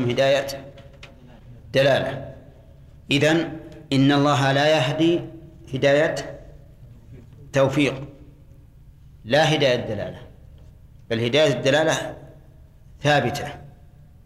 هداية 0.00 0.72
دلالة. 1.72 2.34
إذن 3.10 3.58
إن 3.92 4.12
الله 4.12 4.52
لا 4.52 4.76
يهدي 4.76 5.20
هداية 5.74 6.14
توفيق 7.52 8.08
لا 9.24 9.54
هداية 9.54 9.76
دلالة 9.76 10.18
بل 11.10 11.20
هداية 11.20 11.52
الدلالة 11.52 12.16
ثابتة 13.02 13.54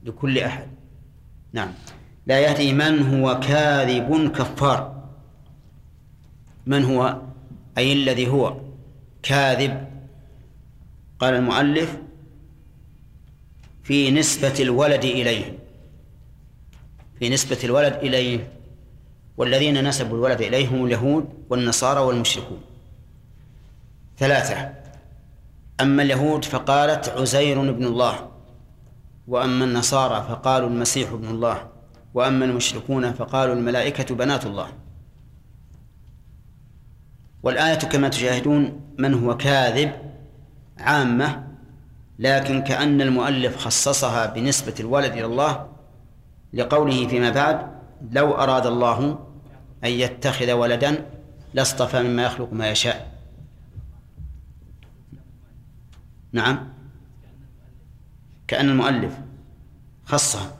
لكل 0.03 0.39
أحد. 0.39 0.67
نعم. 1.53 1.71
لا 2.27 2.41
يهدي 2.41 2.73
من 2.73 3.03
هو 3.15 3.41
كاذب 3.41 4.33
كفار. 4.33 5.09
من 6.67 6.85
هو؟ 6.85 7.21
أي 7.79 7.93
الذي 7.93 8.29
هو؟ 8.29 8.57
كاذب. 9.23 9.89
قال 11.19 11.35
المؤلف 11.35 11.99
في 13.83 14.11
نسبة 14.11 14.55
الولد 14.61 15.05
إليه. 15.05 15.58
في 17.19 17.29
نسبة 17.29 17.59
الولد 17.65 17.95
إليه 17.95 18.53
والذين 19.37 19.89
نسبوا 19.89 20.17
الولد 20.17 20.41
إليه 20.41 20.69
هم 20.69 20.87
اليهود 20.87 21.29
والنصارى 21.51 22.01
والمشركون. 22.01 22.61
ثلاثة 24.19 24.73
أما 25.81 26.03
اليهود 26.03 26.45
فقالت 26.45 27.09
عزير 27.09 27.71
ابن 27.71 27.85
الله 27.85 28.29
وأما 29.29 29.65
النصارى 29.65 30.27
فقالوا 30.29 30.69
المسيح 30.69 31.13
ابن 31.13 31.29
الله 31.29 31.69
وأما 32.15 32.45
المشركون 32.45 33.13
فقالوا 33.13 33.55
الملائكة 33.55 34.15
بنات 34.15 34.47
الله. 34.47 34.69
والآية 37.43 37.79
كما 37.79 38.09
تشاهدون 38.09 38.81
من 38.99 39.15
هو 39.15 39.37
كاذب 39.37 39.93
عامة 40.79 41.45
لكن 42.19 42.63
كأن 42.63 43.01
المؤلف 43.01 43.57
خصصها 43.57 44.27
بنسبة 44.27 44.75
الولد 44.81 45.13
إلى 45.13 45.25
الله 45.25 45.69
لقوله 46.53 47.07
فيما 47.07 47.31
بعد 47.31 47.67
لو 48.13 48.33
أراد 48.33 48.67
الله 48.67 49.19
أن 49.85 49.91
يتخذ 49.91 50.53
ولدا 50.53 51.07
لاصطفى 51.55 52.03
مما 52.03 52.23
يخلق 52.23 52.53
ما 52.53 52.71
يشاء. 52.71 53.13
نعم. 56.33 56.69
كأن 58.49 58.69
المؤلف 58.69 59.15
خصها 60.05 60.57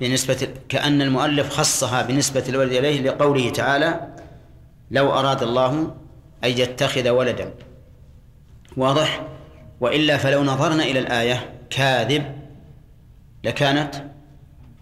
بنسبة 0.00 0.48
كأن 0.68 1.02
المؤلف 1.02 1.48
خصها 1.48 2.02
بنسبة 2.02 2.44
الولد 2.48 2.72
إليه 2.72 3.00
لقوله 3.02 3.50
تعالى 3.50 4.14
لو 4.90 5.12
أراد 5.12 5.42
الله 5.42 5.96
أن 6.44 6.50
يتخذ 6.50 7.08
ولدا. 7.08 7.54
واضح؟ 8.76 9.26
وإلا 9.80 10.16
فلو 10.16 10.44
نظرنا 10.44 10.82
إلى 10.82 10.98
الآية 10.98 11.60
كاذب 11.70 12.38
لكانت 13.44 14.13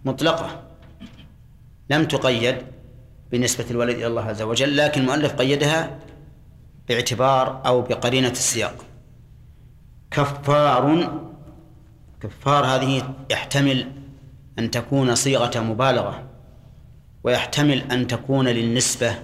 مطلقة. 0.05 0.63
لم 1.91 2.05
تقيد 2.05 2.57
بنسبة 3.33 3.65
الولد 3.71 3.97
إلى 3.97 4.07
الله 4.07 4.23
عز 4.23 4.43
وجل 4.43 4.77
لكن 4.77 5.01
المؤلف 5.01 5.33
قيدها 5.33 5.99
باعتبار 6.89 7.67
أو 7.67 7.83
بقرينة 7.83 8.31
السياق. 8.31 8.85
كفار 10.11 11.21
كفار 12.21 12.65
هذه 12.65 13.15
يحتمل 13.31 13.93
أن 14.59 14.71
تكون 14.71 15.15
صيغة 15.15 15.61
مبالغة 15.61 16.29
ويحتمل 17.25 17.93
أن 17.93 18.07
تكون 18.07 18.49
للنسبة. 18.49 19.19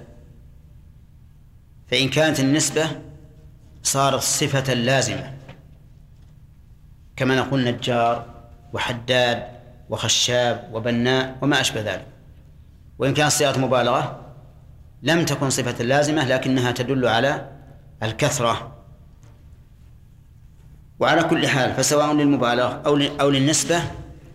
فإن 1.87 2.09
كانت 2.09 2.41
النسبة 2.41 2.87
صارت 3.83 4.21
صفة 4.21 4.75
لازمة. 4.75 5.34
كما 7.17 7.37
نقول 7.37 7.65
نجار 7.65 8.27
وحداد 8.73 9.58
وخشاب 9.91 10.70
وبناء 10.72 11.39
وما 11.42 11.61
أشبه 11.61 11.81
ذلك. 11.81 12.06
وإن 12.99 13.15
كانت 13.15 13.32
صيغة 13.32 13.59
مبالغة 13.59 14.21
لم 15.03 15.25
تكن 15.25 15.50
صفة 15.50 15.84
لازمة 15.84 16.25
لكنها 16.25 16.72
تدل 16.72 17.06
على 17.06 17.49
الكثرة. 18.03 18.72
وعلى 21.00 21.22
كل 21.22 21.49
حال 21.49 21.75
فسواء 21.75 22.12
للمبالغة 22.12 22.82
أو 22.87 22.97
أو 23.21 23.31
للنسبة 23.31 23.82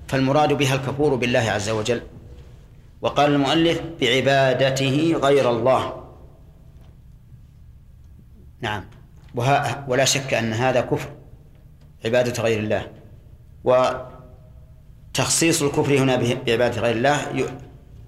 فالمراد 0.07 0.53
بها 0.53 0.75
الكفور 0.75 1.15
بالله 1.15 1.39
عز 1.39 1.69
وجل. 1.69 2.01
وقال 3.01 3.31
المؤلف 3.33 3.81
بعبادته 4.01 5.19
غير 5.23 5.49
الله. 5.49 6.03
نعم. 8.61 8.85
ولا 9.87 10.05
شك 10.05 10.33
أن 10.33 10.53
هذا 10.53 10.81
كفر 10.81 11.09
عبادة 12.05 12.43
غير 12.43 12.59
الله. 12.59 12.87
وتخصيص 15.13 15.61
الكفر 15.61 15.97
هنا 15.97 16.15
بعبادة 16.15 16.81
غير 16.81 16.95
الله 16.95 17.47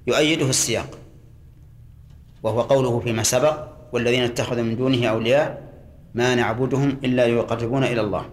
يؤيده 0.08 0.50
السياق. 0.50 0.90
وهو 2.44 2.62
قوله 2.62 3.00
فيما 3.00 3.24
سبق 3.24 3.68
والذين 3.94 4.24
اتخذوا 4.24 4.64
من 4.64 4.78
دونه 4.78 5.08
أولياء 5.08 5.72
ما 6.14 6.36
نعبدهم 6.36 6.98
إلا 7.04 7.28
ليقربونا 7.28 7.88
إلى 7.88 8.02
الله. 8.02 8.26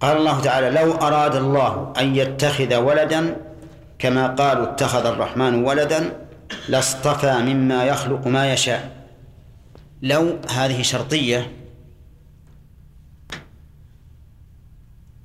قال 0.00 0.16
الله 0.16 0.40
تعالى 0.40 0.70
لو 0.70 0.92
أراد 0.92 1.36
الله 1.36 1.92
أن 1.98 2.16
يتخذ 2.16 2.76
ولدا 2.76 3.36
كما 3.98 4.26
قالوا 4.26 4.64
اتخذ 4.64 5.06
الرحمن 5.06 5.64
ولدا 5.64 6.26
لاصطفى 6.68 7.38
مما 7.38 7.84
يخلق 7.84 8.26
ما 8.26 8.52
يشاء. 8.52 9.06
لو 10.02 10.38
هذه 10.50 10.82
شرطية 10.82 11.52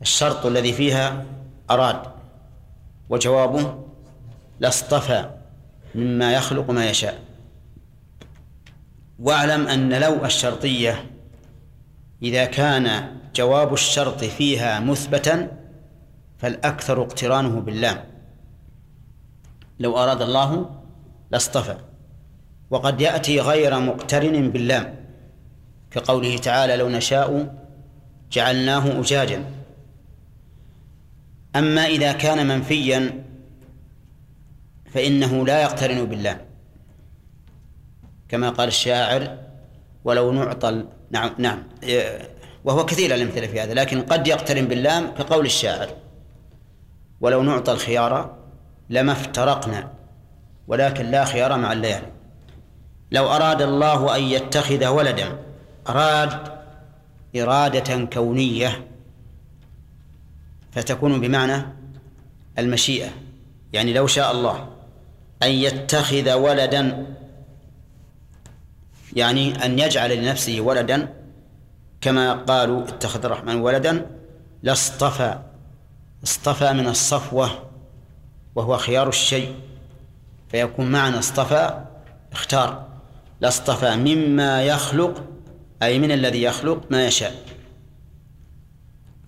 الشرط 0.02 0.46
الذي 0.46 0.74
فيها 0.74 1.26
أراد 1.72 2.02
وجوابه 3.10 3.84
لاصطفى 4.60 5.30
مما 5.96 6.34
يخلق 6.34 6.70
ما 6.70 6.90
يشاء. 6.90 7.20
واعلم 9.20 9.68
أن 9.68 9.94
لو 9.94 10.26
الشرطية 10.26 11.12
إذا 12.22 12.46
كان 12.46 13.16
جواب 13.36 13.74
الشرط 13.74 14.24
فيها 14.24 14.80
مثبتا 14.80 15.52
فالأكثر 16.38 17.02
اقترانه 17.02 17.60
باللام. 17.60 18.04
لو 19.80 19.98
أراد 19.98 20.22
الله 20.22 20.70
لاصطفى. 21.32 21.78
وقد 22.70 23.02
يأتي 23.02 23.40
غير 23.40 23.80
مقترن 23.80 24.52
باللام 24.52 24.96
كقوله 25.92 26.38
تعالى 26.38 26.76
لو 26.76 26.90
نشاء 26.90 27.56
جعلناه 28.32 29.00
أجاجا 29.00 29.46
أما 31.56 31.86
إذا 31.86 32.12
كان 32.12 32.48
منفيا 32.48 33.24
فإنه 34.94 35.46
لا 35.46 35.62
يقترن 35.62 36.06
باللام 36.06 36.38
كما 38.30 38.50
قال 38.50 38.68
الشاعر 38.68 39.38
ولو 40.04 40.32
نعطى 40.32 40.86
نعم 41.12 41.32
نعم. 41.38 41.64
وهو 42.64 42.86
كثير 42.86 43.16
الأمثلة 43.16 43.48
في 43.48 43.62
هذا 43.62 43.74
لكن 43.74 44.02
قد 44.02 44.28
يقترن 44.28 44.66
باللام 44.66 45.12
كقول 45.12 45.46
الشاعر. 45.46 45.90
ولو 47.22 47.44
نعطى 47.44 47.72
الخيار 47.72 48.36
لما 48.90 49.12
افترقنا 49.12 49.92
ولكن 50.68 51.06
لا 51.06 51.26
خيار 51.26 51.58
مع 51.58 51.74
الليالي. 51.74 52.12
لو 53.12 53.28
أراد 53.28 53.62
الله 53.62 54.16
أن 54.16 54.24
يتخذ 54.24 54.88
ولدا 54.88 55.38
أراد 55.90 56.62
إرادة 57.36 58.06
كونية 58.06 58.88
فتكون 60.72 61.22
بمعنى 61.22 61.66
المشيئة. 62.60 63.10
يعني 63.74 63.94
لو 63.94 64.08
شاء 64.08 64.32
الله 64.32 64.70
أن 65.44 65.52
يتخذ 65.52 66.34
ولدا 66.34 67.06
يعني 69.14 69.66
أن 69.66 69.80
يجعل 69.80 70.18
لنفسه 70.18 70.62
ولدا 70.62 71.14
كما 72.02 72.34
قالوا 72.34 72.84
اتخذ 72.84 73.26
الرحمن 73.26 73.56
ولدا 73.56 74.06
لاصطفى 74.64 75.40
اصطفى 76.24 76.74
من 76.74 76.88
الصفوة 76.88 77.70
وهو 78.56 78.78
خيار 78.78 79.10
الشيء. 79.10 79.56
فيكون 80.50 80.92
معنى 80.92 81.20
اصطفى 81.20 81.84
اختار 82.32 82.88
لاصطفى 83.42 83.96
مما 83.96 84.64
يخلق 84.64 85.24
أي 85.84 86.00
من 86.00 86.12
الذي 86.12 86.44
يخلق 86.44 86.82
ما 86.90 87.06
يشاء. 87.06 87.36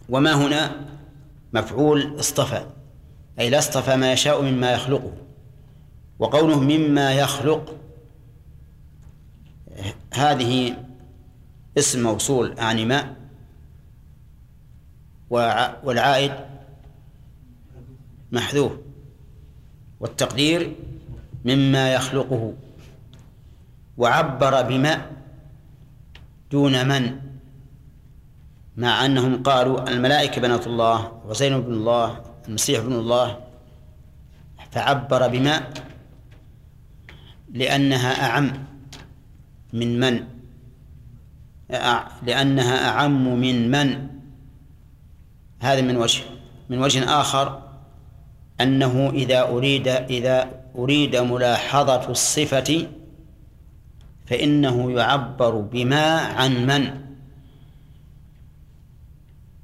وما 0.10 0.34
هنا؟ 0.34 0.72
مفعول 1.54 2.20
اصطفى 2.20 2.66
أي 3.40 3.50
لا 3.50 3.60
اصطفى 3.60 3.96
ما 3.96 4.14
يشاء 4.14 4.42
مما 4.42 4.72
يخلقه 4.72 5.14
وقوله 6.20 6.60
مما 6.60 7.14
يخلق. 7.14 7.76
هذه 10.14 10.78
اسم 11.78 12.04
موصول 12.04 12.60
أعني 12.60 12.86
ما 12.86 13.16
والعائد 15.84 16.32
محذوف 18.32 18.72
والتقدير 20.00 20.76
مما 21.46 21.94
يخلقه. 21.94 22.54
وعبر 23.98 24.62
بما 24.62 25.12
دون 26.52 26.88
من؟ 26.88 27.33
مع 28.78 29.06
أنهم 29.06 29.44
قالوا 29.44 29.90
الملائكة 29.90 30.42
بنات 30.42 30.68
الله 30.68 31.12
وزين 31.26 31.62
بن 31.62 31.74
الله 31.74 32.22
المسيح 32.48 32.80
بن 32.80 32.94
الله 32.94 33.38
فعبر 34.72 35.28
بما؟ 35.28 35.70
لأنها 37.54 38.26
أعم 38.26 38.66
من 39.74 40.00
من؟ 40.00 40.24
لأنها 42.24 42.90
أعم 42.90 43.40
من 43.40 43.72
من؟ 43.72 44.08
هذا 45.62 45.82
من 45.82 45.98
وجه 45.98 46.24
من 46.70 46.80
وجه 46.80 47.22
آخر 47.22 47.62
أنه 48.62 49.10
إذا 49.10 49.42
أريد 49.42 49.88
إذا 49.88 50.50
أريد 50.76 51.16
ملاحظة 51.16 52.10
الصفة 52.10 52.88
فإنه 54.26 54.92
يعبر 54.92 55.56
بما 55.56 56.18
عن 56.18 56.66
من؟ 56.66 57.03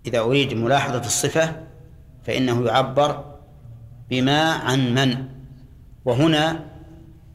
إذا 0.06 0.20
أريد 0.20 0.54
ملاحظة 0.54 1.00
الصفة 1.00 1.56
فإنه 2.24 2.66
يعبر 2.66 3.24
بما 4.10 4.42
عن 4.54 4.94
من. 4.94 5.26
وهنا 6.06 6.66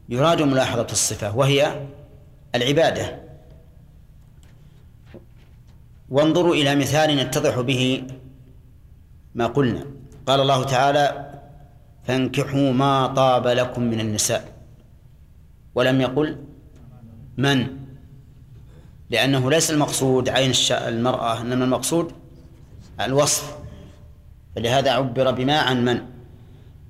يراد 0.09 0.41
ملاحظة 0.41 0.87
الصفة 0.91 1.37
وهي 1.37 1.87
العبادة. 2.55 3.19
وانظروا 6.09 6.55
إلى 6.55 6.75
مثال 6.75 7.19
يتضح 7.19 7.59
به 7.59 8.03
ما 9.35 9.47
قلنا. 9.47 9.85
قال 10.27 10.39
الله 10.39 10.63
تعالى 10.63 11.31
فانكحوا 12.03 12.71
ما 12.71 13.07
طاب 13.07 13.47
لكم 13.47 13.81
من 13.83 13.99
النساء 13.99 14.53
ولم 15.75 16.01
يقل 16.01 16.37
من؟ 17.37 17.77
لأنه 19.09 19.49
ليس 19.49 19.71
المقصود 19.71 20.29
عين 20.29 20.51
المرأة 20.71 21.41
إنما 21.41 21.65
المقصود 21.65 22.11
الوصف. 23.01 23.57
فلهذا 24.55 24.91
عبر 24.91 25.31
بما 25.31 25.59
عن 25.59 25.85
من؟ 25.85 26.05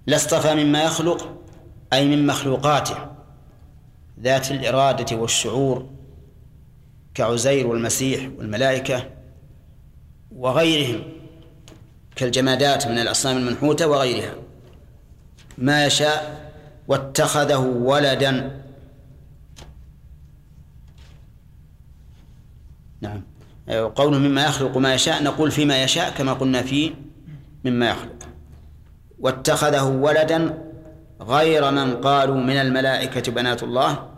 لا 0.07 0.15
اصطفى 0.15 0.55
مما 0.55 0.83
يخلق 0.83 1.41
أي 1.93 2.07
من 2.07 2.27
مخلوقاته. 2.27 2.97
ذات 4.19 4.51
الإرادة 4.51 5.15
والشعور 5.17 5.89
كعزير 7.13 7.67
والمسيح 7.67 8.29
والملائكة 8.37 9.09
وغيرهم 10.35 11.03
كالجمادات 12.15 12.87
من 12.87 12.99
الأصنام 12.99 13.37
المنحوتة 13.37 13.87
وغيرها. 13.87 14.33
ما 15.57 15.85
يشاء 15.85 16.51
واتخذه 16.87 17.57
ولدا. 17.59 18.61
نعم. 23.01 23.34
قوله 23.69 24.17
مما 24.17 24.45
يخلق 24.45 24.77
ما 24.77 24.93
يشاء 24.93 25.23
نقول 25.23 25.51
فيما 25.51 25.83
يشاء 25.83 26.09
كما 26.17 26.33
قلنا 26.33 26.61
فيه 26.61 26.93
مما 27.65 27.89
يخلق. 27.89 28.19
واتخذه 29.19 29.83
ولدا 29.83 30.57
غير 31.21 31.71
من 31.71 31.97
قالوا 32.01 32.37
من 32.37 32.57
الملائكة 32.57 33.31
بنات 33.31 33.63
الله. 33.63 34.09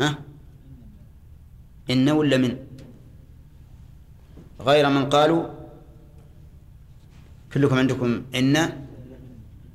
ها؟ 0.00 0.14
إن 1.90 2.10
ولا 2.10 2.36
من. 2.36 2.56
غير 4.60 4.88
من 4.88 5.08
قالوا 5.08 5.48
كلكم 7.52 7.78
عندكم 7.78 8.22
إن. 8.34 8.56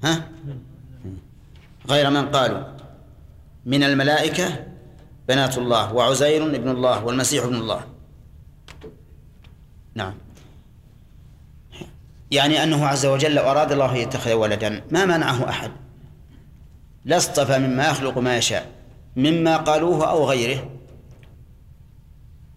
ها؟ 0.04 0.30
غير 1.90 2.10
من 2.10 2.30
قالوا 2.30 2.64
من 3.66 3.84
الملائكة 3.84 4.66
بنات 5.28 5.58
الله 5.58 5.94
وعزير 5.94 6.56
ابن 6.56 6.70
الله 6.70 7.06
والمسيح 7.06 7.44
ابن 7.44 7.56
الله. 7.56 7.91
نعم. 9.96 10.14
يعني 12.32 12.64
أنه 12.64 12.88
عز 12.88 13.06
وجل 13.06 13.36
لو 13.36 13.44
أراد 13.44 13.72
الله 13.72 13.92
أن 13.92 13.96
يتخذ 13.96 14.34
ولدا 14.34 14.84
ما 14.92 15.06
منعه 15.06 15.50
أحد. 15.50 15.72
لا 17.06 17.18
اصطفى 17.18 17.60
مما 17.60 17.88
يخلق 17.88 18.18
ما 18.18 18.38
يشاء 18.38 18.72
مما 19.16 19.58
قالوه 19.58 20.10
أو 20.10 20.30
غيره. 20.30 20.70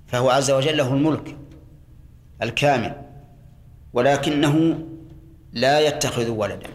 فهو 0.06 0.30
عز 0.30 0.50
وجل 0.50 0.76
له 0.76 0.94
الملك 0.94 1.36
الكامل 2.42 2.94
ولكنه 3.92 4.78
لا 5.52 5.80
يتخذ 5.80 6.28
ولدا. 6.28 6.70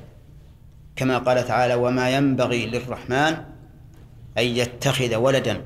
كما 0.95 1.17
قال 1.17 1.47
تعالى 1.47 1.75
وما 1.75 2.09
ينبغي 2.09 2.65
للرحمن 2.65 3.38
أن 4.38 4.44
يتخذ 4.44 5.15
ولدا. 5.15 5.62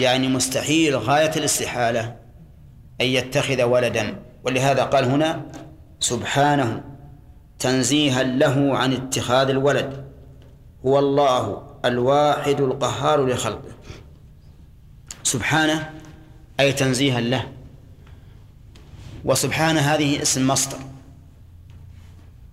يعني 0.00 0.28
مستحيل 0.28 0.96
غاية 0.96 1.30
الاستحالة. 1.36 2.21
أن 3.00 3.06
يتخذ 3.06 3.62
ولدا. 3.62 4.22
ولهذا 4.44 4.84
قال 4.84 5.04
هنا 5.04 5.42
سبحانه 6.00 6.84
تنزيها 7.58 8.22
له 8.22 8.78
عن 8.78 8.92
اتخاذ 8.92 9.48
الولد. 9.48 10.04
هو 10.86 10.98
الله 10.98 11.62
الواحد 11.84 12.60
القهار 12.60 13.26
لخلقه. 13.26 13.72
سبحانه 15.22 15.90
أي 16.60 16.72
تنزيها 16.72 17.20
له. 17.20 17.48
وسبحانه 19.24 19.80
هذه 19.80 20.22
اسم 20.22 20.46
مصدر. 20.46 20.78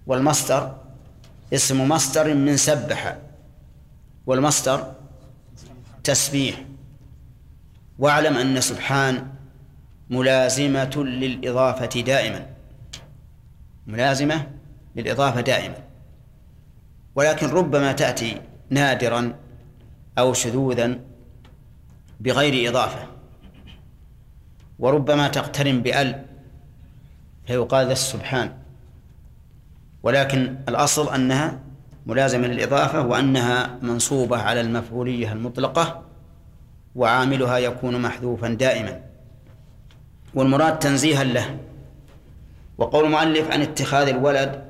والمصدر 0.07 0.75
اسم 1.53 1.87
مصدر 1.87 2.33
من 2.33 2.57
سبح. 2.57 3.17
والمصدر 4.25 4.93
تسبيح. 6.03 6.65
واعلم 7.99 8.37
أن 8.37 8.61
سبحان 8.61 9.27
ملازمة 10.09 10.95
للإضافة 10.95 12.01
دائما. 12.01 12.45
ملازمة 13.87 14.47
للإضافة 14.95 15.41
دائما. 15.41 15.75
ولكن 17.15 17.47
ربما 17.47 17.91
تأتي 17.91 18.41
نادرا 18.69 19.33
أو 20.17 20.33
شذوذا 20.33 20.99
بغير 22.19 22.69
إضافة. 22.69 23.07
وربما 24.79 25.27
تقترن 25.27 25.81
بأل 25.81 26.25
فيقال 27.47 27.85
ذا 27.87 27.93
السبحان. 27.93 28.53
ولكن 30.03 30.55
الأصل 30.69 31.13
أنها 31.13 31.59
ملازمة 32.05 32.47
للإضافة 32.47 33.01
وأنها 33.05 33.79
منصوبة 33.81 34.37
على 34.37 34.61
المفعولية 34.61 35.33
المطلقة 35.33 36.03
وعاملها 36.95 37.57
يكون 37.57 38.01
محذوفا 38.01 38.47
دائما. 38.47 39.08
والمراد 40.33 40.79
تنزيها 40.79 41.23
له. 41.23 41.57
وقول 42.77 43.05
المؤلف 43.05 43.51
عن 43.51 43.61
اتخاذ 43.61 44.07
الولد 44.07 44.65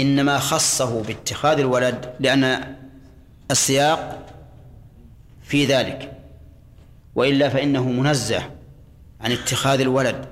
إنما 0.00 0.38
خصه 0.38 1.02
باتخاذ 1.02 1.58
الولد 1.58 2.14
لأن 2.20 2.76
السياق 3.50 4.26
في 5.42 5.66
ذلك. 5.66 6.12
وإلا 7.14 7.48
فإنه 7.48 7.88
منزه 7.88 8.50
عن 9.20 9.32
اتخاذ 9.32 9.80
الولد 9.80 10.26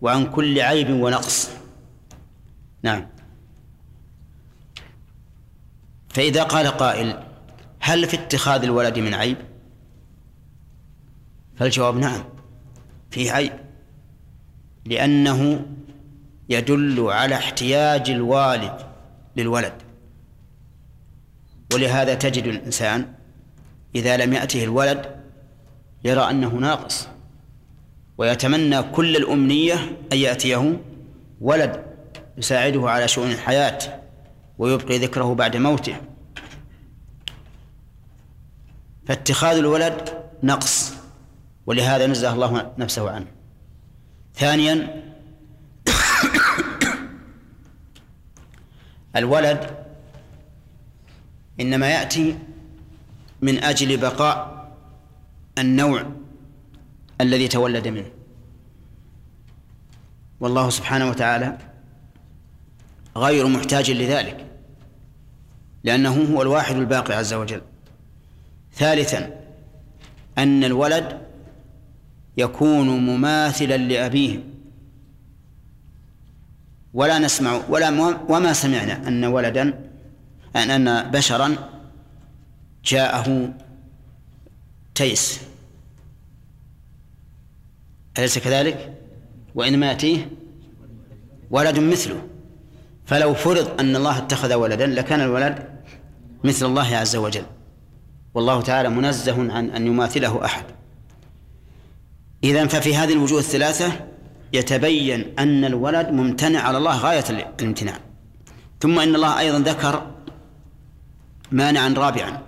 وعن 0.00 0.26
كل 0.26 0.60
عيب 0.60 0.90
ونقص. 0.90 1.50
نعم. 2.82 3.06
فإذا 6.08 6.42
قال 6.42 6.66
قائل 6.66 7.22
هل 7.80 8.06
في 8.06 8.16
اتخاذ 8.16 8.62
الولد 8.62 8.98
من 8.98 9.14
عيب؟ 9.14 9.36
فالجواب 11.56 11.96
نعم. 11.96 12.24
فيه 13.10 13.32
عيب 13.32 13.52
لأنه 14.84 15.66
يدل 16.48 17.00
على 17.00 17.34
احتياج 17.34 18.10
الوالد 18.10 18.86
للولد. 19.36 19.72
ولهذا 21.74 22.14
تجد 22.14 22.44
الإنسان 22.44 23.12
إذا 23.94 24.16
لم 24.16 24.32
يأته 24.32 24.64
الولد 24.64 25.16
يرى 26.04 26.30
أنه 26.30 26.48
ناقص 26.48 27.08
ويتمنى 28.18 28.82
كل 28.82 29.16
الأمنية 29.16 29.74
أن 30.12 30.18
يأتيه 30.18 30.80
ولد 31.40 31.84
يساعده 32.38 32.90
على 32.90 33.08
شؤون 33.08 33.30
الحياة 33.30 33.78
ويبقي 34.58 34.98
ذكره 34.98 35.34
بعد 35.34 35.56
موته. 35.56 35.96
فاتخاذ 39.06 39.56
الولد 39.56 40.08
نقص. 40.42 40.95
ولهذا 41.66 42.06
نزه 42.06 42.32
الله 42.32 42.72
نفسه 42.78 43.10
عنه. 43.10 43.26
ثانيا 44.34 45.02
الولد 49.16 49.76
إنما 51.60 51.90
يأتي 51.90 52.38
من 53.42 53.64
أجل 53.64 53.96
بقاء 53.96 54.68
النوع 55.58 56.12
الذي 57.20 57.48
تولد 57.48 57.88
منه. 57.88 58.10
والله 60.40 60.70
سبحانه 60.70 61.10
وتعالى 61.10 61.58
غير 63.16 63.46
محتاج 63.48 63.90
لذلك 63.90 64.46
لأنه 65.84 66.34
هو 66.34 66.42
الواحد 66.42 66.76
الباقي 66.76 67.14
عز 67.14 67.34
وجل. 67.34 67.62
ثالثا 68.74 69.40
أن 70.38 70.64
الولد 70.64 71.25
يكون 72.36 72.88
مماثلا 72.88 73.76
لأبيه. 73.76 74.40
ولا 76.94 77.18
نسمع 77.18 77.60
ولا 77.68 77.90
وما 78.28 78.52
سمعنا 78.52 79.08
أن 79.08 79.24
ولدا 79.24 79.90
أن 80.56 80.70
أن 80.70 81.10
بشرا 81.10 81.56
جاءه 82.84 83.54
تيس. 84.94 85.40
أليس 88.18 88.38
كذلك؟ 88.38 88.92
وإنما 89.54 89.86
يأتيه 89.86 90.30
ولد 91.50 91.78
مثله. 91.78 92.26
فلو 93.06 93.34
فرض 93.34 93.80
أن 93.80 93.96
الله 93.96 94.18
اتخذ 94.18 94.54
ولدا 94.54 94.86
لكان 94.86 95.20
الولد 95.20 95.68
مثل 96.44 96.66
الله 96.66 96.96
عز 96.96 97.16
وجل. 97.16 97.44
والله 98.34 98.62
تعالى 98.62 98.88
منزه 98.88 99.52
عن 99.52 99.70
أن 99.70 99.86
يماثله 99.86 100.44
أحد. 100.44 100.64
إذن 102.50 102.68
ففي 102.68 102.96
هذه 102.96 103.12
الوجوه 103.12 103.38
الثلاثة 103.38 103.92
يتبين 104.52 105.38
أن 105.38 105.64
الولد 105.64 106.08
ممتنع 106.08 106.60
على 106.60 106.78
الله 106.78 106.98
غاية 106.98 107.24
الامتناع. 107.30 107.98
ثم 108.80 108.98
إن 108.98 109.14
الله 109.14 109.38
أيضا 109.38 109.58
ذكر 109.58 110.10
مانعا 111.52 111.94
رابعا 111.96 112.42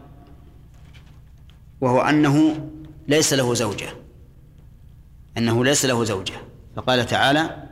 وهو 1.81 2.01
أنه 2.01 2.69
ليس 3.09 3.33
له 3.33 3.55
زوجة. 3.55 3.89
أنه 5.39 5.65
ليس 5.65 5.85
له 5.85 6.05
زوجة. 6.05 6.35
فقال 6.77 7.07
تعالى 7.07 7.63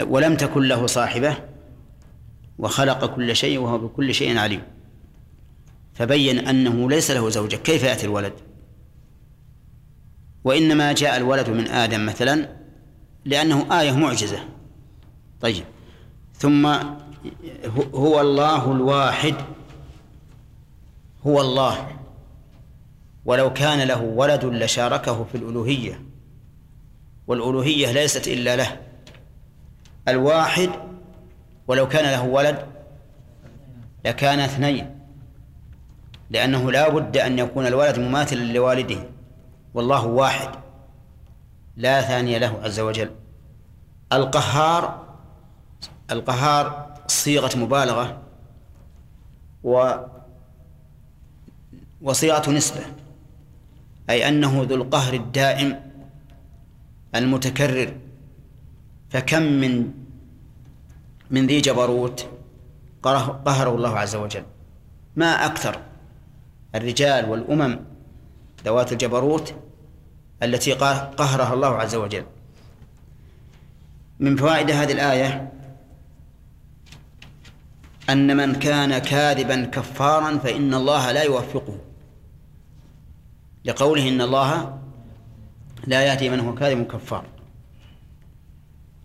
ولم 0.00 0.36
تكن 0.36 0.62
له 0.62 0.86
صاحبة 0.86 1.36
وخلق 2.58 3.14
كل 3.16 3.36
شيء 3.36 3.58
وهو 3.58 3.78
بكل 3.78 4.14
شيء 4.14 4.38
عليم. 4.38 4.62
فبين 5.94 6.38
أنه 6.38 6.90
ليس 6.90 7.10
له 7.10 7.28
زوجة. 7.28 7.56
كيف 7.56 7.82
يأتي 7.82 8.06
الولد؟ 8.06 8.32
وإنما 10.46 10.92
جاء 10.92 11.16
الولد 11.16 11.50
من 11.50 11.68
آدم 11.68 12.06
مثلا 12.06 12.48
لأنه 13.24 13.80
آية 13.80 13.92
معجزة. 13.92 14.38
طيب. 15.40 15.64
ثم 16.34 16.66
هو 17.94 18.20
الله 18.20 18.72
الواحد. 18.72 19.34
هو 21.26 21.40
الله. 21.40 21.88
ولو 23.24 23.52
كان 23.52 23.88
له 23.88 24.02
ولد 24.02 24.44
لشاركه 24.44 25.24
في 25.24 25.34
الألوهية. 25.34 26.00
والألوهية 27.26 27.92
ليست 27.92 28.28
إلا 28.28 28.56
له. 28.56 28.80
الواحد 30.08 30.70
ولو 31.68 31.88
كان 31.88 32.04
له 32.04 32.24
ولد 32.24 32.66
لكان 34.04 34.38
اثنين. 34.38 34.98
لأنه 36.30 36.72
لا 36.72 36.88
بد 36.88 37.16
أن 37.16 37.38
يكون 37.38 37.66
الولد 37.66 37.98
مماثلا 37.98 38.52
لوالده. 38.52 39.16
والله 39.76 40.06
واحد 40.06 40.48
لا 41.76 42.00
ثاني 42.00 42.38
له 42.38 42.60
عز 42.62 42.80
وجل. 42.80 43.10
القهار 44.12 45.06
القهار 46.10 46.94
صيغة 47.06 47.58
مبالغة 47.58 48.22
و 49.64 49.94
وصيغة 52.02 52.50
نسبة 52.50 52.80
أي 54.10 54.28
أنه 54.28 54.66
ذو 54.68 54.74
القهر 54.74 55.14
الدائم 55.14 55.80
المتكرر. 57.14 57.96
فكم 59.10 59.42
من 59.42 59.92
من 61.30 61.46
ذي 61.46 61.60
جبروت 61.60 62.28
قهره 63.02 63.74
الله 63.74 63.98
عز 63.98 64.16
وجل؟ 64.16 64.44
ما 65.16 65.46
أكثر. 65.46 65.80
الرجال 66.74 67.30
والأمم 67.30 67.80
ذوات 68.64 68.92
الجبروت 68.92 69.54
التي 70.42 70.72
قهرها 70.72 71.54
الله 71.54 71.68
عز 71.68 71.94
وجل. 71.94 72.24
من 74.20 74.36
فوائد 74.36 74.70
هذه 74.70 74.92
الآية 74.92 75.52
أن 78.10 78.36
من 78.36 78.54
كان 78.54 78.98
كاذبا 78.98 79.64
كفارا 79.64 80.38
فإن 80.38 80.74
الله 80.74 81.12
لا 81.12 81.22
يوفقه. 81.22 81.78
لقوله 83.64 84.08
إن 84.08 84.20
الله 84.20 84.78
لا 85.86 86.06
يهدي 86.06 86.28
من 86.30 86.40
هو 86.40 86.54
كاذب 86.54 86.86
كفار. 86.86 87.24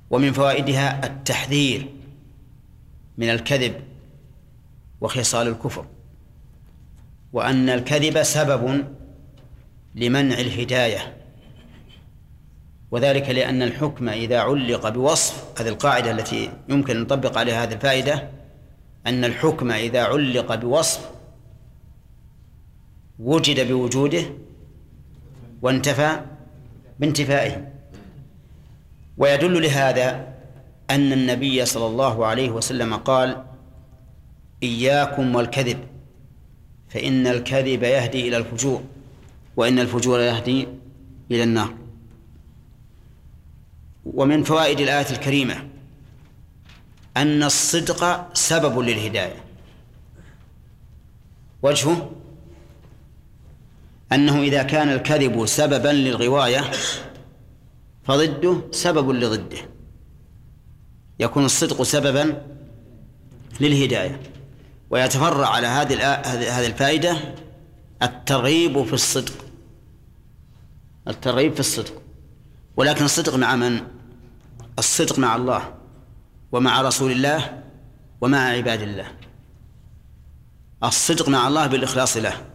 ومن 0.10 0.34
فوائدها 0.34 1.06
التحذير 1.06 1.90
من 3.18 3.30
الكذب 3.30 3.82
وخصال 5.02 5.48
الكفر. 5.48 5.86
وأن 7.34 7.70
الكذب 7.70 8.24
سبب 8.24 8.86
لمنع 9.96 10.40
الهداية. 10.40 11.21
وذلك 12.92 13.30
لأن 13.30 13.62
الحكم 13.62 14.10
إذا 14.10 14.40
علق 14.40 14.90
بوصف 14.90 15.60
هذه 15.60 15.68
القاعدة 15.68 16.12
التي 16.12 16.52
يمكن 16.70 16.96
أن 16.96 17.02
نطبق 17.02 17.38
عليها 17.38 17.64
هذه 17.64 17.74
الفائدة 17.74 18.30
أن 19.08 19.26
الحكم 19.26 19.72
إذا 19.72 20.04
علق 20.04 20.56
بوصف 20.56 21.10
وجد 23.20 23.68
بوجوده 23.68 24.24
وانتفى 25.62 26.20
بانتفائه. 27.00 27.68
ويدل 29.18 29.62
لهذا 29.62 30.28
أن 30.90 31.14
النبي 31.14 31.66
صلى 31.66 31.86
الله 31.86 32.26
عليه 32.26 32.50
وسلم 32.50 32.96
قال 32.96 33.44
إياكم 34.64 35.36
والكذب 35.36 35.80
فإن 36.90 37.28
الكذب 37.28 37.84
يهدي 37.84 38.28
إلى 38.28 38.38
الفجور 38.38 38.84
وإن 39.58 39.80
الفجور 39.80 40.20
يهدي 40.20 40.68
إلى 41.32 41.44
النار. 41.44 41.81
ومن 44.06 44.44
فوائد 44.44 44.80
الآية 44.80 45.10
الكريمة 45.12 45.68
أن 47.18 47.44
الصدق 47.44 48.34
سبب 48.34 48.80
للهداية. 48.80 49.44
وجهه 51.62 52.12
أنه 54.12 54.42
إذا 54.42 54.64
كان 54.64 54.90
الكذب 54.90 55.46
سببا 55.46 55.88
للغواية 55.88 56.72
فضده 58.04 58.62
سبب 58.72 59.10
لضده. 59.10 59.58
يكون 61.20 61.46
الصدق 61.46 61.84
سببا 61.84 62.42
للهداية. 63.60 64.22
ويتفرع 64.90 65.48
على 65.48 65.68
هذه 65.68 66.14
هذه 66.26 66.68
الفائدة 66.68 67.18
الترغيب 68.04 68.84
في 68.84 68.94
الصدق. 68.94 69.34
الترغيب 71.08 71.54
في 71.54 71.60
الصدق. 71.60 72.01
ولكن 72.78 73.06
الصدق 73.06 73.36
مع 73.36 73.56
من؟ 73.56 73.82
الصدق 74.80 75.20
مع 75.20 75.36
الله 75.36 75.74
ومع 76.52 76.82
رسول 76.82 77.12
الله 77.12 77.64
ومع 78.22 78.38
عباد 78.38 78.82
الله. 78.82 79.12
الصدق 80.84 81.30
مع 81.30 81.48
الله 81.48 81.68
بالإخلاص 81.68 82.18
له 82.18 82.46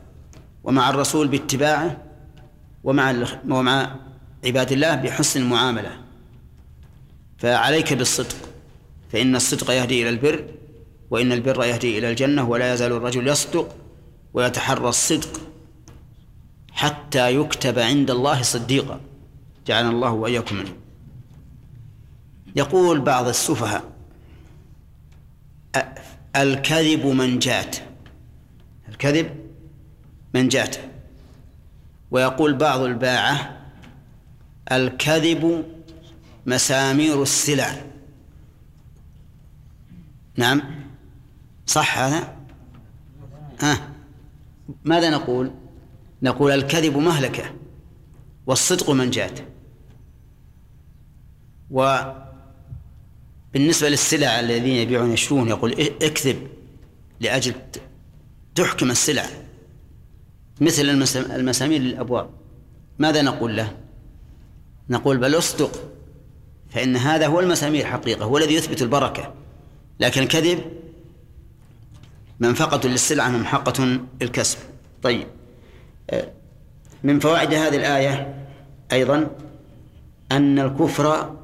ومع 0.65 0.91
الرسول 0.91 1.29
باتباعه 1.29 2.03
ومع 2.85 3.15
ومع 3.49 3.97
عباد 4.45 4.73
الله 4.73 4.95
بحسن 4.95 5.41
المعاملة. 5.41 6.01
فعليك 7.39 7.93
بالصدق 7.93 8.37
فإن 9.13 9.37
الصدق 9.37 9.71
يهدي 9.71 10.03
إلى 10.03 10.09
البر 10.09 10.49
وإن 11.11 11.33
البر 11.33 11.65
يهدي 11.65 11.99
إلى 11.99 12.11
الجنة 12.11 12.49
ولا 12.49 12.75
يزال 12.75 12.93
الرجل 12.93 13.29
يصدق 13.29 13.77
ويتحرى 14.35 14.89
الصدق 14.89 15.41
حتى 16.73 17.35
يكتب 17.35 17.79
عند 17.79 18.11
الله 18.11 18.43
صديقا. 18.43 19.01
جعلنا 19.67 19.91
الله 19.91 20.11
وإياكم 20.11 20.57
منه. 20.57 20.77
يقول 22.57 23.01
بعض 23.01 23.29
السفهاء 23.29 23.97
الكذب 26.37 27.07
منجات 27.07 27.77
الكذب 28.89 29.31
منجات 30.35 30.77
ويقول 32.11 32.55
بعض 32.55 32.81
الباعة 32.81 33.57
الكذب 34.73 35.65
مسامير 36.47 37.23
السلع. 37.23 37.85
نعم. 40.37 40.63
صح 41.67 41.99
هذا؟ 41.99 42.37
آه. 43.63 43.79
ماذا 44.85 45.11
نقول؟ 45.11 45.51
نقول 46.23 46.53
الكذب 46.53 46.97
مهلكة 46.97 47.45
والصدق 48.47 48.91
منجاة 48.91 49.35
وبالنسبة 51.71 52.29
للسلع 53.89 54.41
الذين 54.41 54.75
يبيعون 54.75 55.13
يشترون 55.13 55.49
يقول 55.49 55.73
اكذب 56.03 56.49
لأجل 57.21 57.55
تحكم 58.55 58.91
السلع. 58.91 59.27
مثل 60.61 60.83
المسامير 61.17 61.81
للأبواب. 61.81 62.31
ماذا 62.99 63.23
نقول 63.23 63.57
له؟ 63.57 63.77
نقول 64.91 65.17
بل 65.17 65.39
اصدق 65.39 65.93
فإن 66.71 66.97
هذا 66.97 67.27
هو 67.27 67.41
المسامير 67.41 67.87
حقيقة 67.87 68.25
هو 68.25 68.39
الذي 68.39 68.55
يثبت 68.55 68.83
البركة. 68.83 69.35
لكن 70.01 70.23
الكذب 70.23 70.61
منفقة 72.41 72.89
للسلعة 72.89 73.29
ممحقة 73.29 74.01
للكسب؟ 74.21 74.59
طيب. 75.03 75.27
من 77.03 77.21
فوائد 77.21 77.55
هذه 77.55 77.77
الآية 77.77 78.45
أيضا 78.93 79.31
أن 80.33 80.59
الكفر 80.59 81.37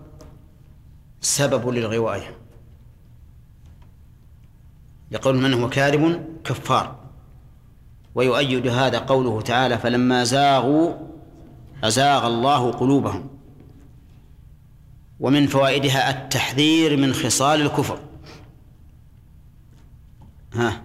سبب 1.23 1.69
للغواية. 1.69 2.37
يقول 5.11 5.37
من 5.37 5.55
هو 5.55 5.69
كاذب؟ 5.71 6.25
كفار. 6.45 6.99
ويؤيد 8.15 8.67
هذا 8.67 8.99
قوله 8.99 9.41
تعالى 9.41 9.79
فلما 9.79 10.25
زاغوا 10.25 10.95
أزاغ 11.85 12.27
الله 12.27 12.71
قلوبهم. 12.73 13.29
ومن 15.21 15.47
فوائدها 15.47 16.11
التحذير 16.11 16.97
من 16.97 17.13
خصال 17.13 17.61
الكفر. 17.61 17.99
ها. 20.55 20.83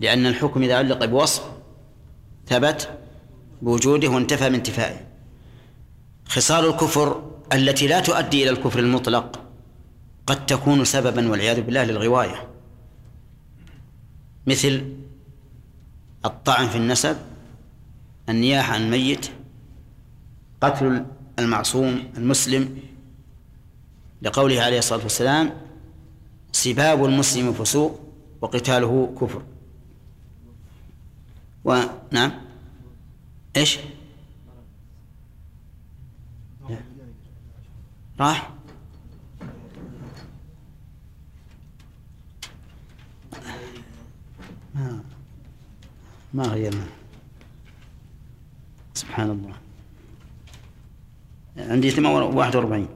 لأن 0.00 0.26
الحكم 0.26 0.62
إذا 0.62 0.76
علق 0.76 1.04
بوصف 1.04 1.50
ثبت 2.46 2.98
بوجوده 3.62 4.08
وانتفى 4.08 4.48
من 4.48 4.54
انتفائه 4.54 5.06
خصال 6.28 6.64
الكفر 6.64 7.30
التي 7.52 7.86
لا 7.86 8.00
تؤدي 8.00 8.42
إلى 8.42 8.50
الكفر 8.50 8.78
المطلق 8.78 9.39
قد 10.30 10.46
تكون 10.46 10.84
سببا 10.84 11.30
والعياذ 11.30 11.60
بالله 11.60 11.84
للغواية. 11.84 12.48
مثل 14.46 14.96
الطعن 16.24 16.68
في 16.68 16.76
النسب 16.76 17.16
النياحة 18.28 18.74
عن 18.74 18.82
الميت 18.82 19.30
قتل 20.60 21.06
المعصوم 21.38 22.12
المسلم. 22.16 22.78
لقوله 24.22 24.62
عليه 24.62 24.78
الصلاة 24.78 25.02
والسلام 25.02 25.52
سباب 26.52 27.04
المسلم 27.04 27.52
فسوق 27.52 28.00
وقتاله 28.40 29.14
كفر. 29.20 29.42
ونعم 31.64 32.32
إيش؟ 33.56 33.78
راح. 38.20 38.59
ما 44.74 45.02
ما. 46.34 46.42
غيرنا 46.42 46.86
سبحان 48.94 49.30
الله. 49.30 49.54
عندي 51.56 51.90
41 52.36 52.88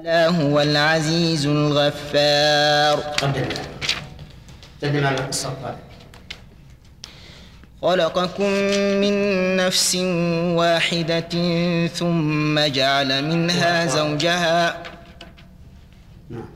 ألا 0.00 0.28
هو 0.28 0.60
العزيز 0.60 1.46
الغفار. 1.46 2.98
قدم. 2.98 5.06
على 5.06 5.28
الصفات 5.28 5.76
خلقكم 7.82 8.50
من 9.02 9.14
نفس 9.56 9.96
واحدة 10.54 11.28
ثم 11.86 12.60
جعل 12.60 13.24
منها 13.24 13.86
زوجها. 13.86 14.82
نعم. 16.30 16.48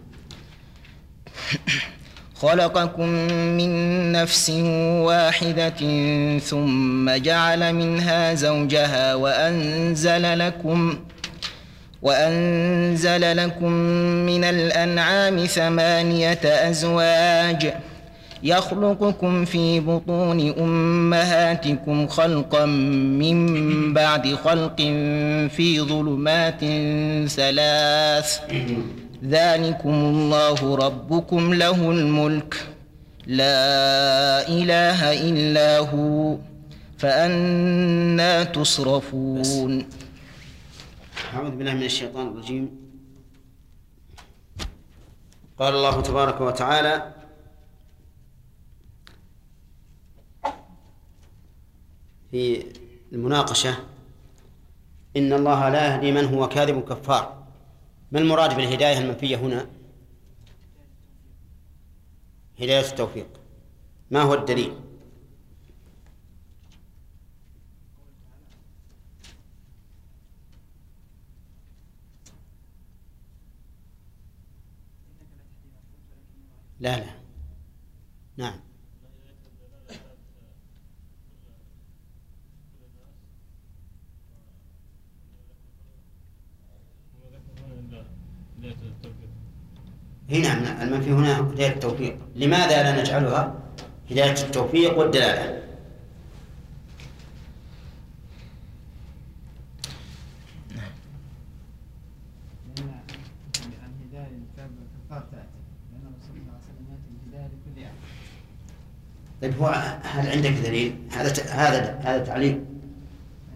خلقكم 2.34 3.08
من 3.58 3.72
نفس 4.12 4.50
واحدة 5.10 5.80
ثم 6.38 7.10
جعل 7.10 7.74
منها 7.74 8.34
زوجها 8.34 9.14
وأنزل 9.14 10.38
لكم 10.38 10.98
وأنزل 12.02 13.36
لكم 13.36 13.72
من 14.26 14.44
الأنعام 14.44 15.46
ثمانية 15.46 16.40
أزواج 16.44 17.74
يخلقكم 18.42 19.44
في 19.44 19.80
بطون 19.80 20.54
أمهاتكم 20.58 22.06
خلقا 22.06 22.64
من 22.64 23.94
بعد 23.94 24.34
خلق 24.34 24.76
في 25.56 25.80
ظلمات 25.80 26.60
ثلاث. 27.30 28.38
ذلكم 29.28 29.94
الله 29.94 30.76
ربكم 30.76 31.54
له 31.54 31.90
الملك. 31.90 32.54
لا 33.26 34.48
إله 34.48 35.12
إلا 35.12 35.78
هو. 35.78 36.36
فأنا 36.98 38.44
تصرفون. 38.44 39.84
أعوذ 41.30 41.50
بالله 41.50 41.74
من 41.74 41.82
الشيطان 41.82 42.28
الرجيم. 42.28 42.92
قال 45.58 45.74
الله 45.74 46.00
تبارك 46.02 46.40
وتعالى 46.40 47.14
في 52.30 52.66
المناقشة 53.12 53.76
إن 55.16 55.32
الله 55.32 55.68
لا 55.68 55.94
يهدي 55.94 56.12
من 56.12 56.24
هو 56.24 56.48
كاذب 56.48 56.84
كفار. 56.88 57.46
ما 58.12 58.18
المراد 58.18 58.56
بالهداية 58.56 58.98
المنفية 58.98 59.36
هنا؟ 59.36 59.66
هداية 62.60 62.80
التوفيق. 62.90 63.28
ما 64.10 64.22
هو 64.22 64.34
الدليل؟ 64.34 64.91
لا 76.82 76.96
لا. 76.96 77.04
نعم. 78.36 78.60
هنا 90.30 90.82
المنفي 90.82 91.10
هنا 91.10 91.40
هداية 91.40 91.68
التوفيق. 91.68 92.18
لماذا 92.36 92.82
لا 92.82 93.00
نجعلها 93.00 93.54
هداية 94.10 94.32
التوفيق 94.32 94.98
والدلالة؟ 94.98 95.61
طيب 109.42 109.58
هو 109.58 109.66
هل 110.02 110.28
عندك 110.28 110.50
دليل؟ 110.50 110.94
هذا 111.10 111.44
هذا 111.50 111.98
هذا 112.02 112.24
تعليل 112.24 112.64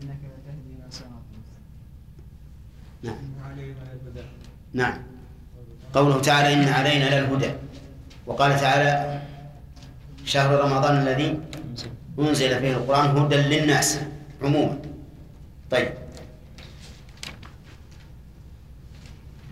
إنك 0.02 0.18
لا 0.22 0.36
تهدي 0.46 0.74
إلى 0.78 0.90
صراط 0.90 1.10
نعم. 3.02 3.16
نعم. 4.72 5.02
قوله 5.94 6.20
تعالى 6.20 6.54
إن 6.54 6.68
علينا 6.68 7.20
للهدى. 7.20 7.50
وقال 8.26 8.60
تعالى 8.60 9.20
شهر 10.24 10.60
رمضان 10.64 10.96
الذي 10.96 11.40
أنزل 12.18 12.60
فيه 12.60 12.72
القرآن 12.72 13.16
هدى 13.16 13.36
للناس 13.36 14.00
عموما. 14.42 14.78
طيب. 15.70 15.88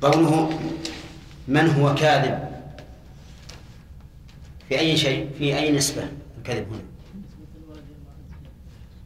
قوله 0.03 0.61
من 1.49 1.71
هو 1.71 1.95
كاذب؟ 1.95 2.39
في 4.69 4.79
أي 4.79 4.97
شيء؟ 4.97 5.31
في 5.39 5.57
أي 5.59 5.73
نسبة؟ 5.73 6.24
الكذب 6.45 6.73
هنا. 6.73 6.83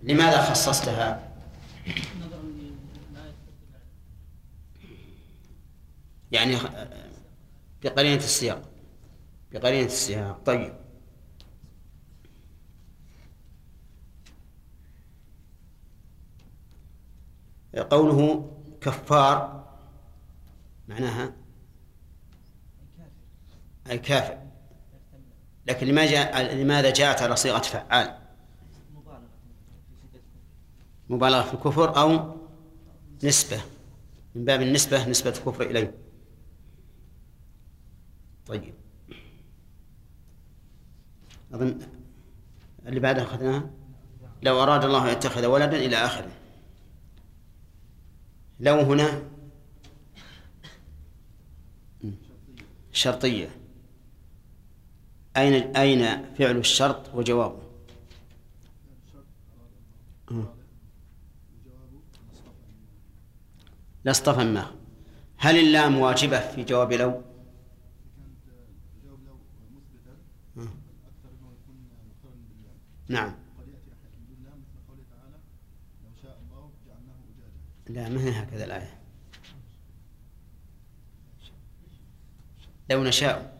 لماذا 0.02 0.42
خصصتها؟ 0.42 1.32
يعني 6.32 6.56
بقرينة 7.84 8.16
السياق. 8.16 8.70
بقرينة 9.52 9.86
السياق. 9.86 10.42
طيب. 10.44 10.74
قوله 17.90 18.50
كفار 18.80 19.68
معناها 20.88 21.32
أي 23.90 23.98
كافر. 23.98 24.47
لكن 25.68 25.86
لماذا 25.86 26.10
جاء 26.10 26.54
لماذا 26.54 26.90
جاءت 26.90 27.22
على 27.22 27.36
صيغة 27.36 27.58
فعال؟ 27.58 28.18
مبالغة 31.08 31.42
في 31.42 31.54
الكفر 31.54 32.00
أو 32.00 32.36
نسبة. 33.24 33.60
من 34.34 34.44
باب 34.44 34.62
النسبة 34.62 35.08
نسبة 35.08 35.30
الكفر 35.30 35.62
إليه. 35.62 35.94
طيب. 38.46 38.74
أظن 41.52 41.78
اللي 42.86 43.00
بعدها 43.00 43.24
أخذناها؟ 43.24 43.70
لو 44.42 44.62
أراد 44.62 44.84
الله 44.84 45.08
أن 45.08 45.12
يتخذ 45.12 45.46
ولدا 45.46 45.76
إلى 45.76 45.96
آخره. 45.96 46.30
لو 48.60 48.80
هنا. 48.80 49.22
شرطية. 52.92 53.57
أين 55.38 55.76
أين 55.76 56.24
فعل 56.34 56.56
الشرط 56.56 57.14
وجوابه؟ 57.14 57.62
لاصطفى 64.04 64.44
ما 64.44 64.70
هل 65.36 65.56
اللام 65.58 65.98
واجبة 65.98 66.40
في 66.40 66.64
جواب 66.64 66.92
لو؟ 66.92 67.22
نعم. 73.08 73.34
لا 77.88 78.08
ما 78.08 78.24
هي 78.24 78.30
هكذا 78.30 78.64
الآية؟ 78.64 78.98
لو 82.90 83.04
نشاء. 83.04 83.57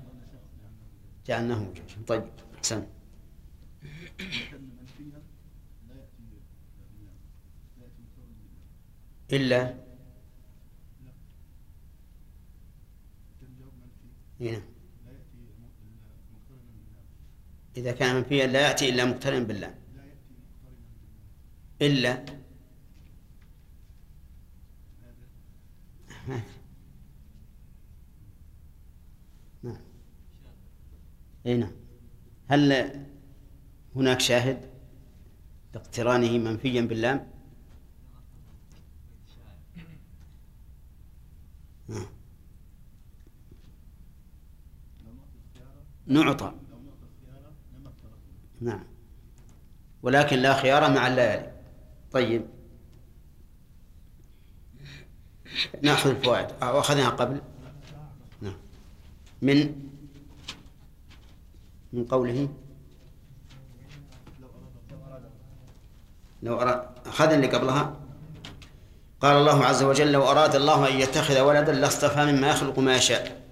جعلناه 1.29 1.69
وجوجا 1.69 2.03
طيب 2.07 2.25
أحسن 2.57 2.87
إلا. 9.33 9.89
هنا 14.41 14.63
إذا 17.77 17.93
كان 17.93 18.17
منفيا 18.17 18.47
لا 18.47 18.69
يأتي 18.69 18.89
إلا 18.89 19.05
مقترنا 19.05 19.39
بالله. 19.45 19.75
إلا 21.83 22.25
نعم 29.63 29.77
إي 31.47 31.57
نعم. 31.57 31.73
هل 32.49 32.91
هناك 33.97 34.21
شاهد 34.21 34.71
لاقترانه 35.75 36.39
منفيا 36.39 36.81
باللام 36.81 37.31
نعم. 41.89 42.07
نعطى. 46.07 46.53
نعم. 48.61 48.85
ولكن 50.03 50.37
لا 50.37 50.55
خيار 50.55 50.91
مع 50.91 51.07
الليالي. 51.07 51.53
طيب. 52.13 52.47
نأخذ 55.83 56.11
الفوائد. 56.11 56.47
أو 56.63 56.81
أخذناها 56.81 57.11
قبل. 57.11 57.41
نعم. 58.41 58.57
من؟ 59.43 59.88
من 61.93 62.05
قوله 62.05 62.49
لو 66.43 66.61
أراد 66.61 66.89
أخذ 67.07 67.33
اللي 67.33 67.47
قبلها. 67.47 67.97
قال 69.21 69.37
الله 69.37 69.65
عز 69.65 69.83
وجل 69.83 70.13
لو 70.13 70.23
أراد 70.23 70.55
الله 70.55 70.89
أن 70.89 71.01
يتخذ 71.01 71.41
ولدا 71.41 71.73
لاصطفى 71.73 72.33
مما 72.33 72.49
يخلق 72.49 72.79
ما 72.79 72.97
يشاء. 72.97 73.43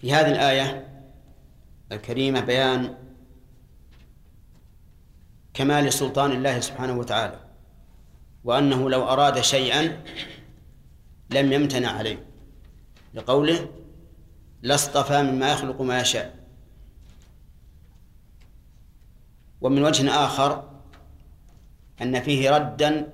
في 0.00 0.12
هذه 0.12 0.30
الآية 0.30 0.88
الكريمة 1.92 2.40
بيان 2.40 2.94
كمال 5.54 5.92
سلطان 5.92 6.32
الله 6.32 6.60
سبحانه 6.60 6.98
وتعالى 6.98 7.40
وأنه 8.44 8.90
لو 8.90 9.08
أراد 9.08 9.40
شيئا 9.40 10.02
لم 11.30 11.52
يمتنع 11.52 11.90
عليه. 11.90 12.26
لقوله 13.14 13.68
لاصطفى 14.62 15.22
مما 15.22 15.52
يخلق 15.52 15.82
ما 15.82 16.00
يشاء. 16.00 16.34
ومن 19.60 19.84
وجه 19.84 20.24
آخر 20.24 20.68
أن 22.02 22.20
فيه 22.20 22.50
ردا 22.50 23.12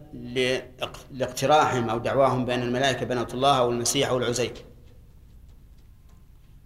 لاقتراحهم 1.11 1.91
أو 1.91 1.99
دعواهم 1.99 2.45
بأن 2.45 2.63
الملائكة 2.63 3.07
بنات 3.07 3.35
الله 3.35 3.59
أو 3.59 3.71
المسيح 3.71 4.09
أو 4.09 4.19
العزير. 4.19 4.65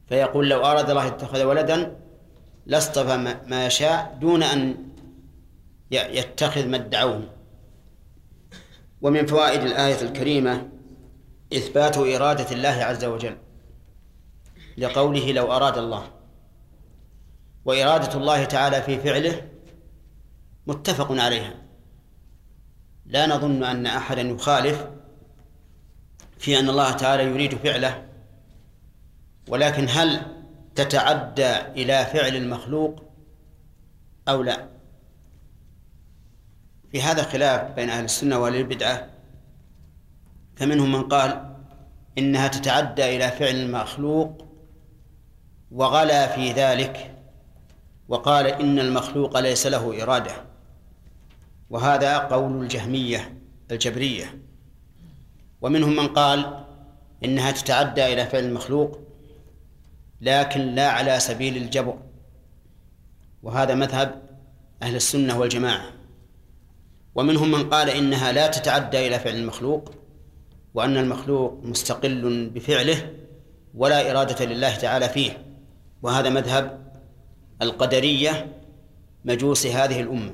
فيقول 0.09 0.49
لو 0.49 0.65
أراد 0.65 0.91
الله 0.91 1.07
اتخذ 1.07 1.43
ولدا 1.45 1.97
لاصطفى 2.67 3.37
ما 3.47 3.67
يشاء 3.67 4.19
دون 4.21 4.43
أن 4.43 4.77
يتخذ 5.91 6.69
ما 6.69 6.77
ادعوه 6.77 7.23
ومن 9.03 9.27
فوائد 9.27 9.61
الآية 9.61 10.03
الكريمة 10.03 10.69
إثبات 11.53 11.99
إرادة 11.99 12.51
الله 12.53 12.69
عز 12.69 13.05
وجل. 13.05 13.37
لقوله 14.79 15.33
لو 15.33 15.53
أراد 15.53 15.79
الله. 15.79 16.11
وإرادة 17.65 18.19
الله 18.19 18.45
تعالى 18.45 18.83
في 18.83 18.99
فعله 18.99 19.49
متفق 20.67 21.13
عليها. 21.13 21.55
لا 23.07 23.27
نظن 23.27 23.65
أن 23.65 23.87
أحدا 23.87 24.23
يخالف 24.23 24.87
في 26.39 26.59
أن 26.59 26.69
الله 26.69 26.93
تعالى 26.93 27.23
يريد 27.23 27.55
فعله. 27.55 28.09
ولكن 29.49 29.87
هل 29.89 30.23
تتعدى 30.75 31.57
إلى 31.57 32.07
فعل 32.07 32.37
المخلوق 32.37 33.03
أو 34.29 34.43
لا؟ 34.43 34.69
في 36.93 37.03
هذا 37.03 37.23
خلاف 37.23 37.73
بين 37.73 37.91
أهل 37.91 38.05
السنة 38.05 38.39
وأهل 38.39 38.57
البدعة. 38.57 39.11
فمنهم 40.57 40.93
من 40.93 41.03
قال 41.03 41.57
إنها 42.19 42.49
تتعدى 42.49 43.17
إلى 43.17 43.31
فعل 43.31 43.55
المخلوق 43.55 44.52
وغلا 45.73 46.27
في 46.27 46.53
ذلك 46.53 47.15
وقال 48.09 48.47
إن 48.47 48.79
المخلوق 48.79 49.39
ليس 49.41 49.67
له 49.67 50.03
إرادة. 50.03 50.33
وهذا 51.71 52.19
قول 52.19 52.63
الجهمية 52.63 53.39
الجبرية. 53.71 54.39
ومنهم 55.61 55.97
من 55.97 56.09
قال 56.09 56.65
إنها 57.25 57.51
تتعدى 57.51 58.13
إلى 58.13 58.27
فعل 58.27 58.45
المخلوق 58.45 59.01
لكن 60.21 60.61
لا 60.61 60.89
على 60.89 61.21
سبيل 61.21 61.57
الجبر. 61.57 61.99
وهذا 63.43 63.75
مذهب 63.75 64.23
أهل 64.83 64.97
السنة 64.97 65.39
والجماعة. 65.39 65.93
ومنهم 67.15 67.51
من 67.51 67.71
قال 67.71 67.91
إنها 67.91 68.33
لا 68.33 68.47
تتعدى 68.47 69.09
إلى 69.09 69.19
فعل 69.19 69.35
المخلوق 69.35 69.95
وأن 70.75 70.97
المخلوق 70.97 71.61
مستقل 71.63 72.51
بفعله 72.51 73.11
ولا 73.75 74.11
إرادة 74.11 74.45
لله 74.45 74.77
تعالى 74.77 75.09
فيه. 75.09 75.42
وهذا 76.03 76.29
مذهب 76.29 76.93
القدرية 77.63 78.53
مجوس 79.25 79.67
هذه 79.67 80.01
الأمة. 80.01 80.33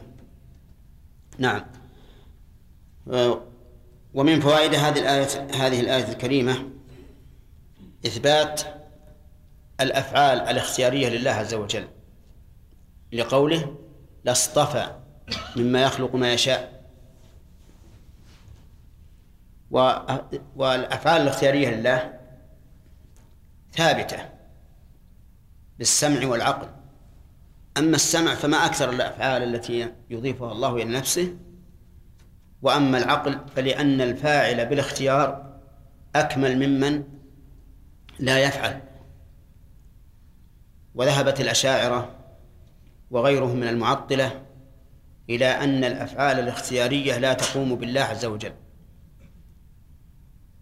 نعم. 1.38 1.64
ومن 4.14 4.40
فوائد 4.40 4.74
هذه 4.74 4.98
الآية 4.98 5.48
هذه 5.54 5.81
الآية 5.81 6.09
الكريمة 6.09 6.70
إثبات 8.07 8.61
الأفعال 9.81 10.40
الاختيارية 10.40 11.09
لله 11.09 11.31
عز 11.31 11.54
وجل 11.54 11.88
لقوله 13.12 13.76
لاصطفى 14.24 14.96
مما 15.57 15.83
يخلق 15.83 16.14
ما 16.14 16.33
يشاء. 16.33 16.78
والأفعال 20.57 21.22
الاختيارية 21.22 21.68
لله 21.68 22.18
ثابتة. 23.72 24.38
بالسمع 25.79 26.27
والعقل. 26.27 26.69
أما 27.77 27.97
السمع 27.97 28.35
فما 28.35 28.57
أكثر 28.57 28.91
الأفعال 28.91 29.43
التي 29.43 29.93
يضيفها 30.11 30.53
الله 30.53 30.77
إلى 30.77 30.85
نفسه 30.85 31.37
وأما 32.62 32.99
العقل 32.99 33.38
فلأن 33.57 34.01
الفاعل 34.01 34.67
بالاختيار 34.67 35.59
أكمل 36.17 36.69
ممن 36.69 37.05
لا 38.19 38.38
يفعل. 38.38 38.83
وذهبت 40.95 41.41
الأشاعرة 41.41 42.14
وغيرهم 43.11 43.57
من 43.57 43.69
المعطلة 43.69 44.43
إلى 45.31 45.47
أن 45.47 45.85
الأفعال 45.85 46.38
الاختيارية 46.38 47.19
لا 47.19 47.33
تقوم 47.33 47.75
بالله 47.75 48.01
عز 48.01 48.25
وجل. 48.25 48.53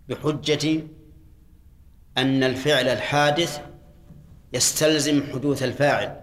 بحجة 0.08 0.82
أن 2.18 2.42
الفعل 2.42 2.88
الحادث 2.88 3.60
يستلزم 4.52 5.32
حدوث 5.32 5.62
الفاعل. 5.62 6.20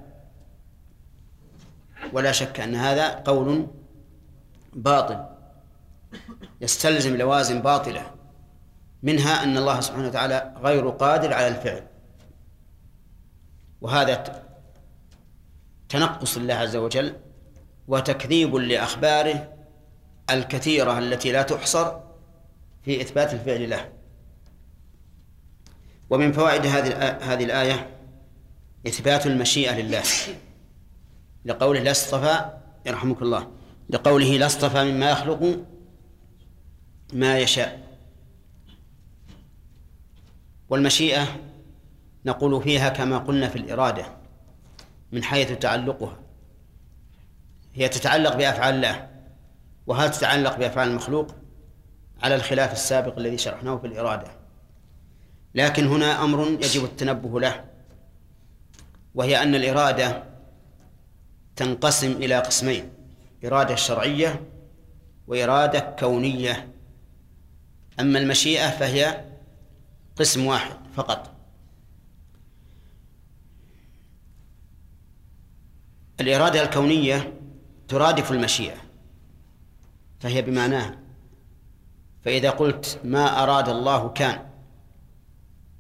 ولا 2.14 2.32
شك 2.32 2.60
أن 2.60 2.76
هذا 2.76 3.10
قول 3.10 3.68
باطل. 4.74 5.26
يستلزم 6.62 7.16
لوازم 7.16 7.62
باطلة 7.62 8.12
منها 9.04 9.44
أن 9.44 9.58
الله 9.58 9.80
سبحانه 9.80 10.08
وتعالى 10.08 10.54
غير 10.62 10.90
قادر 10.90 11.34
على 11.34 11.48
الفعل. 11.48 11.88
وهذا 13.82 14.44
تنقص 15.90 16.38
الله 16.38 16.54
عز 16.54 16.76
وجل 16.76 17.16
وتكذيب 17.88 18.56
لأخباره 18.56 19.54
الكثيرة 20.30 21.00
التي 21.00 21.32
لا 21.32 21.42
تحصر 21.42 22.00
في 22.82 23.02
إثبات 23.02 23.34
الفعل 23.34 23.70
له. 23.70 23.92
ومن 26.10 26.32
فوائد 26.32 26.66
هذه 26.66 27.18
هذه 27.22 27.44
الآية 27.44 27.93
إثبات 28.88 29.28
المشيئة 29.28 29.82
لله. 29.82 30.04
لقوله 31.46 31.80
لا 31.80 31.92
اصطفى 31.92 32.60
يرحمك 32.86 33.22
الله. 33.22 33.52
لقوله 33.90 34.38
لا 34.38 34.46
اصطفى 34.46 34.84
مما 34.84 35.12
يخلق 35.12 35.60
ما 37.14 37.38
يشاء. 37.38 37.84
والمشيئة 40.70 41.28
نقول 42.26 42.64
فيها 42.64 42.90
كما 42.90 43.18
قلنا 43.18 43.50
في 43.50 43.56
الإرادة 43.56 44.06
من 45.12 45.24
حيث 45.24 45.52
تعلقها. 45.52 46.20
هي 47.74 47.90
تتعلق 47.90 48.36
بأفعال 48.36 48.76
الله 48.76 49.10
وهل 49.88 50.12
تتعلق 50.12 50.58
بأفعال 50.58 50.90
المخلوق 50.90 51.36
على 52.24 52.36
الخلاف 52.36 52.72
السابق 52.72 53.18
الذي 53.18 53.38
شرحناه 53.38 53.78
في 53.78 53.88
الإرادة. 53.88 54.32
لكن 55.56 55.88
هنا 55.88 56.24
أمر 56.24 56.48
يجب 56.48 56.84
التنبه 56.84 57.40
له. 57.40 57.73
وهي 59.16 59.44
أن 59.44 59.56
الإرادة 59.56 60.24
تنقسم 61.56 62.12
إلى 62.12 62.40
قسمين 62.40 62.90
إرادة 63.46 63.76
شرعية 63.76 64.42
وإرادة 65.28 65.80
كونية. 65.80 66.74
أما 68.00 68.20
المشيئة 68.20 68.70
فهي 68.70 69.26
قسم 70.16 70.46
واحد 70.46 70.76
فقط. 70.96 71.34
الإرادة 76.20 76.64
الكونية 76.64 77.34
ترادف 77.88 78.32
المشيئة 78.32 78.78
فهي 80.20 80.42
بمعناها 80.42 80.98
فإذا 82.22 82.50
قلت 82.50 83.00
ما 83.04 83.44
أراد 83.44 83.70
الله 83.70 84.10
كان 84.10 84.46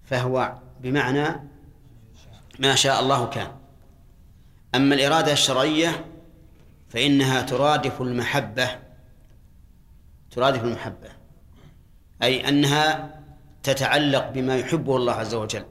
فهو 0.04 0.54
بمعنى 0.80 1.53
ما 2.60 2.76
شاء 2.76 3.00
الله 3.00 3.26
كان. 3.26 3.52
أما 4.76 4.96
الإرادة 4.96 5.32
الشرعية 5.32 6.06
فإنها 6.90 7.42
ترادف 7.42 8.02
المحبة 8.02 8.80
ترادف 10.32 10.64
المحبة 10.64 11.10
أي 12.24 12.50
أنها 12.50 13.20
تتعلق 13.64 14.30
بما 14.30 14.56
يحبه 14.58 14.96
الله 14.96 15.14
عز 15.14 15.34
وجل. 15.34 15.66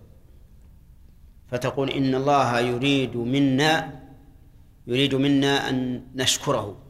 فتقول 1.49 1.91
إن 1.91 2.15
الله 2.15 2.61
يريد 2.61 3.17
منا 3.17 4.03
يريد 4.87 5.15
منا 5.15 5.69
أن 5.69 6.07
نشكره. 6.15 6.83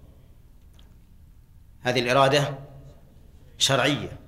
هذه 1.80 2.00
الإرادة 2.00 2.58
شرعية. 3.58 4.18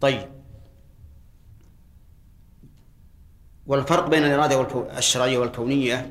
طيب 0.00 0.33
والفرق 3.66 4.08
بين 4.08 4.24
الإرادة 4.24 4.76
الشرعية 4.98 5.38
والكونية 5.38 6.10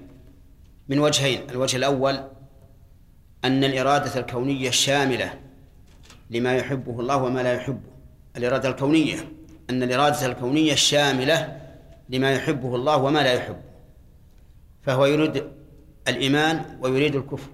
من 0.90 1.00
وجهين. 1.00 1.50
الوجه 1.50 1.78
الأول 1.78 2.24
أن 3.46 3.64
الإرادة 3.64 4.20
الكونية 4.20 4.70
شاملة 4.70 5.40
لما 6.30 6.56
يحبه 6.56 7.00
الله 7.00 7.18
وما 7.18 7.44
لا 7.44 7.54
يحبه. 7.54 7.94
الإرادة 8.38 8.70
الكونية 8.70 9.32
أن 9.70 9.84
الإرادة 9.84 10.26
الكونية 10.26 10.76
شاملة 10.76 11.62
لما 12.10 12.32
يحبه 12.32 12.76
الله 12.76 12.98
وما 12.98 13.20
لا 13.20 13.34
يحبه. 13.34 13.62
فهو 14.82 15.06
يريد 15.06 15.44
الإيمان 16.08 16.78
ويريد 16.82 17.16
الكفر 17.16 17.50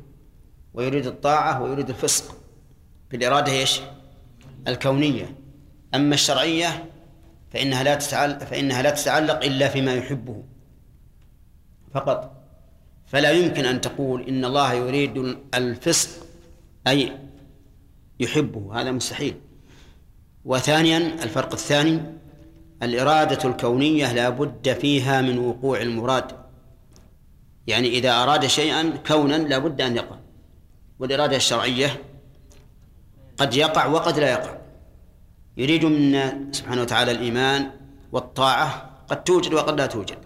ويريد 0.73 1.07
الطاعة 1.07 1.61
ويريد 1.61 1.89
الفسق. 1.89 2.35
بالإرادة 3.11 3.51
إيش؟ 3.51 3.81
الكونية. 4.67 5.35
أما 5.95 6.13
الشرعية 6.13 6.88
فإنها 7.51 7.83
لا 7.83 7.95
تتعلق 7.95 8.37
فإنها 8.37 8.81
لا 8.81 8.89
تتعلق 8.89 9.43
إلا 9.45 9.67
فيما 9.67 9.93
يحبه. 9.93 10.43
فقط. 11.93 12.35
فلا 13.07 13.31
يمكن 13.31 13.65
أن 13.65 13.81
تقول 13.81 14.27
إن 14.27 14.45
الله 14.45 14.73
يريد 14.73 15.37
الفسق 15.53 16.09
أي 16.87 17.17
يحبه. 18.19 18.81
هذا 18.81 18.91
مستحيل. 18.91 19.35
وثانيا 20.45 20.97
الفرق 20.97 21.53
الثاني 21.53 22.01
الإرادة 22.83 23.49
الكونية 23.49 24.13
لا 24.13 24.29
بد 24.29 24.73
فيها 24.73 25.21
من 25.21 25.39
وقوع 25.39 25.81
المراد. 25.81 26.31
يعني 27.67 27.87
إذا 27.87 28.23
أراد 28.23 28.45
شيئا 28.45 28.93
كونا 29.07 29.35
لا 29.35 29.57
بد 29.57 29.81
أن 29.81 29.95
يقع. 29.95 30.15
والإرادة 30.99 31.35
الشرعية 31.35 32.01
قد 33.37 33.53
يقع 33.53 33.85
وقد 33.85 34.19
لا 34.19 34.31
يقع. 34.31 34.58
يريد 35.59 35.85
منا 35.85 36.51
سبحانه 36.51 36.81
وتعالى 36.81 37.11
الإيمان 37.11 37.71
والطاعة 38.11 38.89
قد 39.09 39.23
توجد 39.23 39.53
وقد 39.53 39.79
لا 39.79 39.85
توجد. 39.85 40.17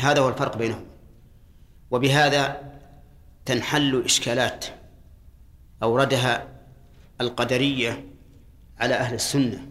هذا 0.00 0.20
هو 0.20 0.28
الفرق 0.28 0.56
بينهم. 0.56 0.84
وبهذا 1.90 2.72
تنحل 3.46 4.02
إشكالات 4.04 4.66
أوردها 5.82 6.48
القدرية 7.20 8.04
على 8.78 8.94
أهل 8.94 9.14
السنة. 9.14 9.68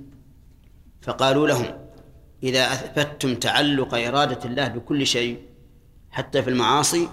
فقالوا 1.02 1.48
لهم 1.48 1.66
إذا 2.44 2.64
أثبتتم 2.74 3.36
تعلق 3.36 3.94
إرادة 3.94 4.50
الله 4.50 4.68
بكل 4.68 5.08
شيء 5.08 5.40
حتى 6.12 6.44
في 6.44 6.50
المعاصي 6.50 7.10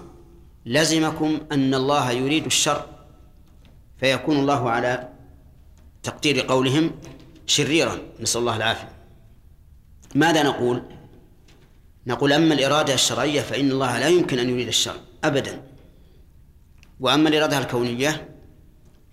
لزمكم 0.65 1.39
أن 1.51 1.73
الله 1.73 2.11
يريد 2.11 2.45
الشر. 2.45 2.85
فيكون 3.97 4.39
الله 4.39 4.69
على 4.69 5.09
تقدير 6.03 6.41
قولهم 6.41 6.91
شريرا 7.51 7.99
نسأل 8.19 8.41
الله 8.41 8.55
العافية. 8.55 8.91
ماذا 10.15 10.43
نقول؟ 10.43 10.83
نقول 12.07 12.33
أما 12.33 12.53
الإرادة 12.53 12.93
الشرعية 12.93 13.41
فإن 13.41 13.71
الله 13.71 13.99
لا 13.99 14.07
يمكن 14.07 14.39
أن 14.39 14.49
يريد 14.49 14.67
الشر 14.67 14.95
أبدا. 15.23 15.61
وأما 16.99 17.29
الإرادة 17.29 17.57
الكونية 17.57 18.29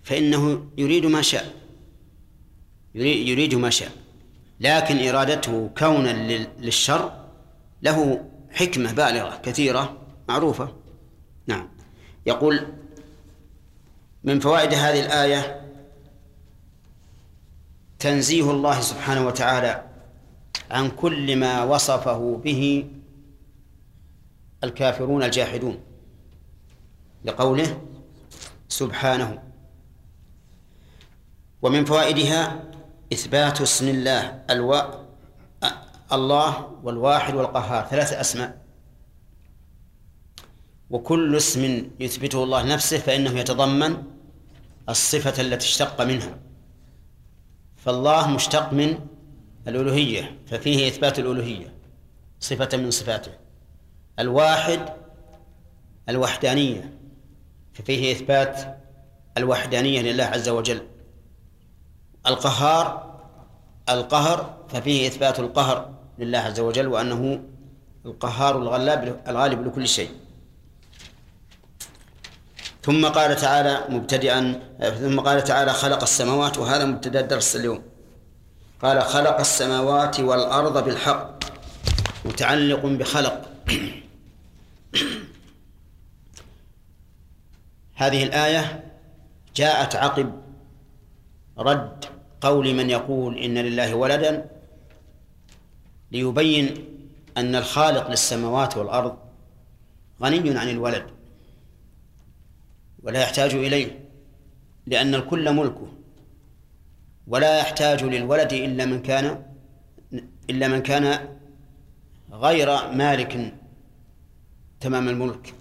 فإنه 0.03 0.65
يريد 0.77 1.05
ما 1.05 1.21
شاء. 1.21 1.53
يريد 2.95 3.55
ما 3.55 3.69
شاء. 3.69 3.91
لكن 4.59 5.07
إرادته 5.07 5.69
كونا 5.77 6.09
للشر 6.59 7.25
له 7.81 8.25
حكمة 8.51 8.91
بالغة 8.91 9.39
كثيرة 9.43 9.97
معروفة. 10.29 10.75
نعم. 11.47 11.69
يقول 12.25 12.67
من 14.23 14.39
فوائد 14.39 14.73
هذه 14.73 14.99
الآية 15.05 15.68
تنزيه 17.99 18.51
الله 18.51 18.81
سبحانه 18.81 19.27
وتعالى 19.27 19.83
عن 20.71 20.89
كل 20.89 21.35
ما 21.35 21.63
وصفه 21.63 22.41
به 22.43 22.91
الكافرون 24.63 25.23
الجاحدون 25.23 25.79
لقوله 27.25 27.81
سبحانه. 28.69 29.43
ومن 31.61 31.85
فوائدها 31.85 32.63
إثبات 33.13 33.61
اسم 33.61 33.87
الله 33.87 34.43
ألو... 34.49 34.83
الله 36.11 36.71
والواحد 36.83 37.35
والقهار 37.35 37.85
ثلاثة 37.85 38.21
أسماء. 38.21 38.61
وكل 40.89 41.35
اسم 41.35 41.91
يثبته 41.99 42.43
الله 42.43 42.63
نفسه 42.63 42.97
فإنه 42.97 43.39
يتضمن 43.39 44.03
الصفة 44.89 45.41
التي 45.41 45.65
اشتق 45.65 46.01
منها. 46.01 46.48
فالله 47.85 48.27
مشتق 48.27 48.73
من 48.73 48.99
الألوهية 49.67 50.39
ففيه 50.47 50.87
إثبات 50.87 51.19
الألوهية 51.19 51.73
صفة 52.39 52.77
من 52.77 52.91
صفاته. 52.91 53.31
الواحد 54.19 54.89
الوحدانية 56.09 56.93
ففيه 57.73 58.11
إثبات 58.11 58.77
الوحدانية 59.37 60.01
لله 60.01 60.23
عز 60.23 60.49
وجل. 60.49 60.81
القهار 62.27 63.19
القهر 63.89 64.57
ففيه 64.69 65.07
إثبات 65.07 65.39
القهر 65.39 65.89
لله 66.19 66.39
عز 66.39 66.59
وجل 66.59 66.87
وأنه 66.87 67.43
القهار 68.05 68.57
الغلاب 68.57 69.21
الغالب 69.27 69.67
لكل 69.67 69.87
شيء. 69.87 70.09
ثم 72.81 73.05
قال 73.05 73.35
تعالى 73.35 73.83
مبتدئا 73.89 74.59
ثم 74.99 75.19
قال 75.19 75.43
تعالى 75.43 75.73
خلق 75.73 76.01
السماوات 76.01 76.57
وهذا 76.57 76.85
مبتدأ 76.85 77.19
الدرس 77.19 77.55
اليوم. 77.55 77.83
قال 78.81 79.01
خلق 79.01 79.39
السماوات 79.39 80.19
والأرض 80.19 80.85
بالحق 80.85 81.39
متعلق 82.25 82.85
بخلق. 82.85 83.41
هذه 87.95 88.23
الآية 88.23 88.83
جاءت 89.55 89.95
عقب 89.95 90.41
رد 91.57 92.05
قول 92.41 92.73
من 92.73 92.89
يقول 92.89 93.37
إن 93.37 93.57
لله 93.57 93.95
ولدا 93.95 94.45
ليبين 96.11 96.85
أن 97.37 97.55
الخالق 97.55 98.09
للسماوات 98.09 98.77
والأرض 98.77 99.17
غني 100.21 100.57
عن 100.57 100.69
الولد. 100.69 101.18
ولا 103.03 103.21
يحتاج 103.21 103.53
إليه 103.55 104.09
لأن 104.85 105.15
الكل 105.15 105.53
ملكه. 105.53 105.87
ولا 107.27 107.59
يحتاج 107.59 108.03
للولد 108.03 108.53
إلا 108.53 108.85
من 108.85 109.01
كان 109.01 109.45
إلا 110.49 110.67
من 110.67 110.81
كان 110.81 111.35
غير 112.31 112.91
مالك 112.91 113.53
تمام 114.79 115.09
الملك. 115.09 115.53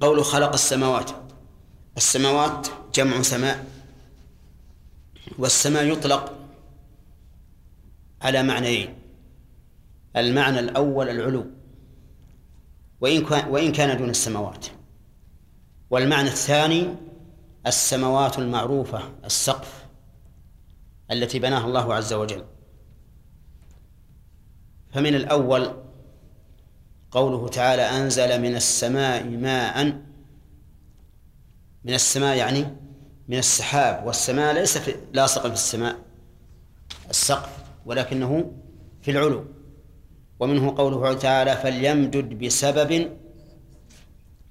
قوله 0.00 0.22
خلق 0.22 0.52
السماوات. 0.52 1.10
السماوات 1.96 2.68
جمع 2.94 3.22
سماء 3.22 3.66
والسماء 5.38 5.84
يطلق 5.84 6.38
على 8.22 8.42
معنيين. 8.42 8.94
المعنى 10.16 10.58
الأول 10.58 11.08
العلو. 11.08 11.46
وإن 13.00 13.24
كان 13.24 13.48
وإن 13.48 13.72
كان 13.72 13.98
دون 13.98 14.10
السماوات. 14.10 14.66
والمعنى 15.92 16.28
الثاني 16.28 16.94
السماوات 17.66 18.38
المعروفة 18.38 19.00
السقف 19.24 19.86
التي 21.10 21.38
بناها 21.38 21.66
الله 21.66 21.94
عز 21.94 22.12
وجل. 22.12 22.44
فمن 24.92 25.14
الأول 25.14 25.74
قوله 27.10 27.48
تعالى 27.48 27.82
أنزل 27.82 28.40
من 28.40 28.56
السماء 28.56 29.24
ماء. 29.24 29.84
من 31.84 31.94
السماء 31.94 32.36
يعني 32.36 32.66
من 33.28 33.38
السحاب. 33.38 34.06
والسماء 34.06 34.54
ليس 34.54 34.78
في 34.78 34.94
لاصقا 35.12 35.48
في 35.48 35.54
السماء 35.54 35.96
السقف 37.10 37.64
ولكنه 37.86 38.52
في 39.02 39.10
العلو. 39.10 39.44
ومنه 40.40 40.76
قوله 40.76 41.14
تعالى 41.14 41.56
فليمدد 41.56 42.44
بسبب 42.44 42.90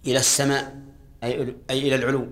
إلى 0.06 0.18
السماء. 0.18 0.81
أي 1.24 1.56
إلى 1.70 1.96
العلو. 1.96 2.28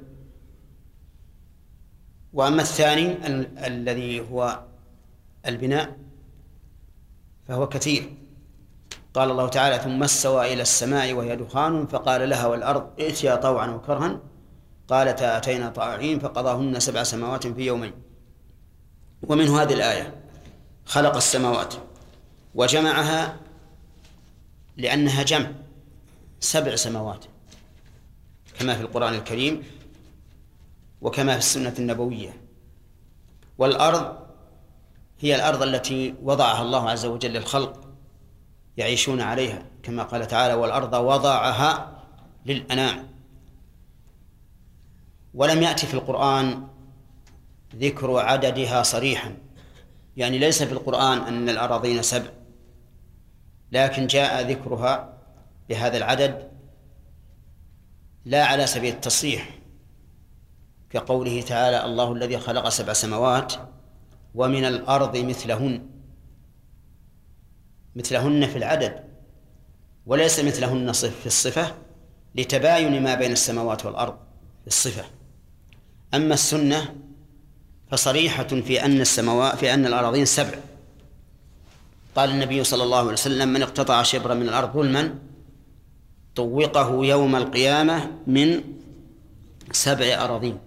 وأما 2.34 2.62
الثاني 2.62 3.28
ال- 3.28 3.58
الذي 3.58 4.20
هو 4.32 4.64
البناء 5.46 5.98
فهو 7.48 7.70
كثير. 7.70 8.14
قال 9.14 9.32
الله 9.32 9.48
تعالى 9.48 9.80
ثم 9.80 10.04
استوى 10.04 10.54
إلى 10.54 10.62
السماء 10.62 11.14
وهي 11.14 11.36
دخان 11.36 11.88
فقال 11.88 12.30
لها 12.30 12.48
والأرض 12.48 12.90
ائتيا 13.00 13.36
طوعا 13.36 13.68
وكرها. 13.68 14.20
قالتا 14.88 15.38
أتينا 15.38 15.70
طائعين 15.70 16.20
فقضاهن 16.20 16.80
سبع 16.80 17.04
سماوات 17.04 17.48
في 17.48 17.62
يومين. 17.62 17.94
ومنه 19.24 19.62
هذه 19.62 19.74
الآية 19.74 20.16
خلق 20.86 21.16
السماوات 21.16 21.74
وجمعها 22.56 23.38
لأنها 24.78 25.24
جمع 25.24 25.52
سبع 26.40 26.76
سماوات. 26.76 27.26
كما 28.60 28.76
في 28.76 28.82
القرآن 28.82 29.14
الكريم 29.14 29.64
وكما 31.02 31.32
في 31.32 31.38
السنة 31.38 31.74
النبوية. 31.80 32.42
والأرض 33.58 34.18
هي 35.20 35.36
الأرض 35.36 35.64
التي 35.64 36.16
وضعها 36.24 36.62
الله 36.62 36.90
عز 36.90 37.06
وجل 37.06 37.34
للخلق 37.34 37.82
يعيشون 38.78 39.22
عليها 39.22 39.66
كما 39.84 40.04
قال 40.04 40.28
تعالى 40.28 40.54
والأرض 40.54 40.94
وضعها 40.94 42.02
للأنام. 42.46 43.08
ولم 45.34 45.62
يأتي 45.62 45.88
في 45.88 45.94
القرآن 45.94 46.68
ذكر 47.76 48.18
عددها 48.18 48.84
صريحا. 48.84 49.38
يعني 50.18 50.38
ليس 50.38 50.64
في 50.64 50.72
القرآن 50.72 51.18
أن 51.18 51.50
الأراضين 51.50 52.02
سبع 52.02 52.30
لكن 53.72 54.08
جاء 54.08 54.52
ذكرها 54.52 55.14
بهذا 55.70 55.98
العدد 55.98 56.49
لا 58.30 58.46
على 58.46 58.68
سبيل 58.68 58.94
التصريح 58.94 59.50
كقوله 60.90 61.42
تعالى 61.42 61.86
الله 61.86 62.14
الذي 62.14 62.38
خلق 62.38 62.70
سبع 62.70 62.94
سماوات 62.94 63.54
ومن 64.36 64.66
الأرض 64.66 65.18
مثلهن 65.18 65.86
مثلهن 67.96 68.48
في 68.48 68.58
العدد 68.58 69.04
وليس 70.06 70.40
مثلهن 70.40 70.92
في 70.92 71.26
الصفة 71.26 71.76
لتباين 72.36 73.04
ما 73.04 73.16
بين 73.16 73.32
السماوات 73.32 73.86
والأرض 73.86 74.18
في 74.62 74.68
الصفة. 74.68 75.06
أما 76.14 76.34
السنة 76.34 76.96
فصريحة 77.92 78.44
في 78.48 78.86
أن 78.86 79.02
السماوات 79.02 79.56
في 79.56 79.74
أن 79.74 79.86
الأراضين 79.86 80.26
سبع. 80.26 80.58
قال 82.16 82.30
النبي 82.30 82.64
صلى 82.64 82.84
الله 82.84 83.00
عليه 83.00 83.12
وسلم 83.12 83.50
من 83.50 83.62
اقتطع 83.62 84.04
شبرا 84.04 84.34
من 84.34 84.50
الأرض 84.50 84.74
ظلما 84.74 85.16
طوقه 86.40 87.06
يوم 87.06 87.36
القيامة 87.36 88.12
من 88.28 88.64
سبع 89.72 90.06
أراضين. 90.26 90.60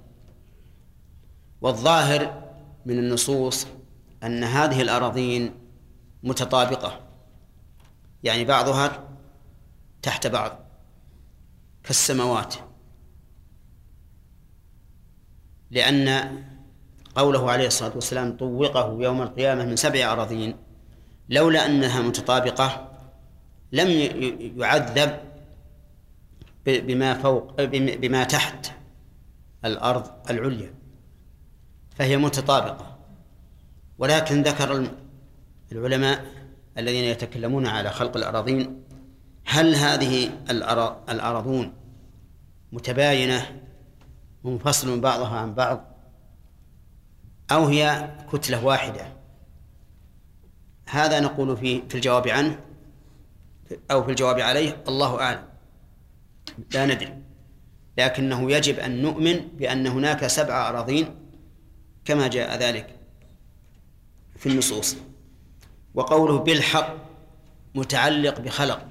والظاهر 1.61 2.43
من 2.87 2.99
النصوص 2.99 3.67
أن 4.23 4.45
هذه 4.45 4.83
الأراضين 4.83 5.55
متطابقة. 6.23 7.01
يعني 8.25 8.45
بعضها 8.45 9.09
تحت 10.03 10.27
بعض 10.27 10.59
كالسماوات. 11.85 12.55
لأن 15.71 16.09
قوله 17.15 17.51
عليه 17.51 17.67
الصلاة 17.67 17.95
والسلام 17.95 18.37
طوقه 18.37 18.97
يوم 19.01 19.23
القيامة 19.23 19.65
من 19.65 19.77
سبع 19.77 20.13
أراضين 20.13 20.57
لولا 21.29 21.67
أنها 21.67 22.01
متطابقة 22.03 22.89
لم 23.73 23.89
يعذب 24.57 25.32
بما 26.67 27.15
فوق 27.15 27.63
بما 27.75 28.25
تحت 28.25 28.73
الأرض 29.65 30.11
العليا 30.31 30.75
فهي 31.97 32.17
متطابقة. 32.17 32.99
ولكن 33.99 34.43
ذكر 34.43 34.91
العلماء 35.73 36.25
الذين 36.79 37.05
يتكلمون 37.05 37.67
على 37.67 37.91
خلق 37.91 38.17
الأراضين 38.17 38.83
هل 39.45 39.75
هذه 39.75 40.31
الأراضون 41.11 41.73
متباينة 42.73 43.63
منفصل 44.45 45.01
بعضها 45.01 45.39
عن 45.39 45.55
بعض 45.55 45.85
أو 47.53 47.65
هي 47.65 48.11
كتلة 48.33 48.65
واحدة؟ 48.65 49.07
هذا 50.89 51.21
نقول 51.21 51.57
في 51.57 51.83
في 51.89 51.95
الجواب 51.95 52.29
عنه 52.29 52.59
أو 53.91 54.05
في 54.05 54.11
الجواب 54.11 54.41
عليه 54.41 54.83
الله 54.89 55.21
أعلم. 55.21 55.52
لا 56.75 56.87
ندري. 56.87 57.23
لكنه 57.99 58.53
يجب 58.53 58.79
أن 58.79 59.03
نؤمن 59.03 59.49
بأن 59.59 59.87
هناك 59.87 60.27
سبع 60.27 60.69
أراضين 60.69 61.15
كما 62.05 62.29
جاء 62.29 62.59
ذلك 62.59 62.97
في 64.37 64.49
النصوص. 64.49 64.97
وقوله 65.95 66.39
بالحق 66.39 66.97
متعلق 67.75 68.41
بخلق 68.41 68.89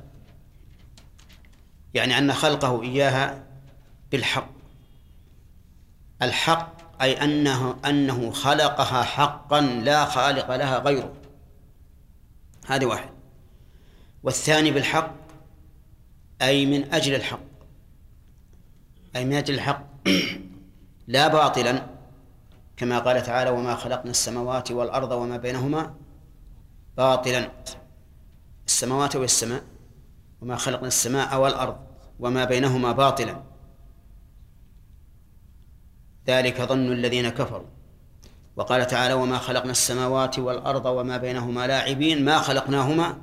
يعني 1.94 2.18
أن 2.18 2.34
خلقه 2.34 2.82
إياها 2.82 3.44
بالحق. 4.12 4.50
الحق 6.22 7.02
أي 7.02 7.24
أنه 7.24 7.80
أنه 7.86 8.32
خلقها 8.32 9.04
حقا 9.04 9.62
لا 9.62 10.06
خالق 10.06 10.56
لها 10.56 10.80
غيره. 10.80 11.14
هذه 12.68 12.86
واحد. 12.86 13.10
والثاني 14.24 14.72
بالحق 14.72 15.16
أي 16.42 16.66
من 16.66 16.94
أجل 16.94 17.16
الحق. 17.16 17.51
أي 19.16 19.26
من 19.26 19.34
أجل 19.34 19.54
الحق 19.54 19.84
لا 21.08 21.28
باطلا 21.28 21.86
كما 22.78 23.00
قال 23.00 23.24
تعالى 23.24 23.50
وما 23.50 23.76
خلقنا 23.76 24.12
السماوات 24.12 24.72
والأرض 24.72 25.12
وما 25.12 25.38
بينهما 25.38 25.96
باطلا. 26.98 27.52
السماوات 28.68 29.16
والسماء 29.16 29.64
وما 30.42 30.56
خلقنا 30.56 30.88
السماء 30.88 31.40
والأرض 31.42 31.78
وما 32.20 32.46
بينهما 32.46 32.92
باطلا. 32.92 33.44
ذلك 36.28 36.62
ظن 36.62 36.92
الذين 36.92 37.30
كفروا. 37.30 37.68
وقال 38.56 38.88
تعالى 38.88 39.14
وما 39.14 39.38
خلقنا 39.38 39.72
السماوات 39.72 40.40
والأرض 40.40 40.86
وما 40.86 41.18
بينهما 41.18 41.68
لاعبين 41.68 42.26
ما 42.26 42.40
خلقناهما 42.40 43.22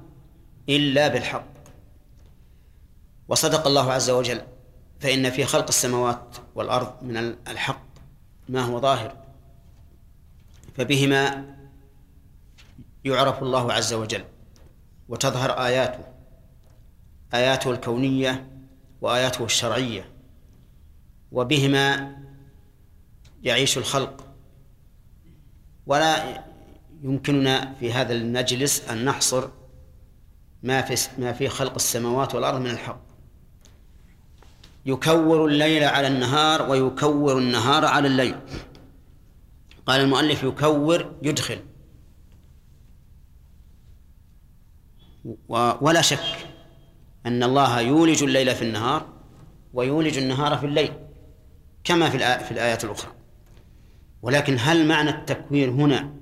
إلا 0.69 1.09
بالحق. 1.09 1.45
وصدق 3.29 3.67
الله 3.67 3.93
عز 3.93 4.11
وجل. 4.11 4.43
فإن 5.01 5.31
في 5.31 5.45
خلق 5.45 5.69
السماوات 5.69 6.37
والأرض 6.55 7.03
من 7.03 7.17
الحق 7.49 7.83
ما 8.49 8.61
هو 8.61 8.81
ظاهر 8.81 9.17
فبهما 10.77 11.45
يعرف 13.05 13.43
الله 13.43 13.73
عز 13.73 13.93
وجل 13.93 14.25
وتظهر 15.09 15.51
آياته 15.51 16.05
آياته 17.35 17.71
الكونية 17.71 18.49
وآياته 19.01 19.45
الشرعية 19.45 20.11
وبهما 21.33 22.17
يعيش 23.43 23.79
الخلق. 23.79 24.25
ولا 25.87 26.45
يمكننا 27.03 27.75
في 27.81 27.93
هذا 27.93 28.13
المجلس 28.13 28.89
أن 28.89 29.05
نحصر 29.05 29.49
ما 30.63 30.83
في 30.83 31.09
ما 31.21 31.33
في 31.33 31.49
خلق 31.49 31.75
السماوات 31.75 32.35
والأرض 32.35 32.61
من 32.61 32.71
الحق. 32.71 33.08
يكور 34.87 35.47
الليل 35.47 35.85
على 35.85 36.09
النهار 36.09 36.71
ويكور 36.71 37.39
النهار 37.39 37.85
على 37.85 38.09
الليل. 38.09 38.35
قال 39.87 40.01
المؤلف 40.01 40.43
يكور 40.43 41.15
يدخل. 41.23 41.59
ولا 45.81 46.03
شك 46.03 46.49
أن 47.27 47.43
الله 47.43 47.81
يولج 47.81 48.23
الليل 48.23 48.55
في 48.55 48.63
النهار 48.63 49.09
ويولج 49.75 50.19
النهار 50.19 50.59
في 50.59 50.67
الليل 50.67 50.93
كما 51.85 52.11
في 52.11 52.19
في 52.19 52.51
الآيات 52.51 52.85
الأخرى. 52.85 53.13
ولكن 54.23 54.57
هل 54.61 54.89
معنى 54.89 55.11
التكوير 55.11 55.71
هنا 55.71 56.15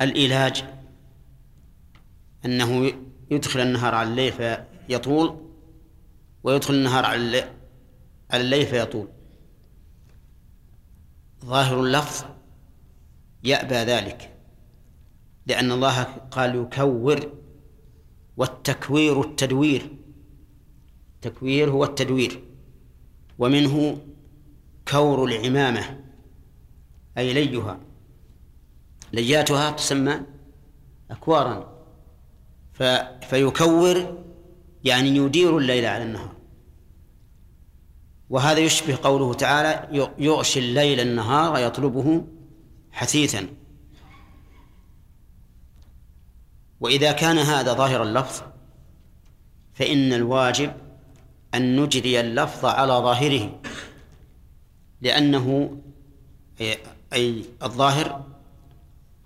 الإيلاج؟ 0.00 0.64
أنه 2.44 2.92
يدخل 3.30 3.60
النهار 3.60 3.94
على 3.94 4.08
الليل 4.08 4.32
فيطول 4.32 5.40
ويدخل 6.42 6.74
النهار 6.74 7.04
على 7.04 7.16
الليل, 7.16 7.44
على 8.30 8.42
الليل 8.42 8.66
فيطول 8.66 9.08
ظاهر 11.44 11.80
اللفظ 11.80 12.24
يأبى 13.44 13.74
ذلك 13.74 14.30
لأن 15.46 15.72
الله 15.72 16.02
قال 16.02 16.56
يكور 16.56 17.32
والتكوير 18.36 19.20
التدوير. 19.20 19.96
التكوير 21.14 21.70
هو 21.70 21.84
التدوير 21.84 22.44
ومنه 23.38 23.98
كور 24.88 25.24
العمامة 25.24 26.00
أي 27.18 27.32
ليها. 27.32 27.80
لياتها 29.12 29.70
تسمى 29.70 30.20
أكوارا 31.10 31.74
فيكور 33.20 34.24
يعني 34.84 35.08
يدير 35.08 35.58
الليل 35.58 35.84
على 35.84 36.04
النهار. 36.04 36.33
وهذا 38.30 38.60
يشبه 38.60 38.98
قوله 39.02 39.34
تعالى 39.34 39.88
يغشي 40.18 40.60
الليل 40.60 41.00
النهار 41.00 41.58
يطلبه 41.58 42.24
حثيثا. 42.92 43.46
وإذا 46.80 47.12
كان 47.12 47.38
هذا 47.38 47.72
ظاهر 47.72 48.02
اللفظ 48.02 48.42
فإن 49.74 50.12
الواجب 50.12 50.72
أن 51.54 51.80
نجري 51.80 52.20
اللفظ 52.20 52.64
على 52.64 52.92
ظاهره 52.92 53.60
لأنه 55.00 55.76
أي 57.12 57.44
الظاهر 57.62 58.24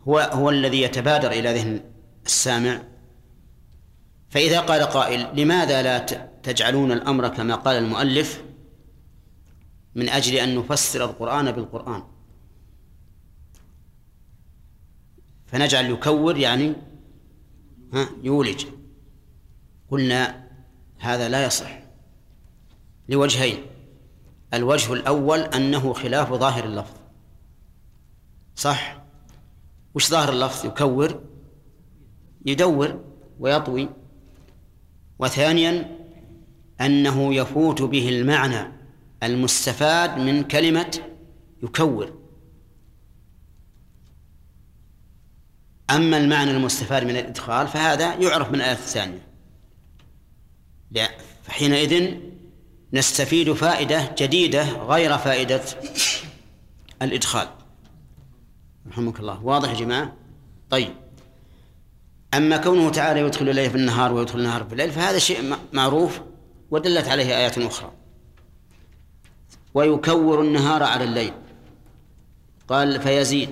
هو 0.08 0.18
هو 0.18 0.50
الذي 0.50 0.82
يتبادر 0.82 1.30
إلى 1.30 1.54
ذهن 1.54 1.80
السامع. 2.26 2.82
فإذا 4.30 4.60
قال 4.60 4.82
قائل 4.82 5.40
لماذا 5.40 5.82
لا 5.82 5.98
تجعلون 6.42 6.92
الأمر 6.92 7.28
كما 7.28 7.54
قال 7.54 7.76
المؤلف؟ 7.76 8.42
من 9.94 10.08
أجل 10.08 10.34
أن 10.34 10.58
نفسر 10.58 11.04
القرآن 11.04 11.52
بالقرآن. 11.52 12.02
فنجعل 15.46 15.90
يكور 15.90 16.36
يعني 16.36 16.74
ها 17.92 18.08
يولج. 18.22 18.66
قلنا 19.90 20.48
هذا 20.98 21.28
لا 21.28 21.44
يصح. 21.44 21.80
لوجهين. 23.08 23.66
الوجه 24.54 24.92
الأول 24.92 25.40
أنه 25.40 25.92
خلاف 25.92 26.32
ظاهر 26.32 26.64
اللفظ. 26.64 26.96
صح؟ 28.56 29.02
وش 29.94 30.10
ظاهر 30.10 30.32
اللفظ؟ 30.32 30.66
يكور 30.66 31.22
يدور 32.46 33.04
ويطوي. 33.38 33.88
وثانيا 35.18 35.98
أنه 36.80 37.34
يفوت 37.34 37.82
به 37.82 38.08
المعنى. 38.08 38.77
المستفاد 39.22 40.18
من 40.18 40.44
كلمة 40.44 41.00
يكور. 41.62 42.18
أما 45.90 46.18
المعنى 46.18 46.50
المستفاد 46.50 47.04
من 47.04 47.10
الإدخال 47.10 47.68
فهذا 47.68 48.14
يعرف 48.14 48.48
من 48.48 48.54
الآية 48.54 48.72
الثانية. 48.72 49.28
فحينئذ 51.42 52.14
نستفيد 52.92 53.52
فائدة 53.52 54.14
جديدة 54.18 54.62
غير 54.62 55.18
فائدة 55.18 55.62
الإدخال. 57.02 57.48
رحمك 58.88 59.20
الله. 59.20 59.44
واضح 59.44 59.68
يا 59.70 59.74
جماعة؟ 59.74 60.16
طيب. 60.70 60.94
أما 62.34 62.56
كونه 62.56 62.90
تعالى 62.90 63.20
يدخل 63.20 63.48
الليل 63.48 63.70
في 63.70 63.76
النهار 63.76 64.12
ويدخل 64.12 64.38
النهار 64.38 64.64
في 64.64 64.72
الليل 64.72 64.90
فهذا 64.90 65.18
شيء 65.18 65.56
معروف 65.72 66.20
ودلت 66.70 67.08
عليه 67.08 67.36
آيات 67.36 67.58
أخرى. 67.58 67.92
ويكور 69.78 70.40
النهار 70.40 70.82
على 70.82 71.04
الليل. 71.04 71.32
قال 72.68 73.02
فيزيد. 73.02 73.50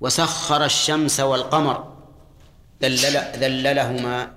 وسخر 0.00 0.64
الشمس 0.64 1.20
والقمر. 1.20 1.92
ذلل 2.82 3.16
ذللهما 3.16 4.34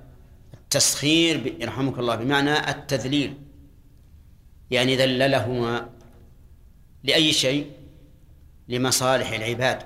التسخير 0.54 1.56
يرحمك 1.60 2.00
الله 2.00 2.16
بمعنى 2.16 2.70
التذليل. 2.70 3.38
يعني 4.72 4.96
ذللهما 4.96 5.90
لأي 7.04 7.34
شيء؟ 7.34 7.72
لمصالح 8.68 9.32
العباد. 9.32 9.84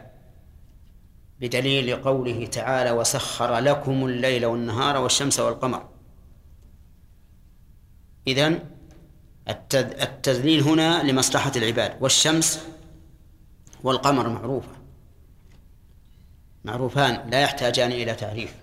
بدليل 1.39 1.95
قوله 1.95 2.45
تعالى 2.45 2.91
وسخر 2.91 3.57
لكم 3.59 4.05
الليل 4.05 4.45
والنهار 4.45 4.97
والشمس 4.97 5.39
والقمر. 5.39 5.89
إذن 8.27 8.59
التذليل 9.49 10.61
هنا 10.61 11.03
لمصلحة 11.03 11.51
العباد 11.55 11.97
والشمس 12.01 12.65
والقمر 13.83 14.29
معروفة 14.29 14.71
معروفان 16.65 17.29
لا 17.29 17.41
يحتاجان 17.41 17.91
إلى 17.91 18.13
تعريف 18.13 18.55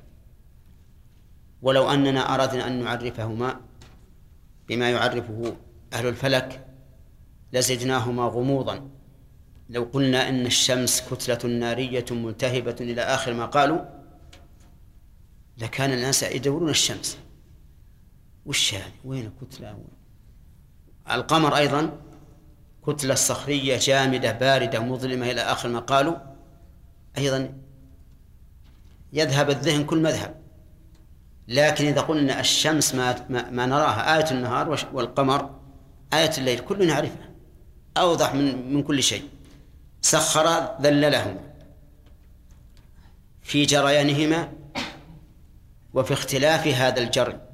ولو 1.63 1.91
أننا 1.91 2.35
أردنا 2.35 2.67
أن 2.67 2.85
نعرفهما 2.85 3.61
بما 4.69 4.91
يعرفه 4.91 5.57
أهل 5.93 6.07
الفلك 6.07 6.67
لزدناهما 7.53 8.27
غموضا 8.27 8.91
لو 9.69 9.83
قلنا 9.93 10.29
إن 10.29 10.47
الشمس 10.47 11.01
كتلة 11.11 11.51
نارية 11.51 12.05
ملتهبة 12.11 12.77
إلى 12.81 13.03
آخر 13.03 13.35
ما 13.35 13.47
قالوا 13.47 13.85
لكان 15.59 15.93
الناس 15.93 16.23
يدورون 16.23 16.71
الشمس 16.71 17.19
وش 18.47 18.75
هذه؟ 18.75 18.93
وين 19.05 19.27
الكتلة؟ 19.27 19.73
وين؟ 19.75 19.96
القمر 21.11 21.57
أيضا 21.57 21.91
كتلة 22.87 23.15
صخرية 23.15 23.79
جامدة 23.79 24.33
باردة 24.33 24.81
مظلمة 24.81 25.31
إلى 25.31 25.41
آخر 25.41 25.69
ما 25.69 25.79
قالوا. 25.79 26.17
أيضا 27.19 27.53
يذهب 29.13 29.51
الذهن 29.51 29.85
كل 29.85 30.03
مذهب. 30.03 30.35
لكن 31.49 31.87
إذا 31.87 32.01
قلنا 32.01 32.41
الشمس 32.41 32.95
ما, 32.95 33.27
ما, 33.51 33.67
نراها 33.67 34.17
آية 34.17 34.31
النهار 34.31 34.87
والقمر 34.93 35.51
آية 36.13 36.31
الليل 36.39 36.59
كل 36.59 36.87
نعرفها. 36.87 37.31
أوضح 37.97 38.35
من 38.35 38.75
من 38.75 38.83
كل 38.83 39.03
شيء. 39.03 39.29
سخر 40.01 40.77
ذللهما 40.81 41.41
في 43.43 43.65
جريانهما 43.65 44.53
وفي 45.95 46.13
اختلاف 46.13 46.67
هذا 46.67 47.01
الجري. 47.01 47.46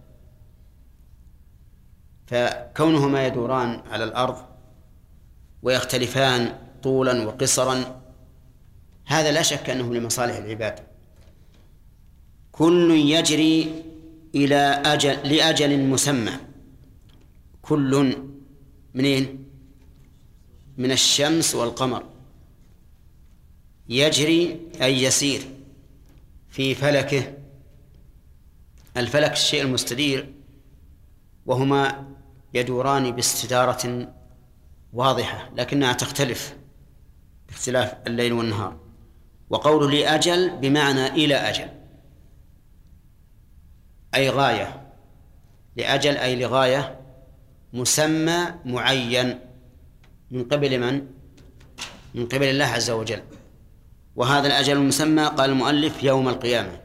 فكونهما 2.32 3.26
يدوران 3.26 3.82
على 3.90 4.04
الأرض 4.04 4.36
ويختلفان 5.62 6.58
طولا 6.82 7.26
وقصرا 7.26 8.02
هذا 9.06 9.32
لا 9.32 9.42
شك 9.42 9.70
أنه 9.70 9.94
لمصالح 9.94 10.36
العباد. 10.36 10.78
كل 12.52 12.90
يجري 12.90 13.84
إلى 14.34 14.82
أجل 14.84 15.34
لأجل 15.36 15.80
مسمى. 15.80 16.32
كل 17.62 18.16
منين؟ 18.94 19.44
من 20.78 20.92
الشمس 20.92 21.54
والقمر. 21.54 22.04
يجري 23.88 24.60
أي 24.82 25.02
يسير 25.02 25.42
في 26.50 26.74
فلكه. 26.74 27.34
الفلك 28.96 29.32
الشيء 29.32 29.62
المستدير 29.62 30.32
وهما 31.46 32.11
يدوران 32.54 33.10
باستدارة 33.10 34.12
واضحة 34.92 35.50
لكنها 35.56 35.92
تختلف 35.92 36.56
باختلاف 37.48 37.94
الليل 38.06 38.32
والنهار. 38.32 38.76
وقول 39.50 39.94
لأجل 39.94 40.56
بمعنى 40.56 41.06
إلى 41.06 41.34
أجل 41.34 41.68
أي 44.14 44.30
غاية. 44.30 44.92
لأجل 45.76 46.16
أي 46.16 46.36
لغاية 46.36 47.00
مسمى 47.72 48.54
معين. 48.64 49.38
من 50.30 50.44
قبل 50.44 50.80
من؟ 50.80 51.06
من 52.14 52.26
قبل 52.26 52.44
الله 52.44 52.64
عز 52.64 52.90
وجل. 52.90 53.22
وهذا 54.16 54.46
الأجل 54.46 54.76
المسمى 54.76 55.24
قال 55.24 55.50
المؤلف 55.50 56.02
يوم 56.02 56.28
القيامة. 56.28 56.80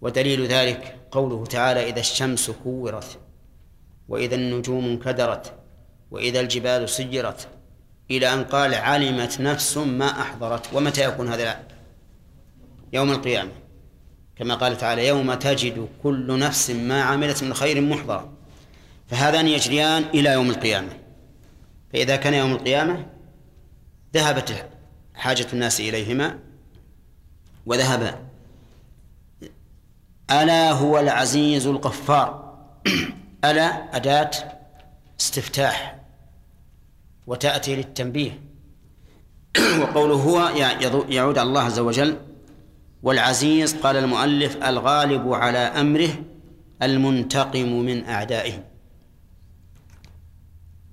ودليل 0.00 0.46
ذلك 0.46 1.08
قوله 1.10 1.46
تعالى 1.46 1.90
إذا 1.90 2.00
الشمس 2.00 2.50
كورت. 2.50 3.23
وإذا 4.08 4.34
النجوم 4.34 4.84
انكدرت 4.84 5.52
وإذا 6.10 6.40
الجبال 6.40 6.88
سجرت 6.88 7.48
إلى 8.10 8.34
أن 8.34 8.44
قال 8.44 8.74
علمت 8.74 9.40
نفس 9.40 9.76
ما 9.76 10.20
أحضرت. 10.20 10.66
ومتى 10.72 11.04
يكون 11.04 11.28
هذا 11.28 11.62
يوم 12.92 13.10
القيامة؟ 13.10 13.50
كما 14.36 14.54
قال 14.54 14.78
تعالى 14.78 15.06
يوم 15.06 15.34
تجد 15.34 15.88
كل 16.02 16.38
نفس 16.38 16.70
ما 16.70 17.02
عملت 17.02 17.42
من 17.44 17.54
خير 17.54 17.80
محضرا 17.80 18.32
فهذان 19.06 19.48
يجريان 19.48 20.02
إلى 20.02 20.32
يوم 20.32 20.50
القيامة. 20.50 20.92
فإذا 21.92 22.16
كان 22.16 22.34
يوم 22.34 22.52
القيامة 22.52 23.06
ذهبت 24.14 24.66
حاجة 25.14 25.46
الناس 25.52 25.80
إليهما 25.80 26.38
وذهبا 27.66 28.18
ألا 30.30 30.72
هو 30.72 30.98
العزيز 30.98 31.66
الغفار؟ 31.66 32.54
ألا 33.44 33.96
أداة 33.96 34.30
استفتاح 35.20 36.00
وتأتي 37.26 37.76
للتنبيه. 37.76 38.40
وقوله 39.80 40.14
هو 40.14 40.48
يعود 41.08 41.38
على 41.38 41.48
الله 41.48 41.60
عز 41.60 41.78
وجل. 41.78 42.16
والعزيز 43.02 43.74
قال 43.74 43.96
المؤلف 43.96 44.56
الغالب 44.56 45.32
على 45.32 45.58
أمره 45.58 46.24
المنتقم 46.82 47.72
من 47.72 48.08
أعدائه. 48.08 48.64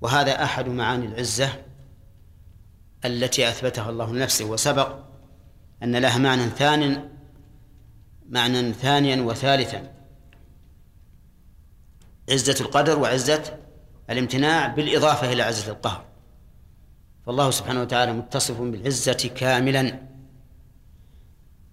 وهذا 0.02 0.44
أحد 0.44 0.68
معاني 0.68 1.06
العزة 1.06 1.50
التي 3.06 3.50
أثبتها 3.50 3.90
الله 3.90 4.14
لنفسه. 4.14 4.46
وسبق 4.46 4.96
أن 5.84 5.96
لها 5.96 6.18
معنى 6.18 6.50
ثاني 6.50 7.00
معنى 8.30 8.74
ثانيا 8.74 9.22
وثالثا. 9.22 10.01
عزة 12.30 12.56
القدر 12.62 13.00
وعزة 13.00 13.58
الامتناع 14.10 14.68
بالإضافة 14.68 15.34
إلى 15.34 15.44
عزة 15.44 15.72
القهر. 15.72 16.06
فالله 17.26 17.52
سبحانه 17.52 17.82
وتعالى 17.82 18.14
متصف 18.14 18.62
بالعزة 18.62 19.32
كاملا. 19.36 20.02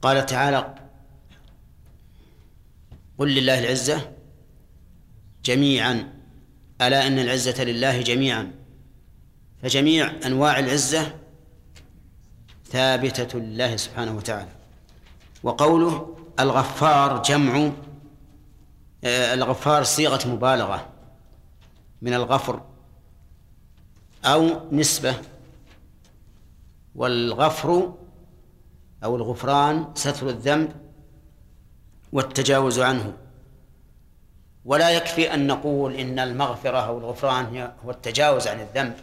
قال 0.03 0.27
تعالى 0.27 0.75
قل 3.19 3.35
لله 3.35 3.59
العزة 3.59 4.13
جميعا. 5.45 6.13
ألا 6.81 7.07
إن 7.07 7.19
العزة 7.19 7.65
لله 7.65 8.03
جميعا. 8.03 8.51
فجميع 9.63 10.13
أنواع 10.27 10.59
العزة 10.59 11.15
ثابتة 12.71 13.39
لله 13.39 13.77
سبحانه 13.77 14.17
وتعالى. 14.17 14.51
وقوله 15.43 16.17
الغفار 16.41 17.23
جمع 17.23 17.71
الغفار 19.05 19.83
صيغة 19.83 20.29
مبالغة 20.29 20.89
من 22.03 22.15
الغفر 22.15 22.63
أو 24.25 24.71
نسبة 24.73 25.15
والغفر 26.95 27.95
أو 29.05 29.17
الغفران 29.17 29.87
ستر 29.95 30.29
الذنب 30.29 30.73
والتجاوز 32.13 32.81
عنه. 32.81 33.17
ولا 34.65 34.91
يكفي 34.91 35.35
أن 35.35 35.47
نقول 35.47 35.95
إن 35.95 36.19
المغفرة 36.19 36.79
أو 36.79 36.99
الغفران 36.99 37.73
هو 37.85 37.91
التجاوز 37.91 38.49
عن 38.49 38.61
الذنب 38.61 38.95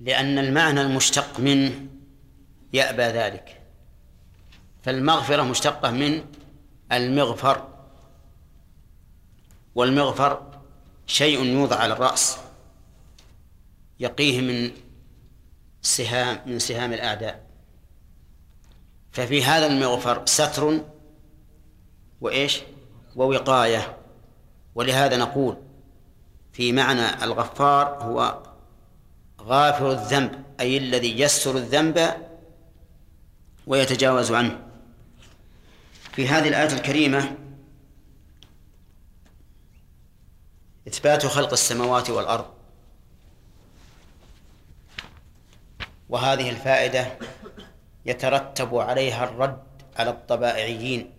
لأن 0.00 0.38
المعنى 0.38 0.80
المشتق 0.80 1.40
منه 1.40 1.86
يأبى 2.72 3.02
ذلك. 3.02 3.60
فالمغفرة 4.82 5.42
مشتقة 5.42 5.90
من 5.90 6.24
المغفر. 6.92 7.69
والمغفر 9.74 10.60
شيء 11.06 11.44
يوضع 11.44 11.76
على 11.76 11.92
الرأس. 11.92 12.38
يقيه 14.00 14.40
من 14.40 14.70
سهام 15.82 16.40
من 16.46 16.58
سهام 16.58 16.92
الأعداء. 16.92 17.46
ففي 19.12 19.44
هذا 19.44 19.66
المغفر 19.66 20.26
ستر 20.26 20.80
وإيش؟ 22.20 22.60
ووقاية. 23.16 23.96
ولهذا 24.74 25.16
نقول 25.16 25.56
في 26.52 26.72
معنى 26.72 27.24
الغفار 27.24 27.86
هو 28.02 28.42
غافر 29.40 29.92
الذنب 29.92 30.44
أي 30.60 30.76
الذي 30.76 31.20
يسر 31.20 31.56
الذنب 31.56 32.14
ويتجاوز 33.66 34.32
عنه. 34.32 34.66
في 36.12 36.28
هذه 36.28 36.48
الآية 36.48 36.72
الكريمة 36.72 37.36
إثبات 40.90 41.26
خلق 41.26 41.52
السماوات 41.52 42.10
والأرض. 42.10 42.46
وهذه 46.08 46.50
الفائدة 46.50 47.18
يترتب 48.06 48.76
عليها 48.76 49.24
الرد 49.24 49.62
على 49.96 50.10
الطبائعيين 50.10 51.10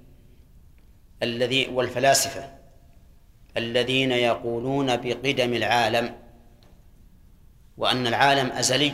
الذي 1.24 1.68
والفلاسفة 1.68 2.50
الذين 3.58 4.12
يقولون 4.12 4.96
بقدم 4.98 5.54
العالم 5.54 6.16
وأن 7.78 8.08
العالم 8.08 8.52
أزلي 8.52 8.94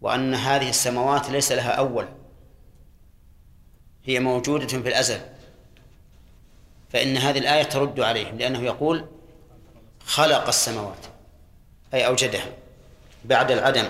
وأن 0.00 0.34
هذه 0.34 0.68
السماوات 0.68 1.30
ليس 1.30 1.52
لها 1.52 1.70
أول 1.70 2.08
هي 4.04 4.20
موجودة 4.20 4.66
في 4.66 4.88
الأزل. 4.88 5.20
فإن 6.90 7.16
هذه 7.16 7.38
الآية 7.38 7.62
ترد 7.62 8.00
عليهم 8.00 8.38
لأنه 8.38 8.62
يقول 8.62 9.06
خلق 10.06 10.46
السماوات 10.46 11.06
أي 11.94 12.06
أوجدها 12.06 12.46
بعد 13.24 13.50
العدم. 13.50 13.88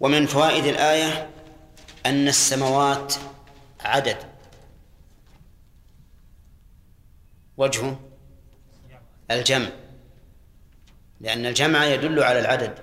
ومن 0.00 0.26
فوائد 0.26 0.64
الآية 0.64 1.30
أن 2.06 2.28
السماوات 2.28 3.14
عدد. 3.80 4.16
وجهه 7.56 8.00
الجمع 9.30 9.68
لأن 11.20 11.46
الجمع 11.46 11.84
يدل 11.84 12.22
على 12.22 12.40
العدد. 12.40 12.78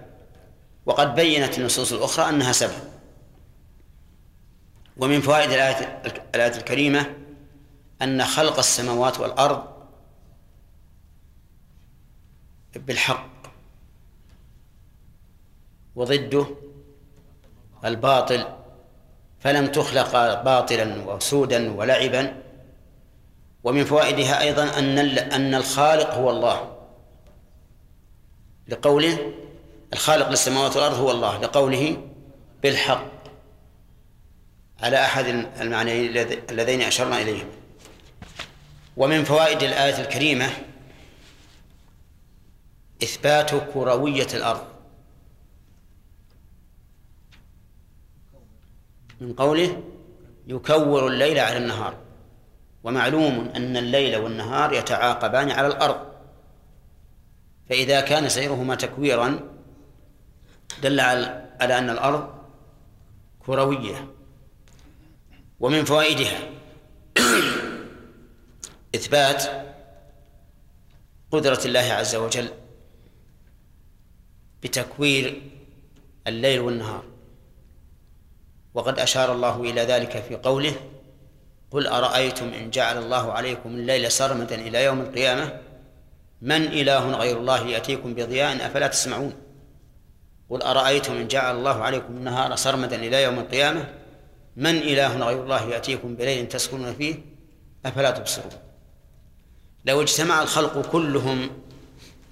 وقد 0.85 1.15
بينت 1.15 1.57
النصوص 1.57 1.93
الأخرى 1.93 2.29
أنها 2.29 2.51
سبع. 2.51 2.77
ومن 4.97 5.21
فوائد 5.21 5.51
الآية 5.51 6.01
الآية 6.35 6.57
الكريمة 6.57 7.24
أن 8.01 8.23
خلق 8.25 8.57
السماوات 8.57 9.19
والأرض 9.19 9.63
بالحق 12.75 13.29
وضده 15.95 16.45
الباطل 17.85 18.47
فلم 19.39 19.67
تخلق 19.67 20.41
باطلا 20.43 21.03
وسودا 21.05 21.71
ولعبا. 21.73 22.41
ومن 23.63 23.85
فوائدها 23.85 24.41
أيضا 24.41 24.79
أن 24.79 24.97
أن 25.17 25.55
الخالق 25.55 26.13
هو 26.13 26.29
الله. 26.29 26.75
لقوله 28.67 29.33
الخالق 29.93 30.29
للسماوات 30.29 30.75
والأرض 30.75 30.97
هو 30.97 31.11
الله 31.11 31.37
لقوله 31.37 31.97
بالحق 32.63 33.05
على 34.79 34.97
أحد 35.05 35.25
المعنيين 35.61 36.17
اللذين 36.49 36.81
أشرنا 36.81 37.21
إليهم. 37.21 37.47
ومن 38.97 39.23
فوائد 39.23 39.63
الآية 39.63 40.01
الكريمة 40.01 40.49
إثبات 43.03 43.55
كروية 43.73 44.27
الأرض. 44.33 44.67
من 49.21 49.33
قوله 49.33 49.83
يكور 50.47 51.07
الليل 51.07 51.39
على 51.39 51.57
النهار. 51.57 51.97
ومعلوم 52.83 53.51
أن 53.55 53.77
الليل 53.77 54.15
والنهار 54.15 54.73
يتعاقبان 54.73 55.51
على 55.51 55.67
الأرض. 55.67 55.99
فإذا 57.69 58.01
كان 58.01 58.29
سيرهما 58.29 58.75
تكويرا 58.75 59.39
دل 60.83 60.99
على 60.99 61.77
أن 61.77 61.89
الأرض 61.89 62.29
كروية. 63.39 64.07
ومن 65.59 65.85
فوائدها 65.85 66.39
إثبات 68.95 69.43
قدرة 71.31 71.59
الله 71.65 71.79
عز 71.79 72.15
وجل 72.15 72.49
بتكوير 74.63 75.41
الليل 76.27 76.59
والنهار. 76.59 77.03
وقد 78.73 78.99
أشار 78.99 79.31
الله 79.31 79.61
إلى 79.61 79.81
ذلك 79.81 80.23
في 80.29 80.35
قوله 80.35 80.75
قل 81.71 81.87
أرأيتم 81.87 82.53
إن 82.53 82.69
جعل 82.69 82.97
الله 82.97 83.31
عليكم 83.31 83.69
الليل 83.69 84.11
سرمدا 84.11 84.55
إلى 84.55 84.83
يوم 84.83 85.01
القيامة؟ 85.01 85.59
من 86.41 86.63
إله 86.63 87.11
غير 87.11 87.37
الله 87.37 87.67
يأتيكم 87.67 88.13
بضياء 88.13 88.65
أفلا 88.65 88.87
تسمعون؟ 88.87 89.33
قل 90.49 90.61
أرأيتم 90.61 91.13
إن 91.13 91.27
جعل 91.27 91.55
الله 91.55 91.83
عليكم 91.83 92.17
النهار 92.17 92.55
سرمدا 92.55 92.95
إلى 92.95 93.23
يوم 93.23 93.39
القيامة؟ 93.39 93.89
من 94.55 94.77
إله 94.77 95.17
غير 95.27 95.43
الله 95.43 95.63
يأتيكم 95.69 96.15
بليل 96.15 96.47
تسكنون 96.47 96.93
فيه 96.93 97.15
أفلا 97.85 98.11
تبصرون؟ 98.11 98.51
لو 99.85 100.01
اجتمع 100.01 100.41
الخلق 100.41 100.91
كلهم 100.91 101.49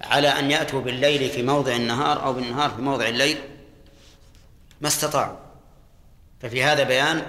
على 0.01 0.27
أن 0.27 0.51
يأتوا 0.51 0.81
بالليل 0.81 1.29
في 1.29 1.43
موضع 1.43 1.75
النهار 1.75 2.25
أو 2.25 2.33
بالنهار 2.33 2.69
في 2.69 2.81
موضع 2.81 3.07
الليل 3.07 3.37
ما 4.81 4.87
استطاعوا. 4.87 5.37
ففي 6.39 6.63
هذا 6.63 6.83
بيان 6.83 7.25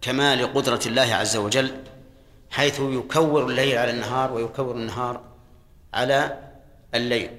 كمال 0.00 0.54
قدرة 0.54 0.80
الله 0.86 1.14
عز 1.14 1.36
وجل 1.36 1.84
حيث 2.50 2.80
يكور 2.80 3.46
الليل 3.46 3.78
على 3.78 3.90
النهار 3.90 4.32
ويكور 4.32 4.76
النهار 4.76 5.24
على 5.94 6.50
الليل. 6.94 7.30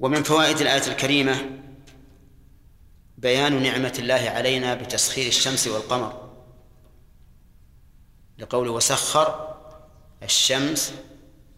ومن 0.00 0.22
فوائد 0.22 0.60
الآية 0.60 0.86
الكريمة 0.86 1.50
بيان 3.18 3.62
نعمة 3.62 3.94
الله 3.98 4.30
علينا 4.30 4.74
بتسخير 4.74 5.26
الشمس 5.26 5.66
والقمر 5.66 6.30
لقوله 8.38 8.70
وسخر 8.70 9.51
الشمس 10.22 10.94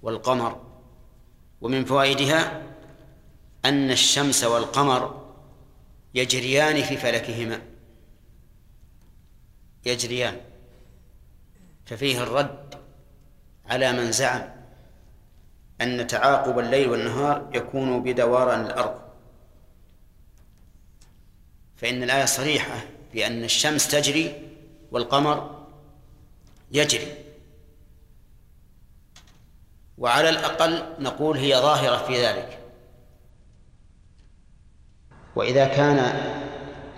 والقمر 0.03 0.61
ومن 1.61 1.85
فوائدها 1.85 2.63
أن 3.65 3.91
الشمس 3.91 4.45
والقمر 4.45 5.25
يجريان 6.15 6.83
في 6.83 6.97
فلكهما. 6.97 7.63
يجريان 9.87 10.41
ففيه 11.87 12.23
الرد 12.23 12.75
على 13.67 13.93
من 13.93 14.13
زعم 14.13 14.51
أن 15.81 16.07
تعاقب 16.07 16.59
الليل 16.59 16.89
والنهار 16.89 17.51
يكون 17.55 18.03
بدوران 18.03 18.61
الأرض. 18.67 19.01
فإن 21.77 22.03
الآية 22.03 22.25
صريحة 22.25 22.85
بأن 23.15 23.45
الشمس 23.45 23.89
تجري 23.89 24.49
والقمر 24.91 25.67
يجري. 26.71 27.24
وعلى 29.99 30.29
الأقل 30.29 30.83
نقول 30.99 31.37
هي 31.39 31.57
ظاهرة 31.57 31.97
في 31.97 32.27
ذلك. 32.27 32.59
وإذا 35.37 35.65
كان 35.65 36.13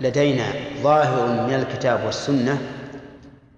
لدينا 0.01 0.53
ظاهر 0.83 1.47
من 1.47 1.55
الكتاب 1.55 2.05
والسنة 2.05 2.59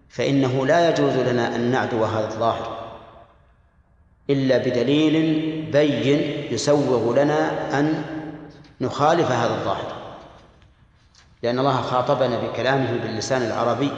فإنه 0.09 0.67
لا 0.67 0.91
يجوز 0.91 1.13
لنا 1.13 1.57
أن 1.57 1.71
نعدو 1.71 2.05
هذا 2.05 2.27
الظاهر 2.27 2.79
إلا 4.31 4.59
بدليل 4.59 5.13
بين 5.73 6.19
يسوغ 6.53 7.15
لنا 7.17 7.79
أن 7.81 8.05
نخالف 8.81 9.31
هذا 9.31 9.55
الظاهر. 9.55 9.93
لأن 11.43 11.59
الله 11.59 11.81
خاطبنا 11.81 12.39
بكلامه 12.39 12.93
باللسان 12.93 13.43
العربي 13.43 13.91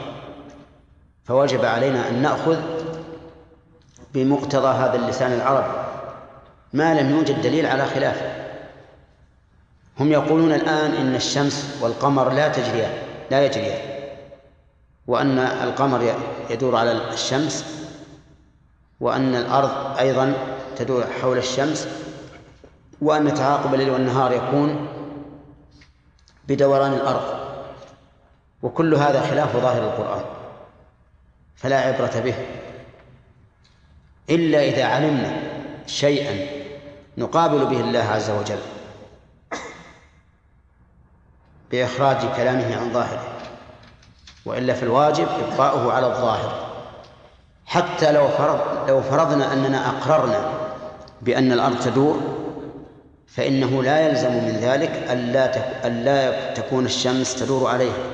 فوجب 1.24 1.64
علينا 1.64 2.08
أن 2.08 2.22
نأخذ 2.22 2.79
بمقتضى 4.14 4.68
هذا 4.68 4.94
اللسان 4.94 5.32
العربي 5.32 5.72
ما 6.72 7.00
لم 7.00 7.10
يوجد 7.10 7.42
دليل 7.42 7.66
على 7.66 7.86
خلافه 7.86 8.40
هم 10.00 10.12
يقولون 10.12 10.52
الآن 10.52 10.94
إن 10.94 11.14
الشمس 11.14 11.78
والقمر 11.80 12.30
لا 12.30 12.48
تجريان 12.48 12.92
لا 13.30 13.46
يجريان 13.46 13.78
وأن 15.06 15.38
القمر 15.38 16.14
يدور 16.50 16.76
على 16.76 16.92
الشمس 16.92 17.64
وأن 19.00 19.34
الأرض 19.34 19.98
أيضا 19.98 20.34
تدور 20.76 21.04
حول 21.22 21.38
الشمس 21.38 21.88
وأن 23.02 23.34
تعاقب 23.34 23.74
الليل 23.74 23.90
والنهار 23.90 24.32
يكون 24.32 24.88
بدوران 26.48 26.92
الأرض. 26.92 27.40
وكل 28.62 28.94
هذا 28.94 29.20
خلاف 29.20 29.56
ظاهر 29.56 29.82
القرآن. 29.82 30.24
فلا 31.56 31.80
عبرة 31.80 32.20
به. 32.24 32.34
إلا 34.30 34.64
إذا 34.64 34.84
علمنا 34.84 35.36
شيئا 35.86 36.46
نقابل 37.18 37.66
به 37.66 37.80
الله 37.80 38.02
عز 38.02 38.30
وجل 38.30 38.60
بإخراج 41.70 42.16
كلامه 42.36 42.76
عن 42.76 42.92
ظاهره 42.92 43.36
وإلا 44.46 44.74
في 44.74 44.82
الواجب 44.82 45.28
إبقاؤه 45.28 45.92
على 45.92 46.06
الظاهر. 46.06 46.70
حتى 47.66 48.12
لو 48.12 48.28
فرض 48.28 48.88
لو 48.88 49.02
فرضنا 49.02 49.52
أننا 49.52 49.88
أقررنا 49.88 50.52
بأن 51.22 51.52
الأرض 51.52 51.80
تدور 51.80 52.20
فإنه 53.26 53.82
لا 53.82 54.08
يلزم 54.08 54.32
من 54.32 54.58
ذلك 54.62 54.90
ألا 55.10 55.86
ألا 55.86 56.54
تكون 56.54 56.84
الشمس 56.84 57.34
تدور 57.34 57.70
عليها 57.70 58.12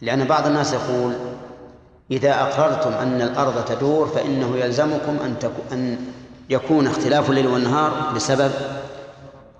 لأن 0.00 0.24
بعض 0.24 0.46
الناس 0.46 0.72
يقول 0.72 1.14
إذا 2.10 2.40
أقررتم 2.40 2.92
أن 2.92 3.22
الأرض 3.22 3.64
تدور 3.64 4.06
فإنه 4.06 4.56
يلزمكم 4.56 5.16
أن 5.24 5.36
أن 5.72 5.98
يكون 6.50 6.86
اختلاف 6.86 7.30
الليل 7.30 7.46
والنهار 7.46 8.12
بسبب 8.14 8.52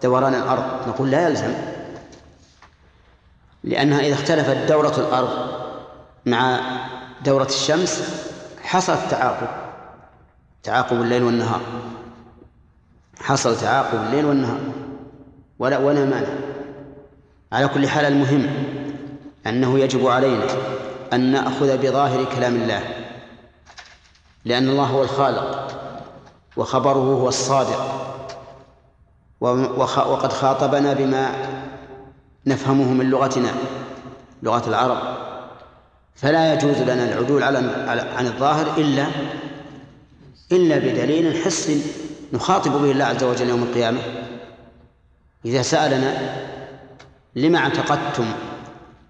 دوران 0.03 0.35
الأرض. 0.35 0.89
نقول 0.89 1.11
لا 1.11 1.29
يلزم 1.29 1.55
لأنها 3.65 4.01
إذا 4.01 4.15
اختلفت 4.15 4.57
دورة 4.69 4.95
الأرض 4.99 5.29
مع 6.27 6.61
دورة 7.25 7.45
الشمس 7.45 8.03
حصل 8.63 8.97
تعاقب 9.11 9.49
تعاقب 10.63 11.03
الليل 11.03 11.23
والنهار. 11.23 11.61
حصل 13.21 13.57
تعاقب 13.57 13.99
الليل 14.07 14.25
والنهار. 14.25 14.61
ولا 15.59 15.79
ولا 15.79 16.05
مانع. 16.05 16.29
على 17.53 17.69
كل 17.69 17.89
حال 17.89 18.05
المهم 18.05 18.51
أنه 19.47 19.79
يجب 19.79 20.07
علينا 20.07 20.47
أن 21.13 21.33
نأخذ 21.33 21.79
بظاهر 21.79 22.25
كلام 22.25 22.57
الله 22.57 22.83
لأن 24.45 24.69
الله 24.69 24.85
هو 24.85 25.03
الخالق 25.03 25.69
وخبره 26.57 27.15
هو 27.15 27.29
الصادق 27.29 28.05
وقد 29.41 30.33
خاطبنا 30.33 30.93
بما 30.93 31.31
نفهمه 32.47 32.93
من 32.93 33.11
لغتنا 33.11 33.51
لغة 34.43 34.69
العرب. 34.69 34.99
فلا 36.15 36.55
يجوز 36.55 36.77
لنا 36.77 37.05
العدول 37.13 37.43
على 37.43 37.59
عن 38.17 38.27
الظاهر 38.27 38.77
إلا 38.79 39.07
إلا 40.53 40.79
بدليل 40.79 41.45
حسي 41.45 41.83
نخاطب 42.33 42.73
به 42.73 42.91
الله 42.91 43.05
عز 43.05 43.25
وجل 43.25 43.49
يوم 43.49 43.63
القيامة. 43.63 44.01
إذا 45.45 45.63
سألنا 45.63 46.37
لما 47.37 47.59
اعتقدتم 47.59 48.27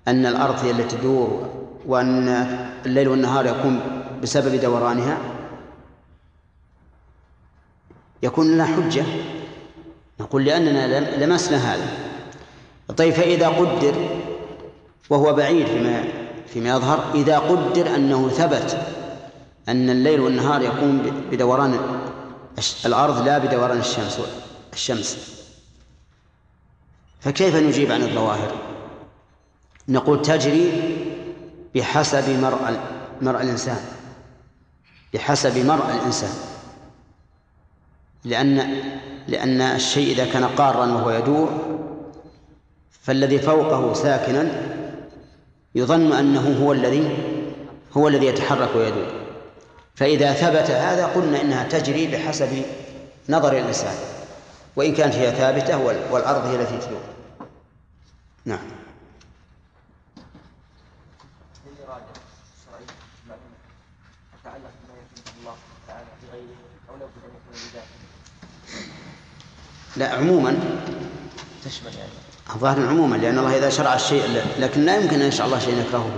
أن 0.09 0.27
الأرض 0.27 0.65
هي 0.65 0.71
التي 0.71 0.97
تدور 0.97 1.49
وأن 1.87 2.29
الليل 2.87 3.09
والنهار 3.09 3.47
يكون 3.47 3.81
بسبب 4.23 4.61
دورانها 4.61 5.19
يكون 8.23 8.53
لنا 8.53 8.67
حجة. 8.67 9.05
نقول 10.21 10.45
لأننا 10.45 11.25
لمسنا 11.25 11.75
هذا. 11.75 11.89
طيب 12.97 13.15
فإذا 13.15 13.49
قدر 13.49 13.95
وهو 15.11 15.35
بعيد 15.35 15.67
فيما 15.67 16.05
فيما 16.47 16.69
يظهر 16.69 17.15
إذا 17.15 17.39
قدر 17.39 17.95
أنه 17.95 18.29
ثبت 18.29 18.79
أن 19.69 19.91
الليل 19.91 20.21
والنهار 20.21 20.63
يكون 20.63 21.23
بدوران 21.31 21.81
الأرض 22.87 23.27
لا 23.27 23.39
بدوران 23.39 23.79
الشمس 23.79 24.21
الشمس 24.73 25.39
فكيف 27.21 27.57
نجيب 27.57 27.93
عن 27.93 28.03
الظواهر؟ 28.03 28.53
نقول 29.89 30.23
تجري 30.23 30.98
بحسب 31.75 32.31
مرء 32.31 32.81
مرء 33.23 33.43
الإنسان. 33.43 33.81
بحسب 35.15 35.67
مرء 35.67 35.95
الإنسان. 35.95 36.31
لأن 38.25 38.83
لأن 39.29 39.61
الشيء 39.61 40.13
إذا 40.13 40.33
كان 40.33 40.45
قارا 40.45 40.87
وهو 40.87 41.11
يدور 41.11 41.49
فالذي 43.03 43.39
فوقه 43.39 43.95
ساكنا 43.95 44.51
يظن 45.75 46.13
أنه 46.13 46.65
هو 46.65 46.73
الذي 46.73 47.17
هو 47.97 48.09
الذي 48.09 48.27
يتحرك 48.27 48.77
ويدور. 48.77 49.07
فإذا 49.95 50.33
ثبت 50.33 50.71
هذا 50.71 51.07
قلنا 51.07 51.41
إنها 51.41 51.69
تجري 51.69 52.07
بحسب 52.07 52.63
نظر 53.29 53.53
الإنسان. 53.53 53.95
وإن 54.77 54.95
كانت 54.95 55.15
هي 55.15 55.31
ثابتة 55.31 55.79
والأرض 56.13 56.47
هي 56.47 56.57
التي 56.57 56.79
تدور. 56.87 57.01
نعم. 58.45 58.78
لا 69.99 70.15
عموما. 70.15 70.59
تشمل 71.65 71.95
يعني. 71.95 72.11
الظاهر 72.55 72.87
عموما 72.87 73.17
لأن 73.17 73.39
الله 73.39 73.59
إذا 73.59 73.71
شرع 73.71 73.95
الشيء 73.95 74.43
لكن 74.59 74.85
لا 74.85 74.97
يمكن 74.97 75.21
أن 75.21 75.29
يشرع 75.29 75.47
الله 75.47 75.59
شيء 75.59 75.79
يكرهه. 75.79 76.17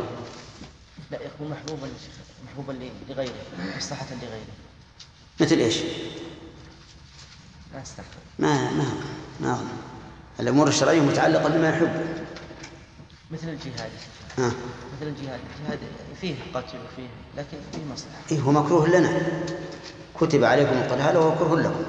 لا 1.10 1.18
يكون 1.24 1.50
محبوبا 1.50 1.88
محبوبا 2.46 2.78
لغيره 3.08 3.32
مصلحة 3.76 4.06
لغيره. 4.22 4.54
مثل 5.40 5.56
إيش؟ 5.56 5.76
ما 7.74 7.82
ما 8.38 8.70
ما 8.70 8.84
ما. 9.40 9.52
أظن 9.52 9.66
الأمور 10.40 10.68
الشرعية 10.68 11.00
متعلقة 11.00 11.48
بما 11.48 11.68
يحب. 11.68 12.06
مثل 13.30 13.48
الجهاد. 13.48 13.90
ها 14.38 14.46
مثل 14.46 15.10
الجهاد. 15.10 15.40
الجهاد 15.60 15.78
فيه 16.20 16.34
قتل 16.54 16.66
وفيه 16.66 17.08
لكن 17.36 17.58
فيه 17.72 17.84
مصلحة. 17.92 18.20
إيه 18.30 18.40
هو 18.40 18.52
مكروه 18.52 18.88
لنا. 18.88 19.22
كتب 20.20 20.44
عليكم 20.44 20.72
القتال 20.72 21.16
وهو 21.16 21.38
كره 21.38 21.60
لكم. 21.60 21.84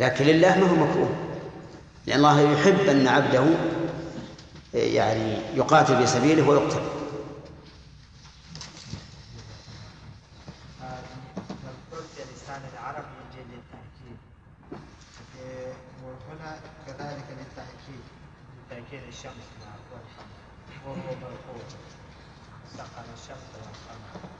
لكن 0.00 0.24
لله 0.24 0.58
ما 0.60 0.70
هو 0.70 0.74
مكروه. 0.74 1.10
لأن 2.06 2.18
الله 2.18 2.40
يحب 2.40 2.88
أن 2.88 3.08
عبده 3.08 3.44
يعني 4.74 5.38
يقاتل 5.54 5.96
في 5.96 6.06
سبيله 6.06 6.48
ويقتل. 6.48 6.80
إيه، 15.40 15.72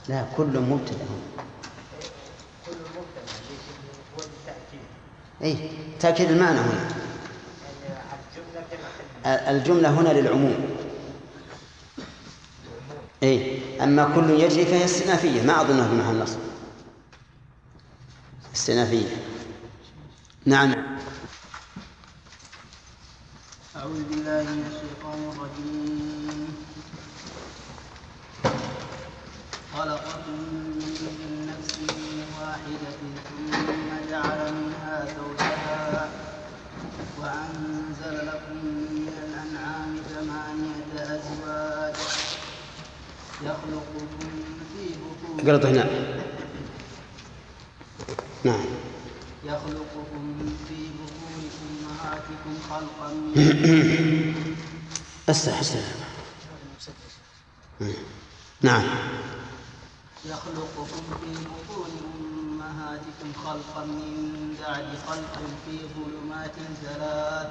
لا 0.09 0.25
كل 0.37 0.61
مبتدأ 0.61 1.07
كل 2.67 2.73
مبتدأ 2.99 3.37
أي 5.43 5.71
تأكيد 6.01 6.31
المعنى 6.31 6.59
هنا. 6.61 6.89
الجملة 9.51 10.01
هنا 10.01 10.09
للعموم. 10.09 10.77
أي 13.23 13.61
أما 13.85 14.13
كل 14.15 14.31
يجري 14.31 14.65
فهي 14.67 14.85
استئنافية 14.85 15.43
ما 15.43 15.61
أظنها 15.61 15.89
في 15.89 15.95
محل 15.95 16.19
نصب 16.19 16.39
استئنافية 18.55 19.17
نعم. 20.47 20.75
أعوذ 23.77 24.03
بالله 24.11 24.43
من 24.43 24.65
الشيطان 24.73 25.19
الرجيم. 25.33 26.49
خلقكم 29.77 30.33
من 30.33 31.47
نفس 31.53 31.79
واحدة 32.41 32.91
ثم 33.29 33.76
لكم 38.27 38.57
من 38.67 39.09
الأنعام 39.25 39.97
ثمانية 40.15 41.17
أزواج 41.17 41.95
يخلقكم 43.43 44.07
في 44.73 44.85
بطون 44.99 45.51
قرط 45.51 45.67
هنا 45.67 45.85
نعم. 48.45 48.65
يخلقكم 49.45 50.55
في 50.69 50.75
بطون 50.99 51.51
أمهاتكم 51.71 52.55
خلقا 52.71 53.13
من 53.13 54.55
استرح 55.29 55.61
استرح 55.61 55.85
نعم. 58.63 58.85
يخلقكم 60.25 60.87
في 61.21 61.45
بطون 61.45 61.91
أمهاتكم 62.41 63.33
خلقا 63.45 63.85
من 63.85 64.57
بعد 64.63 64.87
خلق 65.09 65.39
في 65.67 65.79
ظلمات 65.97 66.55
ثلاث 66.83 67.51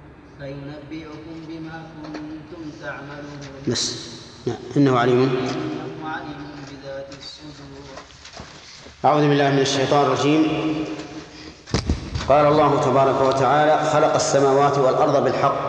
فينبئكم 0.41 1.45
بما 1.47 1.83
كنتم 2.03 2.71
تعملون. 2.81 3.39
بس. 3.67 3.95
نعم 4.45 4.57
إنه 4.77 4.99
عليم. 4.99 5.29
إنه 5.29 6.09
عليم 6.09 6.51
بذات 6.71 7.09
الصدور. 7.19 7.97
أعوذ 9.05 9.29
بالله 9.29 9.49
من 9.51 9.59
الشيطان 9.59 10.05
الرجيم. 10.05 10.43
قال 12.29 12.45
الله 12.45 12.81
تبارك 12.81 13.21
وتعالى 13.21 13.91
خلق 13.91 14.13
السماوات 14.15 14.77
والأرض 14.77 15.23
بالحق. 15.23 15.61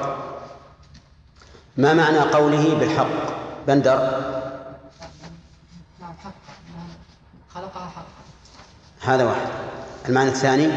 ما 1.77 1.95
معنى 1.95 2.19
قوله 2.19 2.75
بالحق؟ 2.75 3.17
بندر. 3.67 3.99
نعم 6.01 6.15
حق. 6.25 6.33
خلقها 7.55 7.93
حق. 7.97 8.09
هذا 9.01 9.25
واحد. 9.25 9.49
المعنى 10.09 10.29
الثاني 10.29 10.69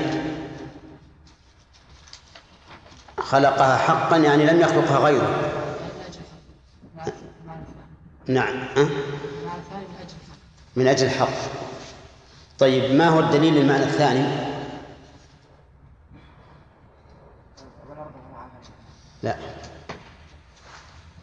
خلقها 3.25 3.77
حقا 3.77 4.17
يعني 4.17 4.45
لم 4.45 4.61
يخلقها 4.61 4.97
غيره. 4.97 5.51
نعم. 8.27 8.57
أه؟ 8.77 8.87
من 10.75 10.87
أجل 10.87 11.05
الحق. 11.05 11.27
طيب 12.59 12.95
ما 12.95 13.07
هو 13.07 13.19
الدليل 13.19 13.53
للمعنى 13.53 13.83
الثاني؟ 13.83 14.55
لا. 19.23 19.35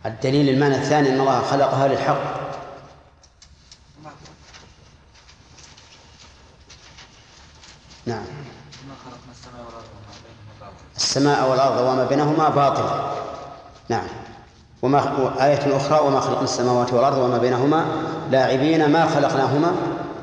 الدليل 0.07 0.47
للمعنى 0.47 0.75
الثاني 0.75 1.09
أن 1.09 1.21
الله 1.21 1.43
خلقها 1.43 1.89
للحق. 1.89 2.43
نعم. 8.07 8.42
السماء 10.97 11.51
والأرض 11.51 11.81
وما 11.81 12.05
بينهما 12.05 12.49
باطل. 12.49 12.85
نعم. 13.89 14.07
وما 14.83 14.99
آية 15.47 15.77
أخرى 15.77 15.99
وما 16.01 16.21
خلقنا 16.21 16.45
السماوات 16.45 16.93
والأرض 16.93 17.19
وما 17.19 17.39
بينهما 17.39 17.85
لاعبين 18.31 18.91
ما 18.93 19.07
خلقناهما 19.07 19.73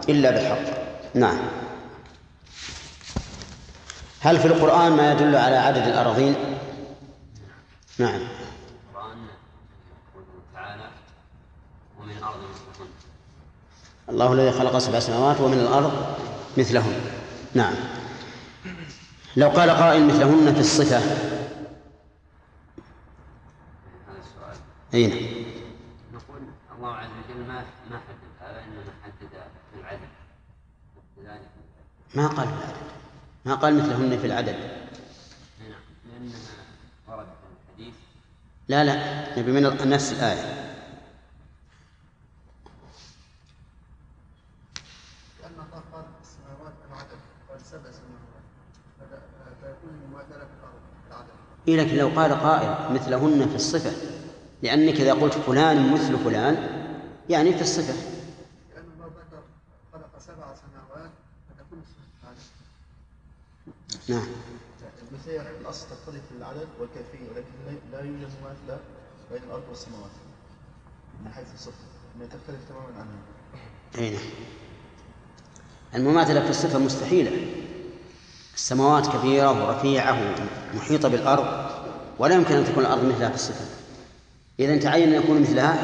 إلا 0.09 0.31
بالحق. 0.31 0.79
نعم. 1.13 1.37
هل 4.19 4.39
في 4.39 4.45
القرآن 4.45 4.91
ما 4.91 5.11
يدل 5.11 5.35
على 5.35 5.55
عدد 5.55 5.87
الأراضين؟ 5.87 6.35
نعم. 7.97 8.19
القرآن 8.19 9.17
يقول 10.13 10.25
تعالى 10.53 10.83
ومن 11.99 12.11
الأرض 12.17 12.35
مثلهن. 12.35 12.89
الله 14.09 14.33
الذي 14.33 14.51
خلق 14.51 14.77
سبع 14.77 14.99
سماوات 14.99 15.41
ومن 15.41 15.59
الأرض 15.59 15.91
مثلهن. 16.57 17.01
نعم. 17.53 17.73
لو 19.39 19.49
قال 19.49 19.69
قائل 19.69 20.07
مثلهن 20.07 20.53
في 20.53 20.59
الصفة. 20.59 20.97
هذا 20.97 21.39
السؤال. 24.19 24.55
أي 24.93 25.07
نعم. 25.07 25.17
نقول 26.13 26.41
الله 26.77 26.95
عز 26.95 27.09
وجل 27.09 27.47
ما 27.47 27.63
ما 27.91 27.99
حدد 28.07 28.29
هذا 28.41 28.59
إنما 28.63 28.83
حدد 29.03 29.29
في 29.73 29.79
العدد. 29.81 30.09
ما 32.15 32.27
قال 32.27 32.47
في 32.47 32.53
العدد. 32.53 32.77
ما 33.45 33.55
قال 33.55 33.77
مثلهن 33.77 34.17
في 34.19 34.27
العدد. 34.27 34.55
نعم. 35.59 35.79
لأنها 36.11 36.37
وردت 37.07 37.27
في 37.29 37.79
الحديث. 37.79 37.93
لا 38.67 38.83
لا. 38.83 39.39
نبي 39.39 39.51
من 39.51 39.89
نفس 39.89 40.11
الآية 40.11 40.69
لأن 45.41 45.51
الله 45.53 45.83
قال 45.93 46.05
السماوات 46.21 46.73
العدد 46.91 47.19
قال 47.49 47.61
سبع 47.61 47.91
سماوات 47.91 48.43
فلا- 48.99 49.19
فيكون 49.61 49.89
المماثلة 50.03 50.45
في 50.45 50.53
الأرض 50.59 50.81
في 51.03 51.07
العدد 51.11 51.29
إيه 51.69 51.77
لكن 51.83 51.95
لو 51.97 52.07
قال 52.07 52.31
قائل 52.33 52.93
مثلهن 52.95 53.49
في 53.49 53.55
الصفة 53.55 53.91
لأنك 54.63 55.01
إذا 55.01 55.13
قلت 55.13 55.33
فلان 55.33 55.93
مثل 55.93 56.17
فلان 56.17 56.55
يعني 57.29 57.53
في 57.53 57.61
الصفة. 57.61 57.93
لأن 58.75 58.83
الله 58.95 59.05
ذكر 59.05 59.41
خلق 59.93 60.19
سبع 60.19 60.33
سماوات 60.55 61.09
فتكون 61.49 61.79
الصفة 61.79 62.33
نعم. 64.09 64.27
المثلية 65.11 65.39
في 65.39 65.61
الأصل 65.61 65.85
تختلف 65.87 66.21
في 66.29 66.37
العدد 66.37 66.67
والكيفية 66.79 67.29
ولكن 67.35 67.79
لا- 67.91 67.99
يوجد 67.99 68.29
مماثلة 68.41 68.79
بين 69.31 69.41
الأرض 69.47 69.63
والسماوات 69.69 70.11
من 71.25 71.31
حيث 71.31 71.45
الصفة 71.55 71.73
إنها 72.15 72.27
تختلف 72.27 72.59
تماما 72.69 72.85
عنها. 72.99 73.15
أي 73.97 74.09
نعم. 74.11 74.21
المماثلة 75.95 76.43
في 76.43 76.49
الصفة 76.49 76.79
مستحيلة. 76.79 77.31
السماوات 78.59 79.07
كبيرة 79.07 79.67
ورفيعة 79.67 80.17
ومحيطة 80.73 81.09
بالأرض 81.09 81.69
ولا 82.19 82.35
يمكن 82.35 82.55
أن 82.55 82.65
تكون 82.65 82.85
الأرض 82.85 83.03
مثلها 83.03 83.29
في 83.29 83.35
الصفة. 83.35 83.65
إذا 84.59 84.77
تعين 84.77 85.13
أن 85.13 85.23
يكون 85.23 85.41
مثلها 85.41 85.77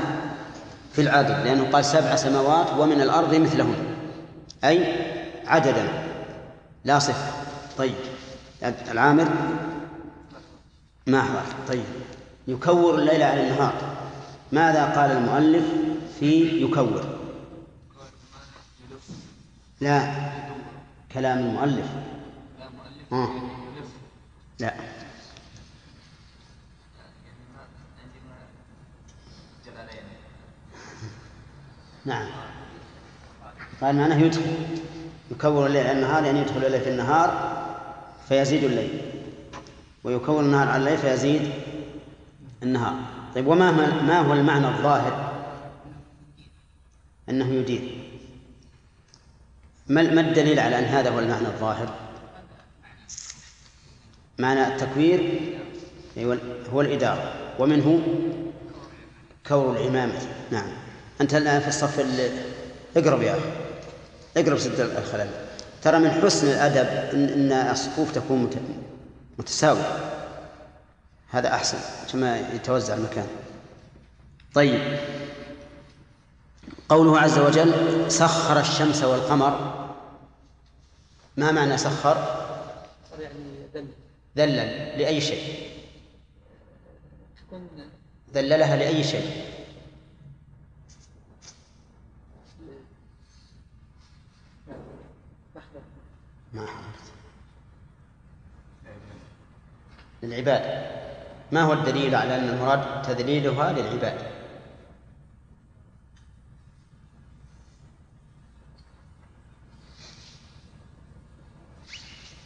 في 0.93 1.01
العدد 1.01 1.45
لأنه 1.45 1.71
قال 1.71 1.85
سبع 1.85 2.15
سماوات 2.15 2.67
ومن 2.79 3.01
الأرض 3.01 3.35
مثلهن 3.35 3.75
أي 4.63 4.95
عددا 5.47 5.87
لا 6.85 6.99
صفة. 6.99 7.31
طيب 7.77 7.93
العامر 8.91 9.27
ما 11.07 11.21
حضر 11.21 11.41
طيب 11.67 11.85
يكور 12.47 12.99
الليل 12.99 13.23
على 13.23 13.47
النهار. 13.47 13.73
ماذا 14.51 14.85
قال 14.85 15.11
المؤلف 15.11 15.65
في 16.19 16.63
يكور؟ 16.63 17.03
لا 19.81 20.11
كلام 21.13 21.37
المؤلف. 21.37 21.85
لا. 24.59 24.73
نعم. 32.05 32.27
قال 33.81 33.95
معناه 33.95 34.15
يدخل 34.15 34.41
يكون 35.31 35.65
الليل 35.65 35.87
على 35.87 35.91
النهار 35.91 36.23
يعني 36.23 36.39
يدخل 36.39 36.65
الليل 36.65 36.81
في 36.81 36.89
النهار 36.89 37.55
فيزيد 38.27 38.63
الليل. 38.63 39.01
ويكون 40.03 40.45
النهار 40.45 40.67
على 40.67 40.79
الليل 40.79 40.97
فيزيد 40.97 41.51
النهار. 42.63 42.95
طيب 43.35 43.47
وما 43.47 43.71
ما 44.01 44.19
هو 44.19 44.33
المعنى 44.33 44.67
الظاهر؟ 44.67 45.33
أنه 47.29 47.45
يدير. 47.53 48.11
ما 49.87 50.03
ما 50.03 50.21
الدليل 50.21 50.59
على 50.59 50.79
أن 50.79 50.83
هذا 50.83 51.09
هو 51.09 51.19
المعنى 51.19 51.47
الظاهر؟ 51.47 52.04
معنى 54.39 54.67
التكوير 54.67 55.39
هو 56.73 56.81
الإدارة. 56.81 57.33
ومنه 57.59 58.01
كور 59.47 59.77
العمامة. 59.77 60.19
نعم. 60.51 60.67
أنت 61.21 61.33
الآن 61.35 61.61
في 61.61 61.67
الصف 61.67 61.99
ال... 61.99 62.29
اقرب 62.97 63.21
يا 63.21 63.31
أخي. 63.31 63.49
اقرب 64.37 64.57
سد 64.57 64.79
الخلل. 64.79 65.29
ترى 65.81 65.99
من 65.99 66.11
حسن 66.11 66.47
الأدب 66.47 67.13
إن 67.13 67.51
الصفوف 67.51 68.11
تكون 68.11 68.43
مت... 68.43 68.57
متساوية. 69.39 69.97
هذا 71.29 71.47
أحسن. 71.47 71.77
كما 72.11 72.39
يتوزع 72.53 72.93
المكان. 72.93 73.27
طيب. 74.53 74.97
قوله 76.89 77.19
عز 77.19 77.39
وجل 77.39 77.71
سخر 78.11 78.59
الشمس 78.59 79.03
والقمر. 79.03 79.85
ما 81.37 81.51
معنى 81.51 81.77
سخر؟ 81.77 82.17
يعني 82.17 82.44
ذلل 84.37 84.55
لأي 84.99 85.21
شيء. 85.21 85.69
ذللها 88.33 88.75
لأي 88.75 89.03
شيء. 89.03 89.45
ما 96.53 96.65
حضرت 96.65 97.13
للعباد. 100.23 100.85
ما 101.51 101.61
هو 101.61 101.73
الدليل 101.73 102.15
على 102.15 102.35
أن 102.35 102.49
المراد 102.49 103.01
تذليلها 103.01 103.73
للعباد؟ 103.73 104.34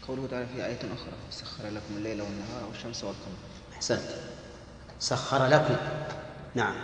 قوله 0.09 0.27
تعالى 0.27 0.47
في 0.47 0.65
آية 0.65 0.77
أخرى 0.77 1.13
سخر 1.31 1.67
لكم 1.67 1.97
الليل 1.97 2.21
والنهار 2.21 2.63
والشمس 2.67 3.03
والقمر. 3.03 3.35
أحسنت. 3.73 4.09
سخر 4.99 5.47
لكم. 5.47 5.75
نعم. 6.55 6.75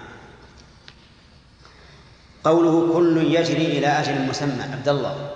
قوله 2.44 2.94
كل 2.94 3.18
يجري 3.18 3.78
إلى 3.78 3.88
أجل 3.88 4.30
مسمى. 4.30 4.64
عبد 4.64 4.90
الله. 4.90 5.36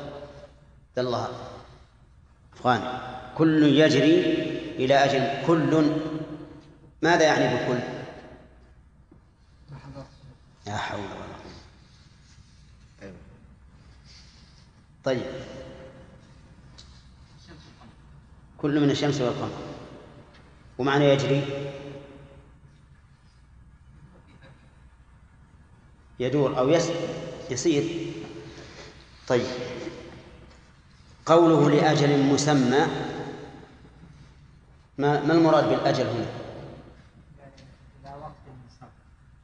عبد 0.90 1.00
الله. 1.00 1.30
أفغاني 2.54 3.00
كل 3.38 3.64
يجري 3.64 4.20
إلى 4.76 4.96
أجل 4.96 5.48
كل. 5.48 5.92
ماذا 7.02 7.24
يعني 7.24 7.56
بكل؟ 7.56 7.80
لا 10.66 10.78
حول 10.78 11.00
ولا 11.00 11.36
قوة. 13.04 13.14
طيب. 15.04 15.26
كل 18.62 18.80
من 18.80 18.89
الشمس 18.91 19.22
والقمر 19.22 19.57
ومعنى 20.78 21.05
يجري 21.05 21.43
يدور 26.20 26.60
أو 26.60 26.70
يس 26.70 26.89
يسير 27.49 28.14
طيب 29.28 29.45
قوله 31.26 31.70
لأجل 31.70 32.20
مسمى 32.20 32.88
ما 34.97 35.24
ما 35.24 35.34
المراد 35.34 35.70
بالأجل 35.70 36.05
هنا؟ 36.05 36.26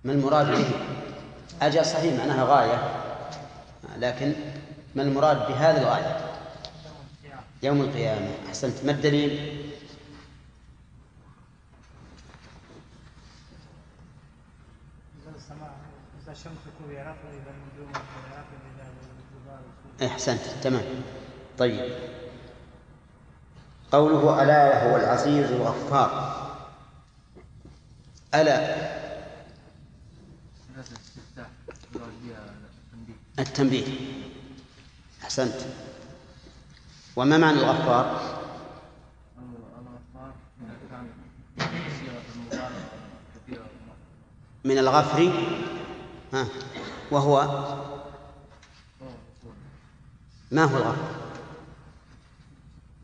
ما 0.04 0.12
المراد 0.12 0.48
به؟ 0.52 0.66
أجل 1.62 1.86
صحيح 1.86 2.14
معناها 2.14 2.44
غاية 2.46 2.90
لكن 3.98 4.34
ما 4.96 5.04
المراد 5.04 5.38
بهذه 5.38 5.82
الغاية؟ 5.82 6.25
يوم 7.66 7.82
القيامة. 7.82 8.30
أحسنت. 8.48 8.86
ما 8.86 8.92
الدليل؟ 8.92 9.62
أحسنت. 20.02 20.42
تمام. 20.62 20.84
طيب. 21.58 21.98
قوله 23.92 24.44
ألا 24.44 24.86
وهو 24.86 24.96
العزيز 24.98 25.52
الغفار. 25.52 26.36
ألا. 28.36 28.76
التنبيه. 33.40 33.86
أحسنت. 35.24 35.56
وما 37.16 37.38
معنى 37.38 37.58
الغفار؟ 37.60 38.36
من 44.64 44.78
الغفر 44.78 45.32
ها 46.34 46.48
وهو 47.12 47.42
ما 50.52 50.64
هو 50.64 50.78
الغفر؟ 50.78 51.16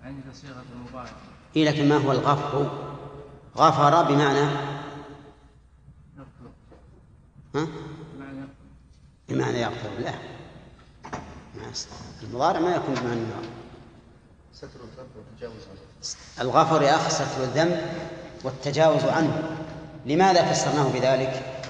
عند 0.04 0.24
صيغة 0.34 0.64
المبالغة 0.76 1.10
إيه 1.56 1.70
لكن 1.70 1.90
ما 1.90 1.98
هو 1.98 2.12
الغفر؟ 2.12 2.72
غفر 3.58 4.04
بمعنى 4.04 4.40
ها؟ 7.56 7.68
بمعنى 9.30 9.62
يغفر 9.62 9.90
لا. 10.00 10.14
المضارع 12.24 12.60
ما 12.60 12.76
يكون 12.76 12.96
بمعنى 12.96 13.22
يغفر 13.22 13.61
ستر 14.62 14.80
الذنب 14.84 15.10
والتجاوز 15.16 15.62
عنه. 15.70 15.80
الغفر 16.42 16.82
يا 16.82 16.96
أخي 16.96 17.10
ستر 17.10 17.44
الذنب 17.44 17.82
والتجاوز 18.44 19.04
عنه. 19.04 19.58
لماذا 20.06 20.54
فسرناه 20.54 20.92
بذلك؟ 20.94 21.64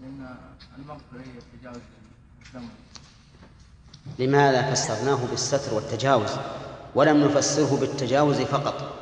لأن 0.00 0.36
المغفرة 0.78 1.18
هي 1.18 1.60
تجاوز 1.60 1.80
الذنب. 2.46 2.70
لماذا 4.18 4.74
فسرناه 4.74 5.26
بالستر 5.30 5.74
والتجاوز؟ 5.74 6.30
ولم 6.94 7.24
نفسره 7.24 7.80
بالتجاوز 7.80 8.36
فقط. 8.36 8.94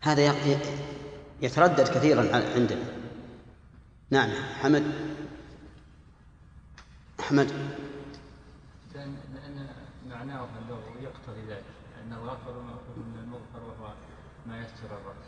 هذا 0.00 0.34
يتردد 1.40 1.88
كثيرا 1.88 2.36
عندنا. 2.54 2.84
نعم 4.10 4.30
حمد 4.60 5.16
أحمد. 7.20 7.52
لأن 8.94 9.16
معناه 10.10 10.46
اللغة 10.62 10.82
يقتضي 11.02 11.40
ذلك 11.48 11.64
أن 12.02 12.12
الغفر 12.12 12.52
مأخوذ 12.52 12.98
من 12.98 13.18
المغفر 13.24 13.62
وهو 13.66 13.92
ما 14.46 14.60
يستر 14.60 14.86
الرأس. 14.86 15.26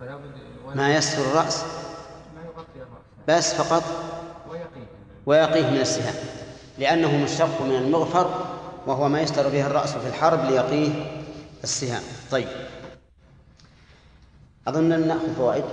فلا 0.00 0.16
بد 0.16 0.76
ما 0.76 0.94
يستر 0.94 1.22
الرأس؟ 1.22 1.64
ما 2.34 2.42
يغطي 2.44 2.76
الرأس. 2.76 3.02
بس 3.28 3.54
فقط؟ 3.54 3.82
ويقيه 4.50 4.86
ويقيه 5.26 5.70
من 5.70 5.80
السهام 5.80 6.14
لأنه 6.78 7.24
مشتق 7.24 7.62
من 7.62 7.76
المغفر 7.76 8.56
وهو 8.86 9.08
ما 9.08 9.20
يستر 9.20 9.48
به 9.48 9.66
الرأس 9.66 9.96
في 9.96 10.08
الحرب 10.08 10.44
ليقيه 10.44 11.22
السهام. 11.64 12.02
طيب. 12.30 12.48
أظن 14.68 14.92
أن 14.92 15.08
نأخذ 15.08 15.34
فوائد. 15.34 15.64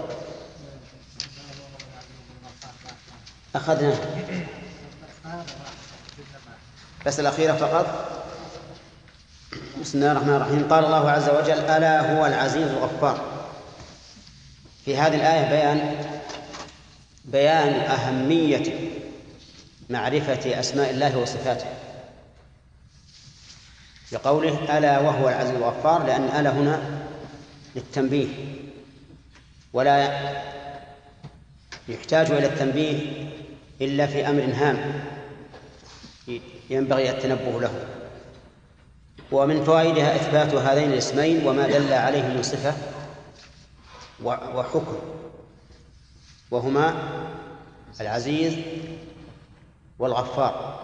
أخذنا. 3.56 3.96
بس 7.06 7.20
الأخيرة 7.20 7.54
فقط. 7.54 8.12
بسم 9.82 9.98
الله 9.98 10.12
الرحمن 10.12 10.36
الرحيم. 10.36 10.68
قال 10.70 10.86
الله 10.86 11.12
عز 11.12 11.30
وجل 11.30 11.60
ألا 11.60 12.18
هو 12.18 12.26
العزيز 12.26 12.68
الغفار. 12.68 13.26
في 14.86 14.98
هذه 14.98 15.16
الآية 15.16 15.50
بيان 15.50 16.06
بيان 17.26 17.74
أهمية 17.74 18.90
معرفة 19.90 20.60
أسماء 20.60 20.90
الله 20.90 21.18
وصفاته. 21.18 21.66
لقوله 24.12 24.78
ألا 24.78 25.00
وهو 25.00 25.30
العزيز 25.30 25.56
الغفار 25.56 26.06
لأن 26.06 26.24
ألا 26.24 26.50
هنا 26.50 26.82
للتنبيه. 27.76 28.28
ولا 29.74 30.20
يحتاج 31.88 32.32
إلى 32.32 32.46
التنبيه 32.46 33.28
إلا 33.82 34.08
في 34.08 34.30
أمر 34.30 34.44
هام. 34.54 35.06
ينبغي 36.70 37.10
التنبه 37.10 37.62
له. 37.62 37.86
ومن 39.32 39.64
فوائدها 39.64 40.16
إثبات 40.16 40.54
هذين 40.54 40.94
الاسمين 40.94 41.48
وما 41.48 41.68
دل 41.68 41.94
عليه 41.94 42.24
من 42.24 42.44
صفة 42.44 42.74
وحكم. 44.24 44.98
وهما 46.52 46.94
العزيز 48.02 48.56
والغفار. 50.00 50.82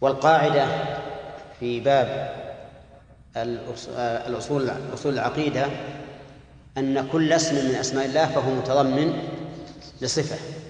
والقاعدة 0.00 0.66
في 1.60 1.80
باب 1.80 2.32
الأصول 4.26 4.70
أصول 4.94 5.12
العقيدة 5.12 5.66
أن 6.78 7.08
كل 7.12 7.32
اسم 7.32 7.54
من 7.54 7.74
أسماء 7.74 8.06
الله 8.06 8.26
فهو 8.26 8.50
متضمن 8.54 9.28
لصفة. 10.00 10.61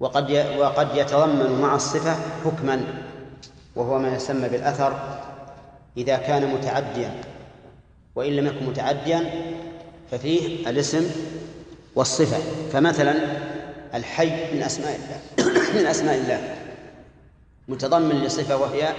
وقد 0.00 0.46
وقد 0.58 0.88
يتضمن 0.96 1.60
مع 1.62 1.74
الصفة 1.74 2.16
حكما 2.44 2.84
وهو 3.76 3.98
ما 3.98 4.14
يسمى 4.16 4.48
بالأثر 4.48 5.20
إذا 5.96 6.16
كان 6.16 6.54
متعديا 6.54 7.14
وإن 8.14 8.32
لم 8.32 8.46
يكن 8.46 8.66
متعديا 8.66 9.30
ففيه 10.10 10.68
الاسم 10.70 11.10
والصفة. 11.94 12.38
فمثلا 12.72 13.14
الحي 13.94 14.54
من 14.54 14.62
أسماء 14.62 14.96
الله 14.96 15.50
من 15.80 15.86
أسماء 15.86 16.14
الله 16.14 16.54
متضمن 17.68 18.24
لصفة 18.24 18.56
وهي 18.56 18.92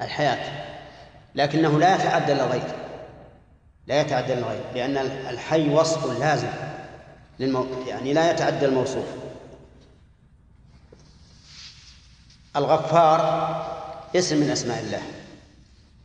الحياة 0.00 0.66
لكنه 1.34 1.78
لا 1.78 1.94
يتعدى 1.94 2.32
للغير 2.32 2.62
لا 3.86 4.00
يتعدى 4.00 4.34
للغير 4.34 4.60
لأن 4.74 4.96
الحي 5.30 5.74
وصف 5.74 6.20
لازم 6.20 6.48
للمو... 7.40 7.66
يعني 7.86 8.12
لا 8.12 8.30
يتعدى 8.30 8.66
الموصوف. 8.66 9.04
الغفار 12.56 13.20
اسم 14.16 14.40
من 14.40 14.50
أسماء 14.50 14.80
الله 14.82 15.02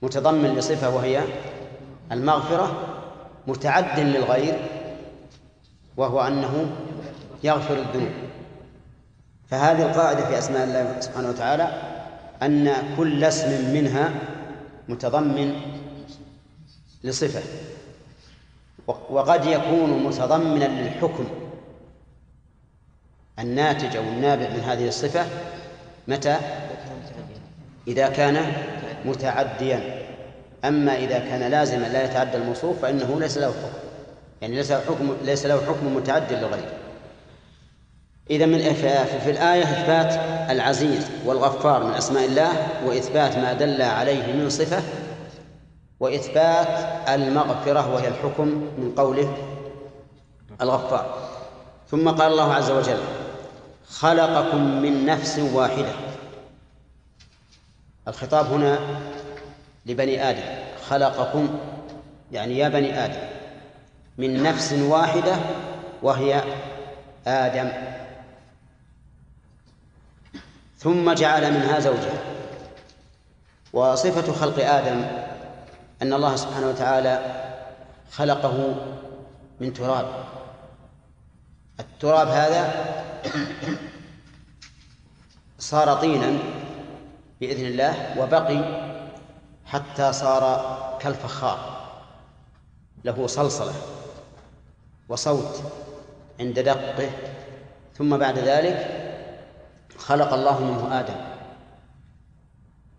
متضمن 0.01 0.55
لصفة 0.55 0.89
وهي 0.95 1.23
المغفرة 2.11 2.87
متعد 3.47 3.99
للغير 3.99 4.59
وهو 5.97 6.21
أنه 6.21 6.71
يغفر 7.43 7.73
الذنوب. 7.77 8.11
فهذه 9.49 9.81
القاعدة 9.81 10.25
في 10.25 10.37
أسماء 10.37 10.63
الله 10.63 10.99
سبحانه 10.99 11.29
وتعالى 11.29 11.81
أن 12.41 12.73
كل 12.97 13.23
اسم 13.23 13.73
منها 13.73 14.11
متضمن 14.89 15.55
لصفة 17.03 17.41
وقد 18.87 19.45
يكون 19.45 20.03
متضمنا 20.03 20.65
للحكم 20.65 21.25
الناتج 23.39 23.95
أو 23.95 24.03
النابع 24.03 24.49
من 24.49 24.59
هذه 24.59 24.87
الصفة 24.87 25.25
متى؟ 26.11 26.37
إذا 27.87 28.07
كان 28.09 28.53
متعديا. 29.05 30.01
أما 30.65 30.95
إذا 30.95 31.19
كان 31.19 31.51
لازما 31.51 31.85
لا 31.85 32.03
يتعدى 32.03 32.37
الموصوف 32.37 32.81
فإنه 32.81 33.19
ليس 33.19 33.37
له 33.37 33.47
حكم. 33.47 33.91
يعني 34.41 34.55
ليس 34.55 34.71
له 34.71 34.79
حكم 34.79 35.15
ليس 35.23 35.45
له 35.45 35.61
حكم 35.67 35.95
متعد 35.95 36.33
للغير 36.33 36.69
إذا 38.29 38.45
من 38.45 38.73
في 39.23 39.31
الآية 39.31 39.63
إثبات 39.63 40.13
العزيز 40.49 41.07
والغفار 41.25 41.83
من 41.83 41.93
أسماء 41.93 42.25
الله 42.25 42.67
وإثبات 42.85 43.37
ما 43.37 43.53
دل 43.53 43.81
عليه 43.81 44.33
من 44.33 44.49
صفة 44.49 44.83
وإثبات 45.99 46.67
المغفرة 47.09 47.93
وهي 47.93 48.07
الحكم 48.07 48.47
من 48.77 48.93
قوله 48.97 49.37
الغفار. 50.61 51.15
ثم 51.91 52.09
قال 52.09 52.31
الله 52.31 52.53
عز 52.53 52.71
وجل 52.71 52.99
خلقكم 53.91 54.81
من 54.81 55.05
نفس 55.05 55.39
واحدة. 55.39 55.93
الخطاب 58.07 58.45
هنا 58.45 58.79
لبني 59.85 60.29
آدم. 60.29 60.43
خلقكم 60.89 61.59
يعني 62.31 62.57
يا 62.57 62.69
بني 62.69 63.05
آدم 63.05 63.27
من 64.17 64.43
نفس 64.43 64.73
واحدة 64.73 65.35
وهي 66.01 66.43
آدم. 67.27 67.71
ثم 70.77 71.13
جعل 71.13 71.53
منها 71.53 71.79
زوجها. 71.79 72.21
وصفة 73.73 74.33
خلق 74.33 74.65
آدم 74.65 75.05
أن 76.01 76.13
الله 76.13 76.35
سبحانه 76.35 76.69
وتعالى 76.69 77.19
خلقه 78.11 78.75
من 79.59 79.73
تراب. 79.73 80.05
التراب 81.81 82.27
هذا 82.27 82.73
صار 85.59 85.93
طينا 85.93 86.39
بإذن 87.41 87.65
الله 87.65 88.21
وبقي 88.21 88.91
حتى 89.65 90.13
صار 90.13 90.77
كالفخار 91.01 91.81
له 93.03 93.27
صلصلة 93.27 93.73
وصوت 95.09 95.63
عند 96.39 96.59
دقه. 96.59 97.09
ثم 97.97 98.17
بعد 98.17 98.39
ذلك 98.39 98.77
خلق 99.97 100.33
الله 100.33 100.59
منه 100.63 100.99
آدم. 100.99 101.15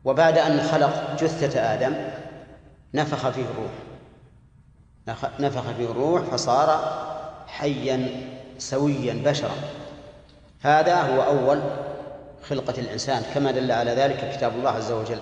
وبعد 0.05 0.39
أن 0.39 0.61
خلق 0.61 1.17
جثة 1.21 1.61
آدم 1.75 1.95
نفخ 2.95 3.31
فيه 3.31 3.45
الروح. 3.45 3.73
نفخ 5.41 5.63
فيه 5.77 5.85
الروح 5.85 6.23
فصار 6.23 6.69
حيا 7.47 8.29
سويا 8.71 9.23
بشرا. 9.25 9.55
هذا 10.61 10.95
هو 10.95 11.23
أول 11.23 11.61
خلقة 12.49 12.81
الإنسان 12.81 13.23
كما 13.35 13.51
دل 13.51 13.73
على 13.73 13.91
ذلك 13.91 14.35
كتاب 14.37 14.53
الله 14.57 14.71
عز 14.71 14.93
وجل. 14.93 15.19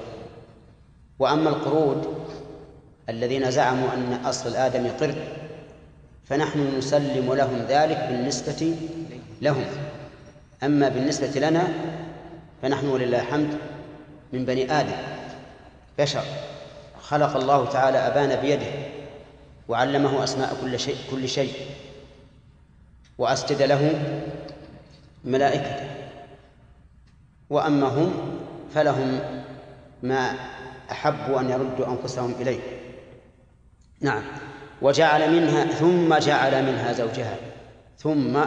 وأما 1.18 1.50
القرود 1.50 2.14
الذين 3.08 3.50
زعموا 3.50 3.88
أن 3.94 4.24
أصل 4.24 4.48
الآدم 4.48 4.88
قرد 5.00 5.16
فنحن 6.24 6.78
نسلم 6.78 7.34
لهم 7.34 7.64
ذلك 7.68 8.06
بالنسبة 8.10 8.76
لهم. 9.42 9.64
أما 10.62 10.88
بالنسبة 10.88 11.40
لنا 11.40 11.68
فنحن 12.62 12.86
ولله 12.86 13.20
الحمد 13.20 13.58
من 14.32 14.44
بني 14.44 14.72
آدم. 14.72 14.96
بشر. 15.98 16.24
خلق 17.02 17.36
الله 17.36 17.68
تعالى 17.68 17.98
أبانا 17.98 18.34
بيده 18.34 18.66
وعلمه 19.68 20.24
أسماء 20.24 20.56
كل 20.62 20.80
شيء 20.80 20.96
كل 21.10 21.28
شيء. 21.28 21.52
وأسجد 23.20 23.62
له 23.62 24.02
ملائكته. 25.24 25.90
وأما 27.50 27.86
هم 27.86 28.38
فلهم 28.74 29.20
ما 30.02 30.34
أحبوا 30.90 31.40
أن 31.40 31.50
يردوا 31.50 31.86
أنفسهم 31.86 32.34
إليه. 32.40 32.60
نعم. 34.00 34.22
وجعل 34.82 35.32
منها 35.32 35.64
ثم 35.64 36.18
جعل 36.18 36.62
منها 36.66 36.92
زوجها. 36.92 37.36
ثم 37.98 38.40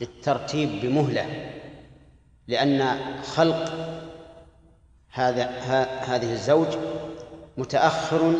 للترتيب 0.00 0.80
بمهلة. 0.82 1.50
لأن 2.48 2.98
خلق 3.22 3.72
هذا 5.12 5.44
هذه 6.06 6.32
الزوج 6.32 6.68
متأخر 7.56 8.34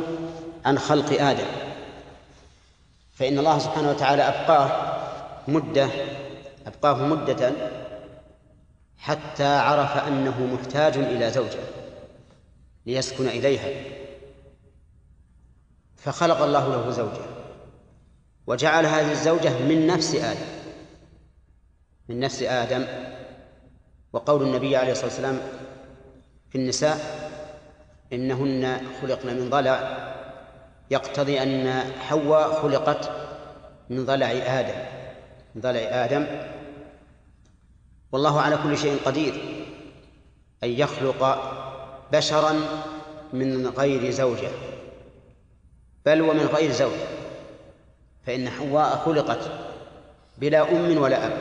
عن 0.64 0.78
خلق 0.78 1.22
آدم. 1.22 1.46
فإن 3.14 3.38
الله 3.38 3.58
سبحانه 3.58 3.90
وتعالى 3.90 4.22
أبقاه 4.22 4.87
مدة 5.48 5.88
أبقاه 6.66 7.06
مدة 7.06 7.52
حتى 8.98 9.46
عرف 9.46 9.96
أنه 9.96 10.46
محتاج 10.46 10.96
إلى 10.96 11.30
زوجة 11.30 11.60
ليسكن 12.86 13.28
إليها. 13.28 13.68
فخلق 15.96 16.40
الله 16.40 16.68
له 16.68 16.90
زوجة 16.90 17.20
وجعل 18.46 18.86
هذه 18.86 19.12
الزوجة 19.12 19.58
من 19.58 19.86
نفس 19.86 20.14
آدم. 20.14 20.46
من 22.08 22.20
نفس 22.20 22.42
آدم. 22.42 22.84
وقول 24.12 24.42
النبي 24.42 24.76
عليه 24.76 24.92
الصلاة 24.92 25.06
والسلام 25.06 25.38
في 26.50 26.58
النساء 26.58 26.98
إنهن 28.12 28.80
خلقن 29.02 29.36
من 29.36 29.50
ضلع. 29.50 30.08
يقتضي 30.90 31.42
أن 31.42 31.82
حواء 32.00 32.62
خلقت 32.62 33.10
من 33.90 34.04
ضلع 34.04 34.30
آدم. 34.30 34.97
من 35.54 35.60
ضلع 35.60 35.80
آدم. 35.80 36.26
والله 38.12 38.40
على 38.40 38.58
كل 38.62 38.78
شيء 38.78 38.98
قدير. 39.04 39.34
أن 40.64 40.68
يخلق 40.68 41.22
بشرا 42.12 42.52
من 43.32 43.66
غير 43.66 44.10
زوجة. 44.10 44.48
بل 46.06 46.22
ومن 46.22 46.46
غير 46.46 46.72
زوج. 46.72 46.98
فإن 48.26 48.48
حواء 48.48 48.96
خلقت 48.96 49.50
بلا 50.38 50.72
أم 50.72 50.98
ولا 50.98 51.26
أب. 51.26 51.32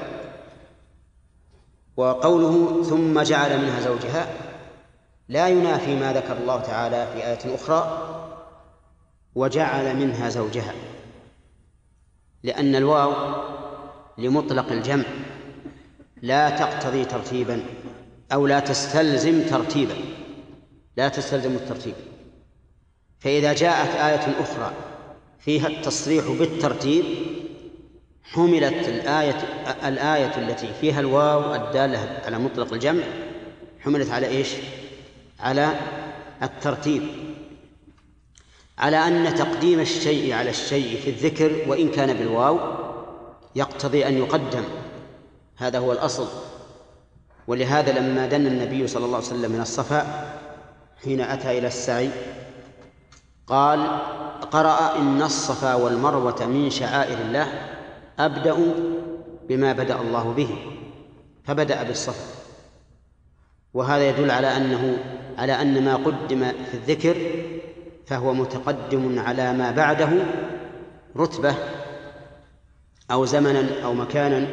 وقوله 1.97 2.83
ثم 2.83 3.21
جعل 3.21 3.61
منها 3.61 3.79
زوجها 3.79 4.27
لا 5.29 5.49
ينافي 5.49 5.95
ما 5.95 6.13
ذكر 6.13 6.37
الله 6.37 6.61
تعالى 6.61 7.07
في 7.13 7.27
آية 7.27 7.55
أخرى 7.55 8.07
وجعل 9.35 9.95
منها 9.95 10.29
زوجها. 10.29 10.73
لأن 12.43 12.75
الواو 12.75 13.13
لمطلق 14.17 14.71
الجمع. 14.71 15.05
لا 16.21 16.49
تقتضي 16.49 17.05
ترتيبا 17.05 17.63
أو 18.33 18.47
لا 18.47 18.59
تستلزم 18.59 19.43
ترتيبا. 19.43 19.95
لا 20.97 21.09
تستلزم 21.09 21.55
الترتيب. 21.55 21.93
فإذا 23.19 23.53
جاءت 23.53 23.95
آية 23.95 24.41
أخرى 24.41 24.73
فيها 25.39 25.67
التصريح 25.67 26.25
بالترتيب 26.27 27.05
حملت 28.23 28.87
الآية 28.87 29.37
الآية 29.87 30.37
التي 30.37 30.73
فيها 30.81 30.99
الواو 30.99 31.55
الدالة 31.55 32.21
على 32.25 32.39
مطلق 32.39 32.73
الجمع 32.73 33.03
حملت 33.79 34.09
على 34.09 34.27
إيش؟ 34.27 34.49
على 35.39 35.79
الترتيب. 36.43 37.03
على 38.77 38.97
أن 38.97 39.35
تقديم 39.35 39.79
الشيء 39.79 40.33
على 40.33 40.49
الشيء 40.49 40.99
في 41.01 41.09
الذكر 41.09 41.51
وإن 41.67 41.91
كان 41.91 42.13
بالواو 42.13 42.86
يقتضي 43.57 44.07
أن 44.07 44.17
يقدم. 44.17 44.63
هذا 45.57 45.79
هو 45.79 45.91
الأصل. 45.91 46.27
ولهذا 47.47 47.99
لما 47.99 48.27
دن 48.27 48.47
النبي 48.47 48.87
صلى 48.87 49.05
الله 49.05 49.17
عليه 49.17 49.27
وسلم 49.27 49.51
من 49.51 49.61
الصفا 49.61 50.01
حين 51.03 51.21
أتى 51.21 51.57
إلى 51.57 51.67
السعي 51.67 52.09
قال 53.47 53.79
قرأ 54.51 54.97
إن 54.97 55.21
الصفا 55.21 55.73
والمروة 55.75 56.45
من 56.45 56.69
شعائر 56.69 57.17
الله 57.17 57.47
أبدأ 58.19 58.57
بما 59.49 59.73
بدأ 59.73 60.01
الله 60.01 60.33
به. 60.33 60.49
فبدأ 61.43 61.83
بالصفا. 61.83 62.25
وهذا 63.73 64.09
يدل 64.09 64.31
على 64.31 64.57
أنه 64.57 64.97
على 65.37 65.61
أن 65.61 65.85
ما 65.85 65.95
قدم 65.95 66.51
في 66.71 66.73
الذكر 66.73 67.17
فهو 68.05 68.33
متقدم 68.33 69.19
على 69.19 69.53
ما 69.53 69.71
بعده 69.71 70.09
رتبة 71.17 71.55
أو 73.11 73.25
زمنا 73.25 73.83
أو 73.83 73.93
مكانا 73.93 74.47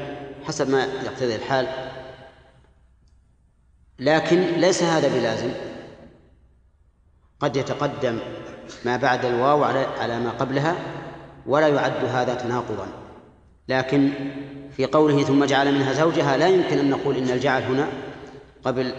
حسب 0.45 0.71
ما 0.71 0.85
يقتضي 0.85 1.37
الحال. 1.37 1.67
لكن 3.99 4.41
ليس 4.41 4.83
هذا 4.83 5.09
بلازم. 5.19 5.51
قد 7.41 7.57
يتقدم 7.57 8.19
ما 8.85 8.97
بعد 8.97 9.25
الواو 9.25 9.65
على 9.65 9.79
على 9.79 10.21
ما 10.21 10.31
قبلها 10.31 10.77
ولا 11.47 11.69
يعد 11.69 12.05
هذا 12.05 12.35
تناقضا. 12.35 12.87
لكن 13.69 14.13
في 14.77 14.87
قوله 14.87 15.23
ثم 15.23 15.45
جعل 15.45 15.75
منها 15.75 15.93
زوجها 15.93 16.37
لا 16.37 16.49
يمكن 16.49 16.79
أن 16.79 16.91
نقول 16.91 17.17
إن 17.17 17.31
الجعل 17.31 17.63
هنا 17.63 17.89
قبل 18.65 18.95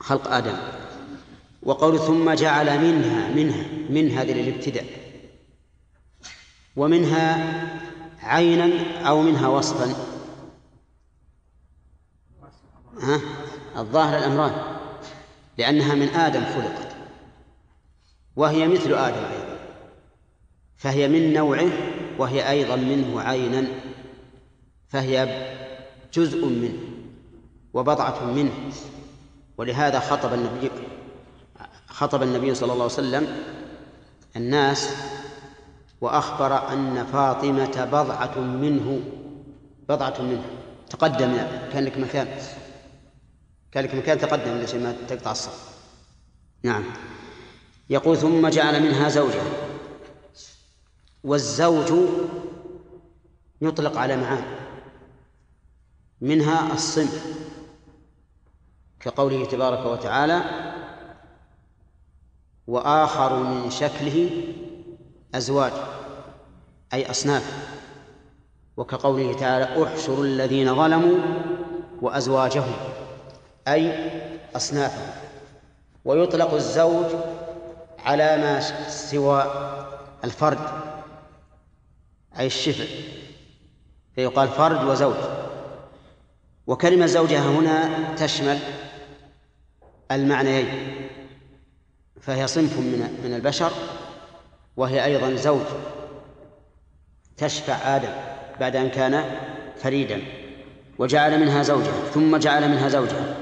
خلق 0.00 0.28
آدم. 0.28 0.56
وقول 1.62 1.98
ثم 1.98 2.32
جعل 2.32 2.66
منها 2.66 3.30
منها 3.30 3.64
من 3.90 4.10
هذه 4.10 4.32
للابتداء 4.32 4.84
ومنها 6.76 7.56
عينا 8.26 8.70
أو 9.08 9.22
منها 9.22 9.48
وصفا. 9.48 9.94
ها؟ 13.00 13.20
الظاهر 13.76 14.18
الأمران. 14.18 14.78
لأنها 15.58 15.94
من 15.94 16.08
آدم 16.08 16.44
خلقت. 16.44 16.96
وهي 18.36 18.68
مثل 18.68 18.94
آدم 18.94 19.24
أيضا. 19.24 19.58
فهي 20.76 21.08
من 21.08 21.32
نوعه 21.32 21.70
وهي 22.18 22.50
أيضا 22.50 22.76
منه 22.76 23.20
عينا. 23.20 23.66
فهي 24.88 25.46
جزء 26.12 26.46
منه 26.46 26.78
وبضعة 27.74 28.24
منه. 28.24 28.70
ولهذا 29.58 30.00
خطب 30.00 30.34
النبي 30.34 30.70
خطب 31.88 32.22
النبي 32.22 32.54
صلى 32.54 32.72
الله 32.72 32.84
عليه 32.84 32.94
وسلم 32.94 33.36
الناس 34.36 34.96
وأخبر 36.00 36.72
أن 36.72 37.06
فاطمة 37.06 37.84
بضعة 37.84 38.40
منه 38.40 39.00
بضعة 39.88 40.22
منه. 40.22 40.44
تقدم 40.90 41.36
كان 41.72 41.84
لك 41.84 41.98
مكان. 41.98 42.28
كان 43.72 43.84
لك 43.84 43.94
مكان 43.94 44.18
تقدم 44.18 44.58
لشيء 44.58 44.80
ما 44.80 44.96
تقطع 45.08 45.30
الصف. 45.30 45.76
نعم. 46.62 46.84
يقول 47.90 48.16
ثم 48.16 48.48
جعل 48.48 48.82
منها 48.82 49.08
زوجا 49.08 49.42
والزوج 51.24 52.08
يطلق 53.60 53.98
على 53.98 54.16
معان 54.16 54.44
منها 56.20 56.72
الصنف. 56.72 57.46
كقوله 59.00 59.44
تبارك 59.44 59.86
وتعالى 59.86 60.42
وآخر 62.66 63.42
من 63.42 63.70
شكله 63.70 64.30
أزواج 65.34 65.72
أي 66.92 67.10
أصناف. 67.10 67.66
وكقوله 68.76 69.32
تعالى 69.32 69.84
أحشروا 69.84 70.24
الذين 70.24 70.74
ظلموا 70.74 71.18
وأزواجهم 72.02 72.74
أي 73.68 74.10
أصنافهم. 74.56 75.10
ويطلق 76.04 76.54
الزوج 76.54 77.06
على 77.98 78.36
ما 78.36 78.60
سوى 78.88 79.44
الفرد 80.24 80.58
أي 82.38 82.46
الشفع. 82.46 82.84
فيقال 84.14 84.48
فرد 84.48 84.84
وزوج. 84.84 85.16
وكلمة 86.66 87.06
زوجها 87.06 87.50
هنا 87.50 88.14
تشمل 88.14 88.58
المعنيين 90.10 90.68
فهي 92.20 92.46
صنف 92.46 92.78
من 92.78 93.20
من 93.24 93.34
البشر 93.34 93.70
وهي 94.76 95.04
أيضا 95.04 95.34
زوج 95.34 95.66
تشفع 97.36 97.96
آدم 97.96 98.12
بعد 98.60 98.76
أن 98.76 98.88
كان 98.88 99.24
فريدا 99.76 100.22
وجعل 100.98 101.40
منها 101.40 101.62
زوجها 101.62 102.04
ثم 102.14 102.36
جعل 102.36 102.68
منها 102.68 102.88
زوجها. 102.88 103.36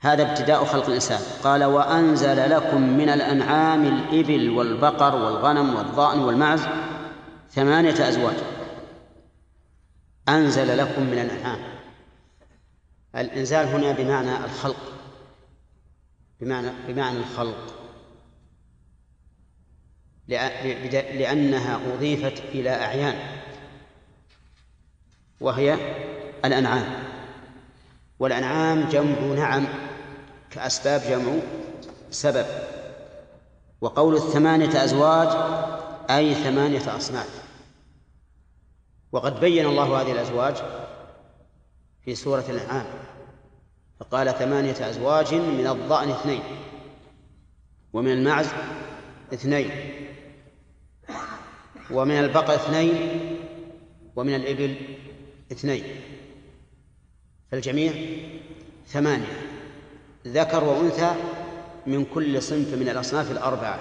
هذا 0.00 0.22
ابتداء 0.22 0.64
خلق 0.64 0.86
الإنسان. 0.86 1.20
قال 1.44 1.64
وأنزل 1.64 2.50
لكم 2.50 2.82
من 2.82 3.08
الأنعام 3.08 3.86
الإبل 3.86 4.50
والبقر 4.50 5.14
والغنم 5.14 5.74
والضأن 5.74 6.18
والمعز 6.18 6.66
ثمانية 7.50 8.08
أزواج. 8.08 8.36
أنزل 10.28 10.78
لكم 10.78 11.02
من 11.02 11.18
الأنعام. 11.18 11.58
الإنزال 13.16 13.66
هنا 13.66 13.92
بمعنى 13.92 14.44
الخلق 14.44 14.92
بمعنى 16.40 16.68
بمعنى 16.88 17.18
الخلق. 17.18 17.75
لأنها 20.28 21.80
أضيفت 21.94 22.42
إلى 22.54 22.70
أعيان 22.70 23.14
وهي 25.40 25.74
الأنعام. 26.44 27.04
والأنعام 28.18 28.88
جمع 28.88 29.18
نعم 29.18 29.66
كأسباب 30.50 31.00
جمع 31.00 31.32
سبب. 32.10 32.46
وقول 33.80 34.14
الثمانية 34.14 34.84
أزواج 34.84 35.28
أي 36.10 36.34
ثمانية 36.34 36.96
أصناف. 36.96 37.42
وقد 39.12 39.40
بين 39.40 39.66
الله 39.66 40.00
هذه 40.02 40.12
الأزواج 40.12 40.56
في 42.04 42.14
سورة 42.14 42.44
الأنعام. 42.48 42.86
فقال 44.00 44.38
ثمانية 44.38 44.90
أزواج 44.90 45.34
من 45.34 45.66
الضأن 45.66 46.10
اثنين 46.10 46.42
ومن 47.92 48.12
المعز 48.12 48.48
اثنين. 49.32 49.70
ومن 51.90 52.18
البقر 52.18 52.54
اثنين 52.54 52.94
ومن 54.16 54.34
الإبل 54.34 54.74
اثنين 55.52 55.84
فالجميع 57.52 57.92
ثمانية 58.86 59.40
ذكر 60.26 60.64
وأنثى 60.64 61.14
من 61.86 62.04
كل 62.04 62.42
صنف 62.42 62.74
من 62.74 62.88
الأصناف 62.88 63.30
الأربعة 63.30 63.78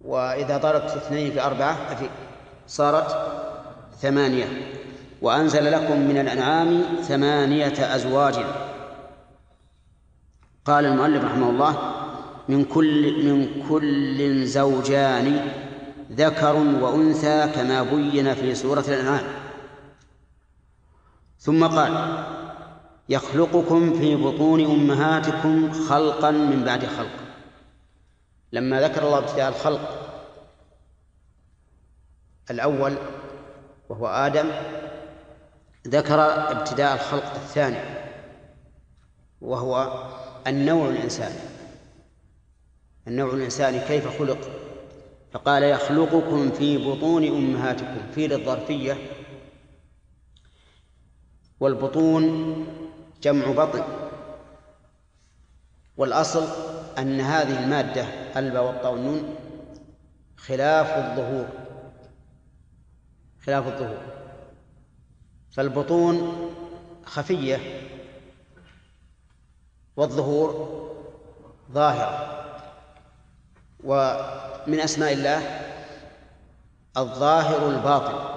وإذا 0.00 0.56
ضربت 0.56 0.90
اثنين 0.90 1.32
في 1.32 1.40
أربعة 1.40 1.98
صارت 2.66 3.32
ثمانية 4.00 4.46
وأنزل 5.22 5.72
لكم 5.72 6.00
من 6.00 6.18
الأنعام 6.18 6.82
ثمانية 7.02 7.94
أزواج 7.94 8.34
قال 10.64 10.84
المؤلف 10.86 11.24
رحمه 11.24 11.50
الله 11.50 11.76
من 12.48 12.64
كل 12.64 13.24
من 13.24 13.64
كل 13.68 14.46
زوجان 14.46 15.48
ذكر 16.10 16.56
وأنثى 16.56 17.52
كما 17.54 17.82
بين 17.82 18.34
في 18.34 18.54
سورة 18.54 18.84
الأنعام. 18.88 19.24
ثم 21.38 21.66
قال 21.66 22.24
يخلقكم 23.08 23.98
في 23.98 24.16
بطون 24.16 24.64
أمهاتكم 24.64 25.72
خلقا 25.72 26.30
من 26.30 26.64
بعد 26.64 26.86
خلق. 26.86 27.16
لما 28.52 28.80
ذكر 28.80 29.02
الله 29.06 29.18
ابتداء 29.18 29.48
الخلق 29.48 30.12
الأول 32.50 32.96
وهو 33.88 34.06
آدم 34.06 34.50
ذكر 35.88 36.20
ابتداء 36.50 36.94
الخلق 36.94 37.34
الثاني 37.34 37.78
وهو 39.40 40.04
النوع 40.46 40.88
الإنساني. 40.88 41.38
النوع 43.08 43.34
الإنساني 43.34 43.80
كيف 43.80 44.18
خلق؟ 44.18 44.61
فقال 45.32 45.62
يخلقكم 45.62 46.50
في 46.50 46.78
بطون 46.90 47.24
أمهاتكم 47.24 48.12
في 48.14 48.28
للظرفية. 48.28 48.96
والبطون 51.60 52.66
جمع 53.22 53.52
بطن. 53.52 53.84
والأصل 55.96 56.46
أن 56.98 57.20
هذه 57.20 57.64
المادة 57.64 58.02
الباء 58.36 58.66
والطاء 58.66 58.92
والنون 58.92 59.34
خلاف 60.36 60.86
الظهور. 60.90 61.48
خلاف 63.46 63.66
الظهور. 63.66 64.02
فالبطون 65.50 66.48
خفية 67.04 67.58
والظهور 69.96 70.68
ظاهرة. 71.72 72.28
ومن 74.66 74.80
أسماء 74.80 75.12
الله؟ 75.12 75.60
الظاهر 76.96 77.70
الباطن 77.70 78.32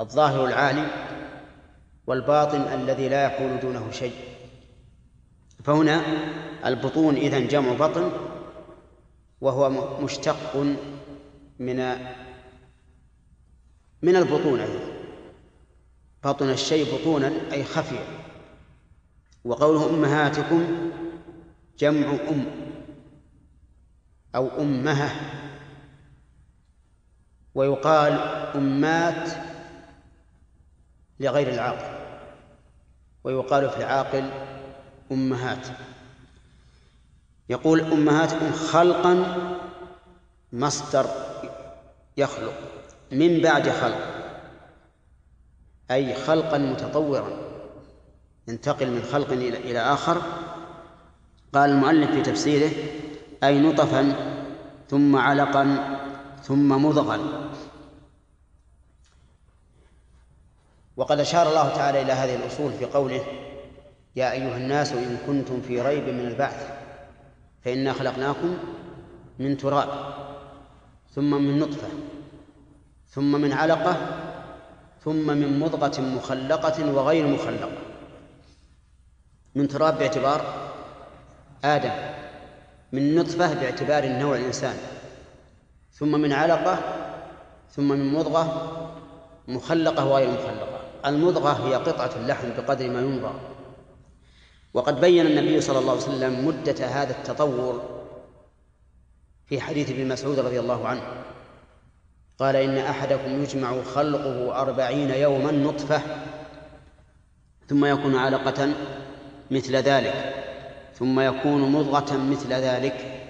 الظاهر 0.00 0.46
العالي 0.46 0.86
والباطن 2.06 2.60
الذي 2.60 3.08
لا 3.08 3.24
يكون 3.26 3.60
دونه 3.60 3.90
شيء. 3.90 4.14
فهنا 5.64 6.02
البطون 6.66 7.16
إذن 7.16 7.46
جمع 7.48 7.72
بطن 7.72 8.12
وهو 9.40 9.70
مشتق 10.00 10.56
من 11.58 11.96
من 14.02 14.16
البطون 14.16 14.60
أيضا. 14.60 14.90
بطن 16.24 16.50
الشيء 16.50 16.94
بطونا 16.94 17.32
أي 17.52 17.64
خفيا 17.64 18.04
وقوله 19.44 19.90
أمهاتكم 19.90 20.90
جمع 21.78 22.10
أم. 22.28 22.44
أو 24.36 24.62
أمها. 24.62 25.10
ويقال 27.54 28.12
أمات 28.54 29.30
لغير 31.20 31.48
العاقل. 31.48 32.00
ويقال 33.24 33.70
في 33.70 33.76
العاقل 33.76 34.30
أمهات. 35.12 35.66
يقول 37.48 37.80
أمهاتكم 37.80 38.52
خلقا 38.52 39.36
مصدر 40.52 41.06
يخلق 42.16 42.54
من 43.12 43.40
بعد 43.40 43.68
خلق 43.70 44.20
أي 45.90 46.14
خلقا 46.14 46.58
متطورا. 46.58 47.38
ينتقل 48.48 48.90
من 48.90 49.02
خلق 49.02 49.32
إلى 49.32 49.78
آخر. 49.78 50.22
قال 51.54 51.70
المؤلف 51.70 52.10
في 52.10 52.22
تفسيره 52.22 52.70
أي 53.44 53.58
نطفا 53.58 54.12
ثم 54.88 55.16
علقا 55.16 55.96
ثم 56.42 56.84
مضغا. 56.86 57.18
وقد 60.96 61.20
أشار 61.20 61.48
الله 61.48 61.68
تعالى 61.68 62.02
إلى 62.02 62.12
هذه 62.12 62.34
الأصول 62.34 62.72
في 62.72 62.84
قوله 62.84 63.24
يا 64.16 64.32
أيها 64.32 64.56
الناس 64.56 64.92
إن 64.92 65.18
كنتم 65.26 65.60
في 65.60 65.80
ريب 65.80 66.04
من 66.04 66.26
البعث 66.26 66.68
فإنا 67.64 67.92
خلقناكم 67.92 68.58
من 69.38 69.56
تراب 69.56 69.88
ثم 71.14 71.30
من 71.30 71.58
نطفة 71.58 71.88
ثم 73.08 73.40
من 73.40 73.52
علقة 73.52 73.96
ثم 75.04 75.26
من 75.26 75.60
مضغة 75.60 76.00
مخلقة 76.00 76.92
وغير 76.92 77.26
مخلقة. 77.26 77.78
من 79.54 79.68
تراب 79.68 79.98
باعتبار 79.98 80.70
آدم. 81.64 82.19
من 82.92 83.14
نطفة 83.14 83.54
باعتبار 83.54 84.04
النوع 84.04 84.36
الإنسان 84.36 84.76
ثم 85.92 86.20
من 86.20 86.32
علقة 86.32 86.78
ثم 87.70 87.88
من 87.88 88.12
مضغة 88.12 88.76
مخلقة 89.48 90.06
وغير 90.06 90.30
مخلقة. 90.30 90.80
المضغة 91.06 91.68
هي 91.68 91.74
قطعة 91.74 92.10
اللحم 92.16 92.48
بقدر 92.56 92.90
ما 92.90 93.00
ينضغ. 93.00 93.32
وقد 94.74 95.00
بين 95.00 95.26
النبي 95.26 95.60
صلى 95.60 95.78
الله 95.78 95.92
عليه 95.92 96.02
وسلم 96.02 96.46
مدة 96.46 96.86
هذا 96.86 97.10
التطور 97.10 97.82
في 99.46 99.60
حديث 99.60 99.90
ابن 99.90 100.08
مسعود 100.08 100.38
رضي 100.38 100.60
الله 100.60 100.88
عنه. 100.88 101.02
قال 102.38 102.56
إن 102.56 102.78
أحدكم 102.78 103.42
يجمع 103.42 103.82
خلقه 103.82 104.60
أربعين 104.60 105.10
يوما 105.10 105.52
نطفة 105.52 106.02
ثم 107.68 107.84
يكون 107.84 108.16
علقة 108.16 108.68
مثل 109.50 109.76
ذلك. 109.76 110.49
ثم 111.00 111.20
يكون 111.20 111.72
مضغة 111.72 112.16
مثل 112.30 112.52
ذلك 112.52 113.22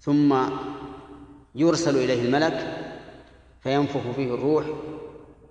ثم 0.00 0.36
يرسل 1.54 1.96
إليه 1.96 2.22
الملك 2.22 2.76
فينفخ 3.60 4.00
فيه 4.16 4.34
الروح 4.34 4.64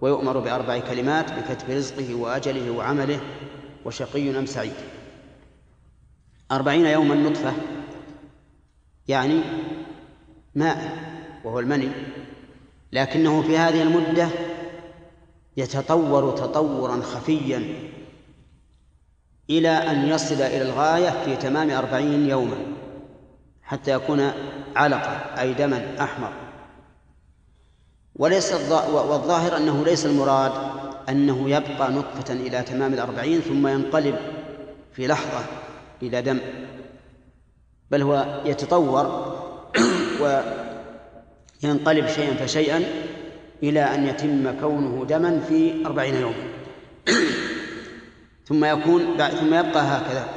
ويؤمر 0.02 0.40
بأربع 0.40 0.80
كلمات 0.80 1.32
بكتب 1.32 1.70
رزقه 1.70 2.16
وأجله 2.16 2.72
وعمله 2.72 3.20
وشقي 3.86 4.40
أم 4.40 4.46
سعيد. 4.46 4.74
أربعين 6.52 6.86
يوما 6.86 7.16
نطفة 7.16 7.54
يعني 9.08 9.42
ماء 10.56 10.98
وهو 11.44 11.60
المني 11.60 11.90
لكنه 12.92 13.42
في 13.42 13.58
هذه 13.58 13.82
المدة 13.82 14.30
يتطور 15.58 16.38
تطورا 16.38 17.02
خفيا 17.02 17.92
إلى 19.50 19.70
أن 19.70 20.08
يصل 20.08 20.36
إلى 20.36 20.62
الغاية 20.62 21.10
في 21.26 21.36
تمام 21.36 21.70
أربعين 21.70 22.30
يوما 22.30 22.58
حتى 23.64 23.92
يكون 23.92 24.32
علقة 24.76 25.42
أي 25.42 25.54
دما 25.54 25.96
أحمر. 26.00 26.34
وليس 28.16 28.54
والظاهر 28.94 29.58
أنه 29.58 29.86
ليس 29.86 30.06
المراد 30.06 30.52
أنه 31.10 31.50
يبقى 31.50 31.92
نطفة 31.92 32.34
إلى 32.34 32.62
تمام 32.62 32.94
الأربعين 32.94 33.42
ثم 33.42 33.68
ينقلب 33.68 34.16
في 34.94 35.08
لحظة 35.08 35.46
إلى 36.02 36.22
دم 36.22 36.40
بل 37.92 38.02
هو 38.02 38.42
يتطور 38.46 39.36
وينقلب 41.64 42.08
شيئا 42.08 42.34
فشيئا 42.34 42.84
إلى 43.64 43.80
أن 43.80 44.08
يتم 44.08 44.60
كونه 44.60 45.06
دما 45.10 45.40
في 45.50 45.86
أربعين 45.86 46.16
يوما. 46.16 46.44
ثم 48.52 48.66
يكون 48.66 49.18
ثم 49.18 49.54
يبقى 49.54 49.84
هكذا. 49.84 50.28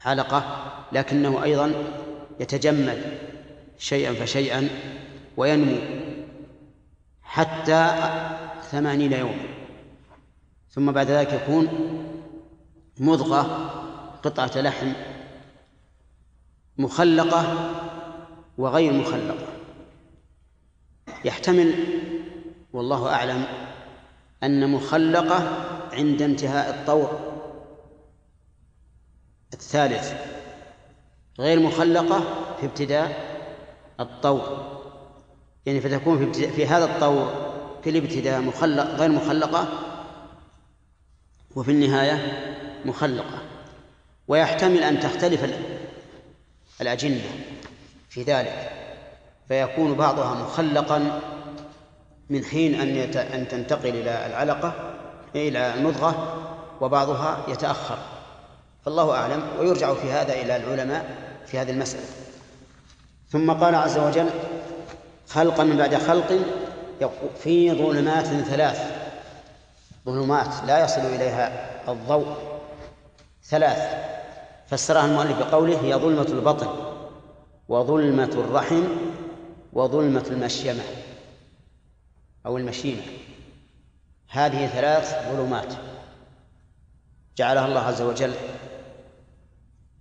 حلقة 0.00 0.72
لكنه 0.92 1.42
أيضا 1.42 1.72
يتجمد 2.40 3.18
شيئا 3.78 4.12
فشيئا 4.12 4.68
وينمو 5.36 5.76
حتى 7.22 7.94
ثمانين 8.70 9.12
يوما 9.12 9.46
ثم 10.70 10.92
بعد 10.92 11.10
ذلك 11.10 11.32
يكون 11.32 11.68
مضغة 12.98 13.70
قطعة 14.22 14.60
لحم 14.60 14.92
مخلقة 16.78 17.70
وغير 18.58 18.92
مخلقة. 18.92 19.46
يحتمل 21.24 21.74
والله 22.72 23.08
أعلم 23.14 23.44
أن 24.42 24.70
مخلقة 24.70 25.66
عند 25.92 26.22
انتهاء 26.22 26.70
الطور 26.74 27.31
الثالث 29.52 30.12
غير 31.38 31.60
مخلقة 31.60 32.20
في 32.60 32.66
ابتداء 32.66 33.32
الطور. 34.00 34.72
يعني 35.66 35.80
فتكون 35.80 36.18
في, 36.18 36.24
ابتداء 36.24 36.50
في 36.50 36.66
هذا 36.66 36.84
الطور 36.84 37.32
في 37.84 37.90
الابتداء 37.90 38.40
مخلق 38.40 38.84
غير 38.84 39.10
مخلقة 39.10 39.68
وفي 41.56 41.70
النهاية 41.70 42.42
مخلقة. 42.84 43.38
ويحتمل 44.28 44.82
أن 44.82 45.00
تختلف 45.00 45.54
الأجنة 46.80 47.30
في 48.08 48.22
ذلك. 48.22 48.70
فيكون 49.48 49.94
بعضها 49.94 50.34
مخلقا 50.34 51.20
من 52.30 52.44
حين 52.44 52.80
أن 52.80 52.96
أن 53.16 53.48
تنتقل 53.48 53.88
إلى 53.88 54.26
العلقة 54.26 54.94
إلى 55.34 55.74
المضغة 55.74 56.38
وبعضها 56.80 57.44
يتأخر. 57.48 57.98
فالله 58.84 59.12
أعلم 59.12 59.42
ويرجع 59.58 59.94
في 59.94 60.12
هذا 60.12 60.32
إلى 60.32 60.56
العلماء 60.56 61.16
في 61.46 61.58
هذه 61.58 61.70
المسألة. 61.70 62.04
ثم 63.28 63.52
قال 63.52 63.74
عز 63.74 63.98
وجل 63.98 64.30
خلقا 65.28 65.64
بعد 65.64 65.94
خلق 65.94 66.38
في 67.42 67.72
ظلمات 67.72 68.26
ثلاث. 68.26 68.80
ظلمات 70.06 70.64
لا 70.66 70.84
يصل 70.84 71.00
إليها 71.00 71.70
الضوء. 71.88 72.36
ثلاث. 73.44 74.12
فسرها 74.66 75.04
المؤلف 75.04 75.38
بقوله 75.38 75.80
هي 75.80 75.94
ظلمة 75.94 76.26
البطن 76.28 76.68
وظلمة 77.68 78.30
الرحم 78.34 78.84
وظلمة 79.72 80.24
المشيمة 80.30 80.82
أو 82.46 82.56
المشيمة. 82.56 83.02
هذه 84.28 84.66
ثلاث 84.66 85.14
ظلمات 85.32 85.74
جعلها 87.36 87.66
الله 87.66 87.80
عز 87.80 88.02
وجل 88.02 88.34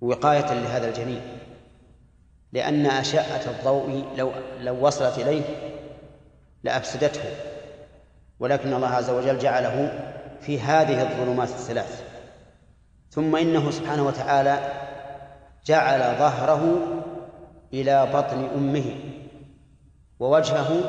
وقاية 0.02 0.54
لهذا 0.54 0.88
الجنين. 0.88 1.22
لأن 2.54 2.86
أشعة 2.86 3.52
الضوء 3.52 4.06
لو 4.18 4.32
لو 4.60 4.88
وصلت 4.88 5.20
إليه 5.20 5.44
لأفسدته. 6.64 7.24
ولكن 8.40 8.74
الله 8.74 8.88
عز 8.88 9.10
وجل 9.10 9.38
جعله 9.38 10.00
في 10.42 10.60
هذه 10.60 11.02
الظلمات 11.02 11.50
الثلاث. 11.50 12.04
ثم 13.10 13.36
إنه 13.36 13.72
سبحانه 13.72 14.08
وتعالى 14.08 14.74
جعل 15.66 16.00
ظهره 16.00 16.78
إلى 17.74 18.06
بطن 18.14 18.50
أمه 18.56 18.96
ووجهه 20.20 20.82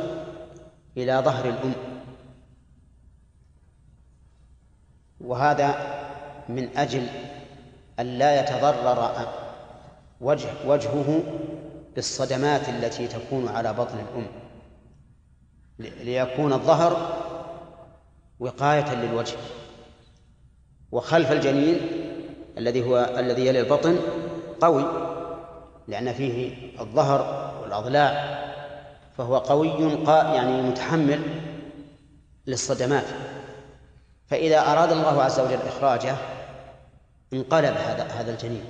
إلى 0.96 1.22
ظهر 1.24 1.44
الأم. 1.44 1.72
وهذا 5.20 5.74
من 6.48 6.76
أجل 6.76 7.06
أن 8.00 8.18
لا 8.18 8.40
يتضرر 8.40 9.10
وجه 10.20 10.48
وجهه 10.66 11.22
بالصدمات 11.94 12.68
التي 12.68 13.08
تكون 13.08 13.48
على 13.48 13.72
بطن 13.72 13.94
الأم. 13.98 14.26
ليكون 15.78 16.52
الظهر 16.52 17.20
وقاية 18.40 18.94
للوجه. 18.94 19.36
وخلف 20.92 21.32
الجنين 21.32 21.80
الذي 22.58 22.88
هو 22.88 23.14
الذي 23.18 23.46
يلي 23.46 23.60
البطن 23.60 23.98
قوي 24.60 24.84
لأن 25.88 26.12
فيه 26.12 26.56
الظهر 26.80 27.52
والأضلاع 27.62 28.42
فهو 29.18 29.38
قوي 29.38 29.68
يعني 30.08 30.62
متحمل 30.62 31.22
للصدمات. 32.46 33.04
فإذا 34.26 34.60
أراد 34.60 34.92
الله 34.92 35.22
عز 35.22 35.40
وجل 35.40 35.58
إخراجه 35.66 36.16
انقلب 37.32 37.74
هذا 37.76 38.04
هذا 38.04 38.32
الجنين. 38.32 38.64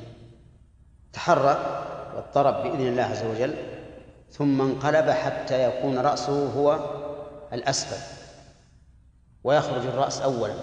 تحرك 1.12 1.58
واضطرب 2.14 2.62
بإذن 2.62 2.86
الله 2.86 3.02
عز 3.02 3.24
وجل 3.24 3.54
ثم 4.30 4.60
انقلب 4.60 5.10
حتى 5.10 5.64
يكون 5.64 5.98
رأسه 5.98 6.52
هو 6.52 6.78
الأسفل 7.52 8.22
ويخرج 9.44 9.86
الرأس 9.86 10.20
أولا 10.20 10.54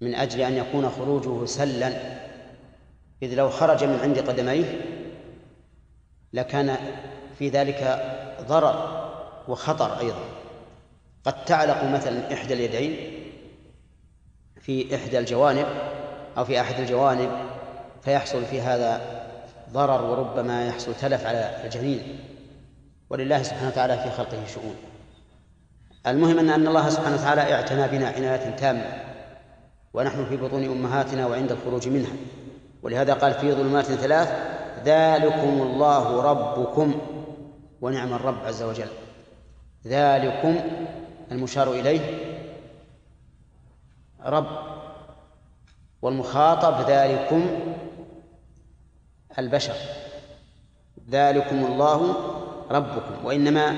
من 0.00 0.14
أجل 0.14 0.40
أن 0.40 0.52
يكون 0.52 0.90
خروجه 0.90 1.46
سلا. 1.46 1.92
إذ 3.22 3.34
لو 3.34 3.50
خرج 3.50 3.84
من 3.84 4.00
عند 4.02 4.18
قدميه 4.18 4.80
لكان 6.32 6.76
في 7.38 7.48
ذلك 7.48 8.10
ضرر 8.48 9.04
وخطر 9.48 9.98
أيضا. 9.98 10.24
قد 11.24 11.44
تعلق 11.44 11.84
مثلا 11.84 12.34
إحدى 12.34 12.54
اليدين 12.54 12.96
في 14.60 14.94
إحدى 14.96 15.18
الجوانب 15.18 15.66
أو 16.38 16.44
في 16.44 16.60
أحد 16.60 16.80
الجوانب 16.80 17.30
فيحصل 18.02 18.44
في 18.44 18.60
هذا 18.60 19.00
ضرر 19.72 20.04
وربما 20.04 20.66
يحصل 20.66 20.94
تلف 20.94 21.26
على 21.26 21.60
الجنين. 21.64 22.18
ولله 23.10 23.42
سبحانه 23.42 23.68
وتعالى 23.68 23.98
في 23.98 24.10
خلقه 24.10 24.46
شؤون. 24.54 24.74
المهم 26.06 26.38
أن 26.38 26.50
أن 26.50 26.68
الله 26.68 26.88
سبحانه 26.88 27.16
وتعالى 27.16 27.54
اعتنى 27.54 27.88
بنا 27.88 28.08
عناية 28.08 28.56
تامة. 28.56 28.86
ونحن 29.94 30.24
في 30.24 30.36
بطون 30.36 30.64
أمهاتنا 30.64 31.26
وعند 31.26 31.52
الخروج 31.52 31.88
منها. 31.88 32.12
ولهذا 32.82 33.14
قال 33.14 33.34
في 33.34 33.52
ظلمات 33.52 33.84
ثلاث 33.84 34.32
ذلكم 34.84 35.62
الله 35.62 36.22
ربكم 36.22 37.00
ونعم 37.80 38.12
الرب 38.14 38.44
عز 38.44 38.62
وجل. 38.62 38.88
ذلكم 39.86 40.60
المشار 41.32 41.72
إليه 41.72 42.00
رب. 44.24 44.73
والمخاطب 46.04 46.90
ذلكم 46.90 47.46
البشر. 49.38 49.74
ذلكم 51.10 51.64
الله 51.64 52.14
ربكم. 52.70 53.24
وإنما 53.24 53.76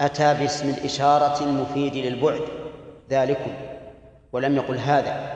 أتى 0.00 0.34
باسم 0.34 0.68
الإشارة 0.68 1.44
المفيد 1.44 1.94
للبعد. 1.94 2.40
ذلكم. 3.10 3.50
ولم 4.32 4.56
يقل 4.56 4.78
هذا. 4.78 5.34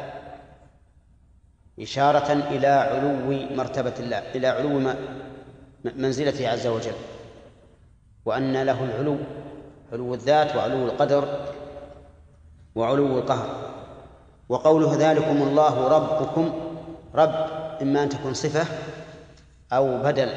إشارة 1.80 2.32
إلى 2.32 2.66
علو 2.66 3.10
مرتبة 3.56 3.94
الله 4.00 4.18
إلى 4.18 4.46
علو 4.46 4.94
منزلته 5.84 6.48
عز 6.48 6.66
وجل. 6.66 6.96
وأن 8.24 8.62
له 8.62 8.84
العلو 8.84 9.16
علو 9.92 10.14
الذات 10.14 10.56
وعلو 10.56 10.84
القدر 10.84 11.46
وعلو 12.74 13.18
القهر. 13.18 13.67
وقوله 14.48 14.96
ذلكم 15.10 15.42
الله 15.42 15.88
ربكم 15.88 16.52
رب 17.14 17.46
إما 17.82 18.02
أن 18.02 18.08
تكون 18.08 18.34
صفة 18.34 18.66
أو 19.72 20.02
بدل. 20.02 20.32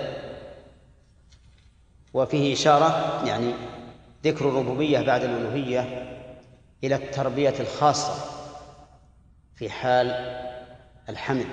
وفيه 2.13 2.53
إشارة 2.53 3.21
يعني 3.25 3.53
ذكر 4.23 4.49
الربوبية 4.49 4.99
بعد 5.01 5.23
الألوهية 5.23 6.07
إلى 6.83 6.95
التربية 6.95 7.53
الخاصة 7.59 8.13
في 9.55 9.69
حال 9.69 10.07
الحمل 11.09 11.45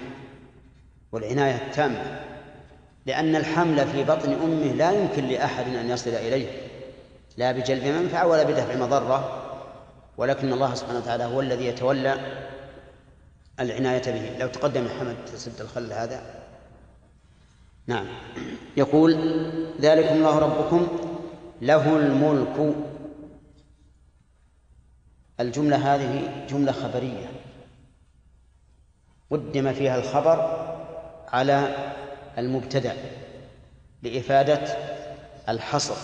والعناية 1.13 1.55
التامة 1.55 2.21
لأن 3.07 3.37
الحمل 3.37 3.87
في 3.87 4.05
بطن 4.05 4.33
أمه 4.33 4.73
لا 4.73 4.93
يمكن 4.93 5.25
لأحد 5.25 5.75
أن 5.75 5.91
يصل 5.91 6.11
إليه 6.11 6.47
لا 7.37 7.53
بجلب 7.53 7.85
منفعة 7.85 8.27
ولا 8.27 8.43
بدفع 8.43 8.77
مضرة. 8.77 9.38
ولكن 10.19 10.53
الله 10.53 10.75
سبحانه 10.75 10.99
وتعالى 10.99 11.25
هو 11.25 11.41
الذي 11.41 11.67
يتولى 11.67 12.17
العناية 13.61 14.03
به. 14.03 14.39
لو 14.39 14.49
تقدم 14.49 14.85
محمد 14.85 15.17
تسد 15.33 15.61
الخل 15.61 15.93
هذا. 15.93 16.23
نعم. 17.87 18.07
يقول 18.77 19.13
ذلكم 19.81 20.15
الله 20.15 20.39
ربكم 20.39 20.89
له 21.63 21.97
الملك. 21.97 22.75
الجملة 25.41 25.95
هذه 25.95 26.47
جملة 26.49 26.73
خبرية. 26.73 27.27
قدم 29.31 29.73
فيها 29.73 29.99
الخبر 29.99 30.39
على 31.29 31.77
المبتدأ 32.39 32.97
لإفادة 34.03 34.77
الحصر. 35.49 35.97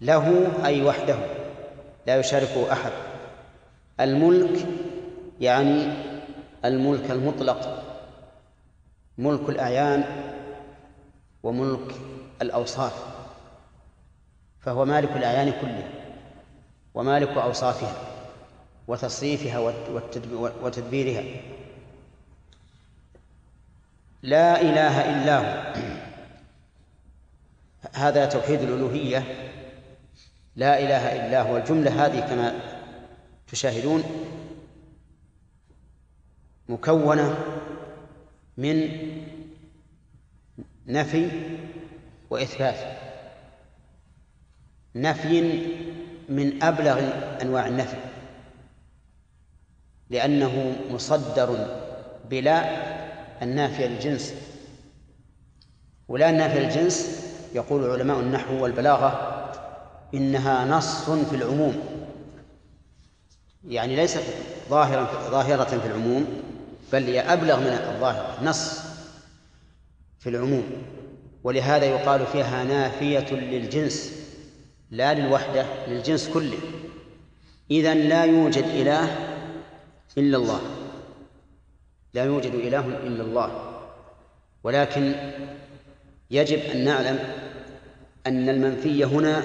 له 0.00 0.52
أي 0.66 0.82
وحده. 0.82 1.18
لا 2.06 2.16
يشاركه 2.16 2.72
أحد. 2.72 3.07
الملك 4.00 4.66
يعني 5.40 5.92
الملك 6.64 7.10
المطلق 7.10 7.84
ملك 9.18 9.48
الأعيان 9.48 10.04
وملك 11.42 11.94
الأوصاف 12.42 12.92
فهو 14.60 14.84
مالك 14.84 15.10
الأعيان 15.16 15.52
كلها 15.60 15.88
ومالك 16.94 17.28
أوصافها 17.28 17.92
وتصريفها 18.88 19.58
وتدبيرها. 20.62 21.24
لا 24.22 24.60
إله 24.60 25.10
إلا 25.10 25.38
هو. 25.38 25.72
هذا 27.92 28.26
توحيد 28.26 28.62
الألوهية. 28.62 29.24
لا 30.56 30.78
إله 30.78 31.26
إلا 31.26 31.42
هو. 31.42 31.56
الجملة 31.56 32.06
هذه 32.06 32.20
كما 32.20 32.77
تشاهدون 33.48 34.02
مكونة 36.68 37.38
من 38.56 38.88
نفي 40.86 41.30
وإثبات. 42.30 42.98
نفي 44.94 45.66
من 46.28 46.62
أبلغ 46.62 47.00
أنواع 47.42 47.66
النفي 47.66 47.96
لأنه 50.10 50.76
مصدر 50.90 51.66
بلا 52.30 52.64
النافية 53.42 53.86
للجنس 53.86 54.34
ولا 56.08 56.30
النافية 56.30 56.60
للجنس 56.60 57.24
يقول 57.54 57.90
علماء 57.90 58.20
النحو 58.20 58.62
والبلاغة 58.62 59.10
إنها 60.14 60.64
نص 60.64 61.10
في 61.10 61.36
العموم. 61.36 61.97
يعني 63.68 63.96
ليست 63.96 64.22
ظاهرة 64.70 65.30
ظاهرة 65.30 65.78
في 65.78 65.86
العموم 65.86 66.26
بل 66.92 67.04
هي 67.04 67.20
أبلغ 67.20 67.60
من 67.60 67.66
الظاهرة 67.66 68.38
نص 68.42 68.80
في 70.18 70.28
العموم. 70.28 70.64
ولهذا 71.44 71.84
يقال 71.84 72.26
فيها 72.26 72.64
نافية 72.64 73.34
للجنس 73.34 74.12
لا 74.90 75.14
للوحدة 75.14 75.66
للجنس 75.88 76.28
كله. 76.28 76.58
إذا 77.70 77.94
لا 77.94 78.24
يوجد 78.24 78.64
إله 78.64 79.16
إلا 80.18 80.36
الله. 80.36 80.60
لا 82.14 82.24
يوجد 82.24 82.54
إله 82.54 82.86
إلا 82.86 83.22
الله. 83.22 83.80
ولكن 84.64 85.14
يجب 86.30 86.58
أن 86.58 86.84
نعلم 86.84 87.18
أن 88.26 88.48
المنفي 88.48 89.04
هنا 89.04 89.42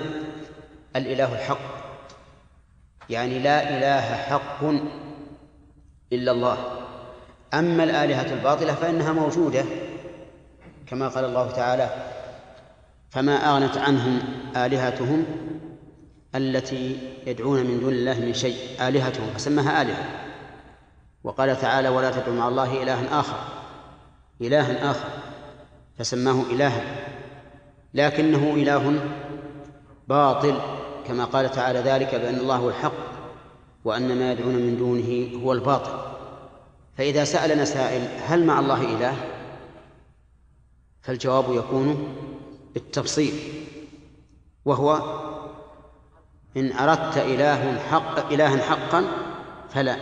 الإله 0.96 1.34
الحق. 1.34 1.73
يعني 3.10 3.40
لا 3.40 3.78
إله 3.78 4.16
حق 4.16 4.64
إلا 6.14 6.32
الله. 6.32 6.58
أما 7.54 7.84
الآلهة 7.84 8.34
الباطلة 8.34 8.74
فإنها 8.74 9.12
موجودة 9.12 9.66
كما 10.88 11.08
قال 11.08 11.26
الله 11.26 11.52
تعالى 11.52 11.90
فما 13.10 13.36
أغنت 13.36 13.78
عنهم 13.78 14.20
آلهتهم 14.56 15.26
التي 16.36 16.98
يدعون 17.28 17.60
من 17.66 17.80
دون 17.80 17.94
الله 17.94 18.20
من 18.20 18.34
شيء. 18.34 18.58
آلهتهم 18.88 19.34
فسماها 19.34 19.82
آلهة. 19.82 20.06
وقال 21.24 21.62
تعالى 21.62 21.90
ولا 21.90 22.12
تدعوا 22.12 22.36
مع 22.36 22.48
الله 22.48 22.84
إلها 22.84 23.20
آخر. 23.20 23.38
إلها 24.42 24.92
آخر 24.92 25.10
فسماه 26.00 26.42
إلها. 26.52 26.82
لكنه 27.94 28.54
إله 28.56 29.00
باطل. 30.08 30.83
كما 31.08 31.26
قال 31.26 31.52
تعالى 31.52 31.80
ذلك 31.80 32.16
بأن 32.16 32.36
الله 32.36 32.56
هو 32.56 32.70
الحق 32.70 32.94
وأن 33.86 34.20
ما 34.20 34.32
يدعون 34.32 34.56
من 34.56 34.78
دونه 34.78 35.44
هو 35.46 35.54
الباطل. 35.54 36.14
فإذا 36.98 37.24
سألنا 37.24 37.66
سائل 37.66 38.08
هل 38.26 38.46
مع 38.46 38.60
الله 38.60 38.82
إله؟ 38.82 39.16
فالجواب 41.02 41.46
يكون 41.54 42.16
بالتفصيل 42.74 43.34
وهو 44.66 45.02
إن 46.58 46.72
أردت 46.72 47.18
إله 47.18 47.80
حق 47.80 48.32
إلها 48.32 48.58
حقا 48.58 49.06
فلا 49.70 49.98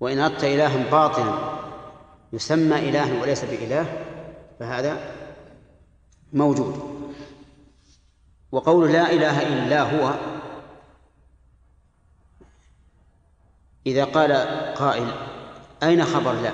وإن 0.00 0.18
أردت 0.18 0.44
إلها 0.44 0.90
باطلا 0.90 1.34
يسمى 2.32 2.88
إله 2.88 3.20
وليس 3.20 3.44
بإله 3.44 3.86
فهذا 4.60 5.14
موجود. 6.32 6.97
وقول 8.52 8.92
لا 8.92 9.12
إله 9.12 9.48
إلا 9.48 9.82
هو. 9.82 10.14
إذا 13.86 14.04
قال 14.04 14.32
قائل 14.74 15.12
أين 15.82 16.04
خبر 16.04 16.32
لا؟ 16.32 16.52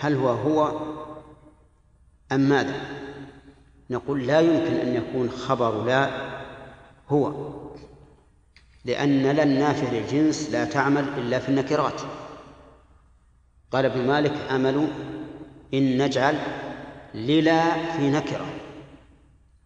هل 0.00 0.14
هو 0.16 0.28
هو 0.28 0.80
أم 2.32 2.40
ماذا؟ 2.40 2.74
نقول 3.90 4.26
لا 4.26 4.40
يمكن 4.40 4.74
أن 4.74 4.94
يكون 4.94 5.30
خبر 5.30 5.84
لا 5.84 6.10
هو 7.08 7.32
لأن 8.84 9.22
لا 9.22 9.42
النافع 9.42 9.92
للجنس 9.92 10.50
لا 10.50 10.64
تعمل 10.64 11.04
إلا 11.18 11.38
في 11.38 11.48
النكرات. 11.48 12.00
قال 13.72 13.84
ابن 13.84 14.06
مالك 14.06 14.32
عمل 14.50 14.88
إن 15.74 16.02
نجعل 16.02 16.38
للا 17.14 17.92
في 17.92 18.10
نكرة. 18.10 18.46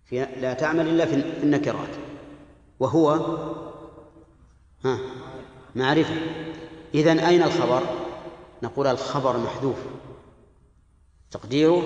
في 0.09 0.27
لا 0.41 0.55
تعمل 0.55 0.89
إلا 0.89 1.07
في 1.07 1.15
النكرات. 1.43 1.89
وهو 2.81 3.11
ها 4.85 4.99
معرفة. 5.75 6.15
إذن 6.95 7.19
أين 7.19 7.43
الخبر؟ 7.43 7.83
نقول 8.63 8.87
الخبر 8.87 9.37
محذوف. 9.39 9.77
تقديره 11.31 11.83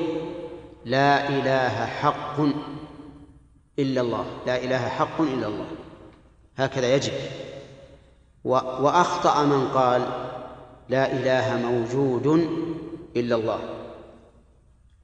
لا 0.85 1.29
إله 1.29 1.87
حق 1.87 2.41
إلا 3.79 4.01
الله 4.01 4.27
لا 4.47 4.65
إله 4.65 4.89
حق 4.89 5.21
إلا 5.21 5.47
الله. 5.47 5.67
هكذا 6.57 6.95
يجب. 6.95 7.13
وأخطأ 8.45 9.45
من 9.45 9.69
قال 9.69 10.03
لا 10.89 11.13
إله 11.13 11.71
موجود 11.71 12.27
إلا 13.17 13.37
الله 13.37 13.61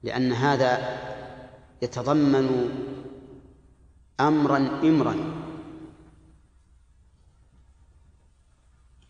لأن 0.03 0.33
هذا 0.33 0.99
يتضمن 1.83 2.71
أمرا 4.21 4.81
إمرا. 4.85 5.17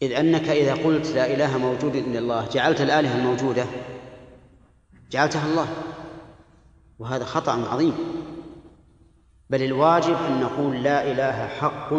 إذ 0.03 0.13
أنك 0.13 0.49
إذا 0.49 0.75
قلت 0.75 1.07
لا 1.07 1.35
إله 1.35 1.59
موجود 1.59 1.97
إلا 1.97 2.19
الله 2.19 2.49
جعلت 2.49 2.81
الآلهة 2.81 3.19
الموجودة 3.19 3.67
جعلتها 5.11 5.47
الله. 5.47 5.69
وهذا 6.99 7.25
خطأ 7.25 7.53
عظيم. 7.53 7.95
بل 9.51 9.63
الواجب 9.63 10.15
أن 10.15 10.41
نقول 10.41 10.83
لا 10.83 11.13
إله 11.13 11.47
حق 11.47 11.93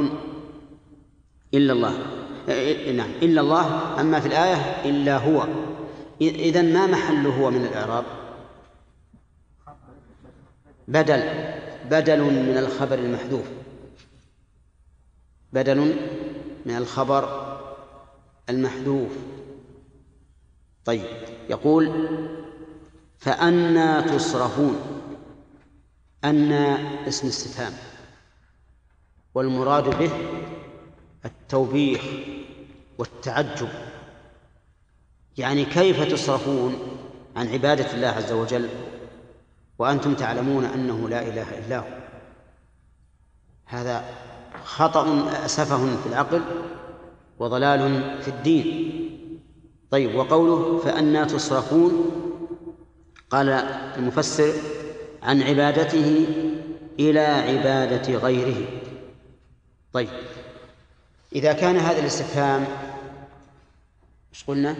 إلا 1.53 1.73
الله. 1.73 1.93
نعم 2.93 3.09
إلا 3.21 3.41
الله. 3.41 3.99
أما 4.01 4.19
في 4.19 4.27
الآية 4.27 4.89
إلا 4.89 5.17
هو. 5.17 5.47
إذا 6.21 6.61
ما 6.61 6.87
محل 6.87 7.27
هو 7.27 7.51
من 7.51 7.65
الإعراب؟ 7.65 8.03
بدل. 10.87 11.49
بدل 11.89 12.21
من 12.23 12.57
الخبر 12.57 12.99
المحذوف. 12.99 13.45
بدل 15.53 15.77
من 16.65 16.77
الخبر 16.77 17.49
المحذوف. 18.49 19.11
طيب 20.85 21.05
يقول 21.49 22.07
فأنا 23.17 24.01
تصرفون. 24.01 24.75
أن 26.23 26.51
اسم 27.07 27.27
استفهام 27.27 27.73
والمراد 29.35 29.99
به 29.99 30.11
التوبيخ 31.25 32.01
والتعجب. 32.97 33.69
يعني 35.37 35.65
كيف 35.65 36.11
تصرفون 36.11 36.79
عن 37.35 37.47
عبادة 37.47 37.93
الله 37.93 38.07
عز 38.07 38.31
وجل؟ 38.31 38.69
وأنتم 39.79 40.13
تعلمون 40.13 40.65
أنه 40.65 41.09
لا 41.09 41.21
إله 41.21 41.59
إلا 41.59 41.77
هو 41.77 41.99
هذا 43.65 44.03
خطأ 44.63 45.29
سفه 45.47 45.95
في 46.03 46.09
العقل 46.09 46.41
وضلال 47.39 48.03
في 48.21 48.27
الدين 48.27 48.95
طيب 49.91 50.15
وقوله 50.15 50.79
فأنا 50.79 51.25
تصرفون 51.25 52.11
قال 53.29 53.49
المفسر 53.97 54.53
عن 55.23 55.41
عبادته 55.41 56.25
إلى 56.99 57.19
عبادة 57.19 58.13
غيره 58.13 58.67
طيب 59.93 60.09
إذا 61.35 61.53
كان 61.53 61.77
هذا 61.77 61.99
الاستفهام 61.99 62.65
إيش 64.33 64.43
قلنا؟ 64.43 64.75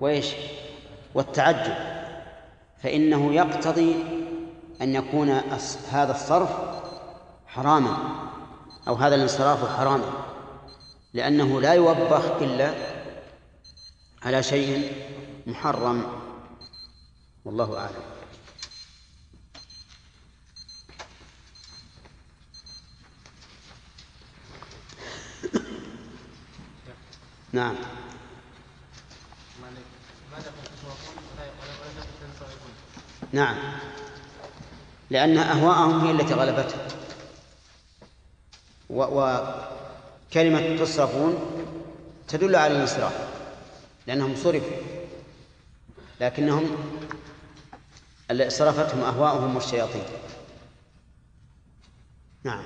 وإيش؟ 0.00 0.34
والتعجب 1.14 1.95
فإنه 2.82 3.34
يقتضي 3.34 3.94
أن 4.82 4.94
يكون 4.94 5.30
هذا 5.90 6.12
الصرف 6.12 6.50
حراما 7.46 7.96
أو 8.88 8.94
هذا 8.94 9.14
الانصراف 9.14 9.78
حراما 9.78 10.12
لأنه 11.14 11.60
لا 11.60 11.72
يوبخ 11.72 12.24
إلا 12.40 12.74
على 14.22 14.42
شيء 14.42 14.92
محرم. 15.46 16.06
والله 17.44 17.78
أعلم. 17.78 18.16
نعم. 27.52 27.74
نعم. 33.32 33.56
لأن 35.10 35.38
أهواءهم 35.38 36.06
هي 36.06 36.10
التي 36.10 36.34
غلبتهم. 36.34 36.80
وكلمة 38.90 40.76
تصرفون 40.78 41.38
تدل 42.28 42.56
على 42.56 42.74
الانصراف 42.76 43.12
لأنهم 44.06 44.36
صرفوا. 44.36 44.76
لكنهم 46.20 46.76
صرفتهم 48.48 49.00
أهواؤهم 49.04 49.54
والشياطين 49.56 50.04
نعم. 52.44 52.64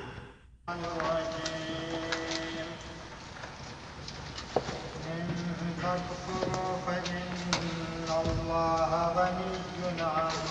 الله 8.20 9.12
غني 9.16 10.02
عنكم 10.02 10.49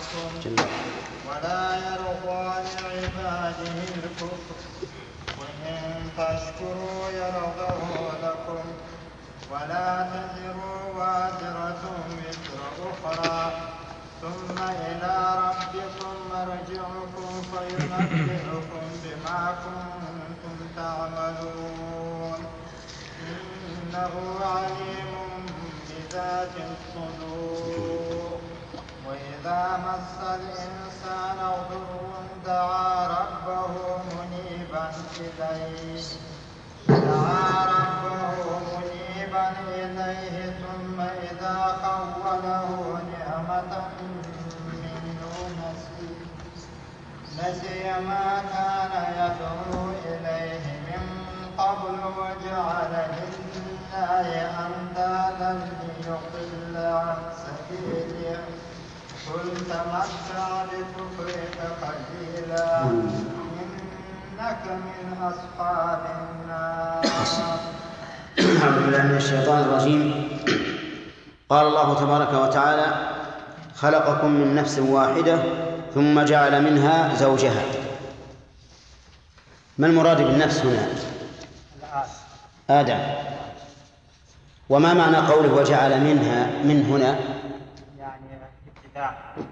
ولا 1.28 1.76
يرضى 1.76 2.44
لعباده 2.82 3.78
الكفر. 3.96 4.58
وإن 5.40 6.10
تشكروا 6.18 7.10
يرضه 7.10 7.82
لكم. 8.24 8.64
ولا 9.52 10.08
تزر 10.12 10.58
وازرة 10.98 11.84
وزر 12.10 12.62
أخرى. 12.90 13.52
ثم 14.22 14.58
إلى 14.58 15.16
ربكم 15.46 16.14
مرجعكم 16.34 17.32
فينبئكم 17.52 18.86
بما 19.04 19.42
كنتم 19.64 20.58
تعملون. 20.76 22.40
إنه 23.30 24.14
عليم 24.42 25.14
بذات 25.90 26.56
الصدور. 26.56 27.39
وإذا 29.40 29.80
مس 29.88 30.24
الإنسان 30.24 31.40
ضر 31.70 32.12
دعا 32.46 33.08
ربه 33.08 33.74
منيبا 34.16 34.92
إليه. 35.20 36.04
دعا 36.88 37.66
ربه 37.66 38.36
منيبا 38.68 39.48
إليه 39.68 40.54
ثم 40.60 41.00
إذا 41.02 41.58
خوله 41.84 43.00
نعمة 43.12 43.74
منه 44.00 45.34
نسي 47.40 47.84
ما 48.08 48.42
كان 48.54 48.94
يدعو 49.20 49.92
إليه 50.06 50.66
من 50.88 51.04
قبل 51.58 52.00
وجعل 52.20 52.94
لله 53.16 54.28
أندادا 54.66 55.52
ليضل 55.82 56.76
عن 56.78 57.18
سبيله. 57.44 58.59
قل 59.34 59.50
تمتع 59.70 60.66
بكفرك 60.66 61.58
قليلا 61.82 62.82
إنك 64.40 64.64
من 64.66 65.18
أصحاب 65.22 66.02
النار 66.20 67.06
أعوذ 68.40 68.86
بالله 68.86 69.04
من 69.04 69.18
الشيطان 69.18 69.60
الرجيم. 69.60 70.30
قال 71.50 71.68
الله 71.68 72.00
تبارك 72.00 72.34
وتعالى 72.34 72.88
خلقكم 73.76 74.32
من 74.32 74.56
نفس 74.56 74.80
واحدة 74.80 75.44
ثم 75.96 76.22
جعل 76.22 76.64
منها 76.64 77.16
زوجها. 77.16 77.64
ما 79.78 79.88
المراد 79.88 80.18
بالنفس 80.22 80.66
هنا؟ 80.66 80.88
آدم. 82.70 83.00
وما 84.70 84.94
معنى 84.94 85.18
قوله 85.18 85.54
وجعل 85.54 86.02
منها 86.02 86.48
من 86.64 86.86
هنا؟ 86.86 87.39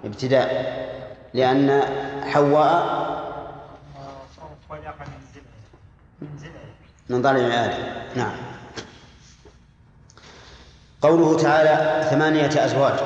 ابتداء. 0.04 0.88
لأن 1.34 1.82
حواء 2.22 3.08
من 7.08 7.22
ضلع 7.22 7.64
آدم 7.64 7.84
نعم. 8.16 8.36
قوله 11.02 11.38
تعالى 11.42 12.04
ثمانية 12.10 12.64
أزواج. 12.64 13.00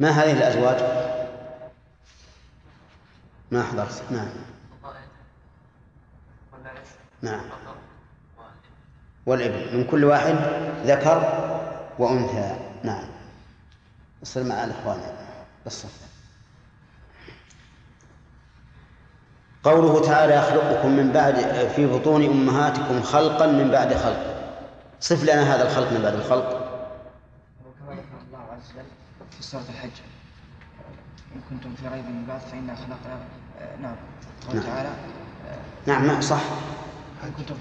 ما 0.00 0.10
هذه 0.10 0.32
الأزواج؟ 0.32 0.76
ما 3.50 3.62
حضرت. 3.62 4.02
نعم. 4.10 4.28
نعم. 7.22 7.44
والابن 9.26 9.76
من 9.76 9.84
كل 9.84 10.04
واحد 10.04 10.34
ذكر 10.84 11.44
وأنثى. 11.98 12.56
نعم. 12.82 13.04
اصل 14.22 14.48
مع 14.48 14.64
الإخوان. 14.64 15.23
بالصف 15.64 16.04
قوله 19.64 20.00
تعالى 20.00 20.34
يخلقكم 20.34 20.90
من 20.96 21.12
بعد 21.12 21.34
في 21.76 21.86
بطون 21.86 22.24
أمهاتكم 22.24 23.02
خلقا 23.02 23.46
من 23.46 23.70
بعد 23.70 23.94
خلق. 23.94 24.34
صف 25.00 25.22
لنا 25.22 25.54
هذا 25.54 25.62
الخلق 25.62 25.92
من 25.92 26.02
بعد 26.02 26.14
الخلق. 26.14 26.48
الله 27.88 28.38
عز 28.38 28.72
وجل 28.74 28.84
في 29.30 29.42
سورة 29.42 29.64
الحج. 29.68 29.90
إن 31.34 31.40
كنتم 31.50 31.74
في 31.74 31.88
ريب 31.88 32.04
من 32.04 32.20
البعث 32.20 32.50
فإنا 32.50 32.74
خلقنا 32.74 33.18
نعم. 33.82 33.96
قال 34.48 34.56
نعم. 34.56 34.64
تعالى 34.64 34.90
نعم 35.86 36.20
صح. 36.20 36.40
إن 37.24 37.32
كنتم 37.38 37.54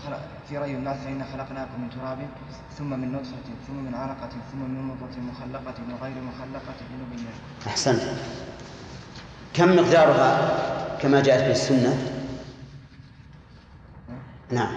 في 0.49 0.59
من 0.59 0.75
البعث 0.75 1.03
فإنا 1.03 1.25
خلقناكم 1.33 1.81
من 1.81 1.89
تراب 1.89 2.17
ثم 2.77 2.89
من 2.99 3.11
نطفة 3.11 3.47
ثم 3.67 3.75
من 3.75 3.95
علقة 3.95 4.29
ثم 4.51 4.59
من 4.59 4.83
مضغة 4.83 5.19
مخلقة 5.19 5.75
وغير 5.91 6.15
مخلقة 6.21 6.73
لنبين. 6.91 7.27
أحسنت. 7.67 8.01
كم 9.53 9.75
مقدارها 9.75 10.97
كما 10.97 11.21
جاءت 11.21 11.43
في 11.43 11.51
السنة؟ 11.51 11.97
نعم. 14.51 14.75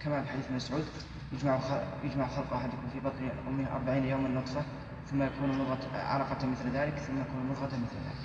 كما 0.00 0.22
في 0.22 0.28
حديث 0.28 0.44
مسعود 0.56 0.84
يجمع 1.32 1.58
يجمع 2.04 2.28
خلق 2.36 2.52
أحدكم 2.52 2.88
في 2.92 3.00
بطن 3.00 3.30
أمه 3.48 3.66
أربعين 3.76 4.04
يوما 4.04 4.28
نطفة 4.28 4.62
ثم 5.10 5.22
يكون 5.22 5.48
مضغة 5.58 5.78
علقة 5.94 6.46
مثل 6.46 6.76
ذلك 6.76 6.94
ثم 6.94 7.20
يكون 7.20 7.46
مضغة 7.50 7.66
مثل 7.66 7.96
ذلك. 8.06 8.22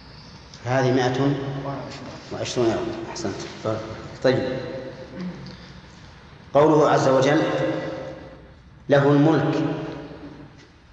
هذه 0.66 0.94
مائة 0.94 1.22
وعشرون. 1.66 2.10
وعشرون 2.34 2.68
يوم 2.68 2.88
أحسنت. 3.10 3.36
طيب. 4.24 4.60
قوله 6.58 6.90
عز 6.90 7.08
وجل 7.08 7.42
له 8.90 9.08
الملك 9.08 9.56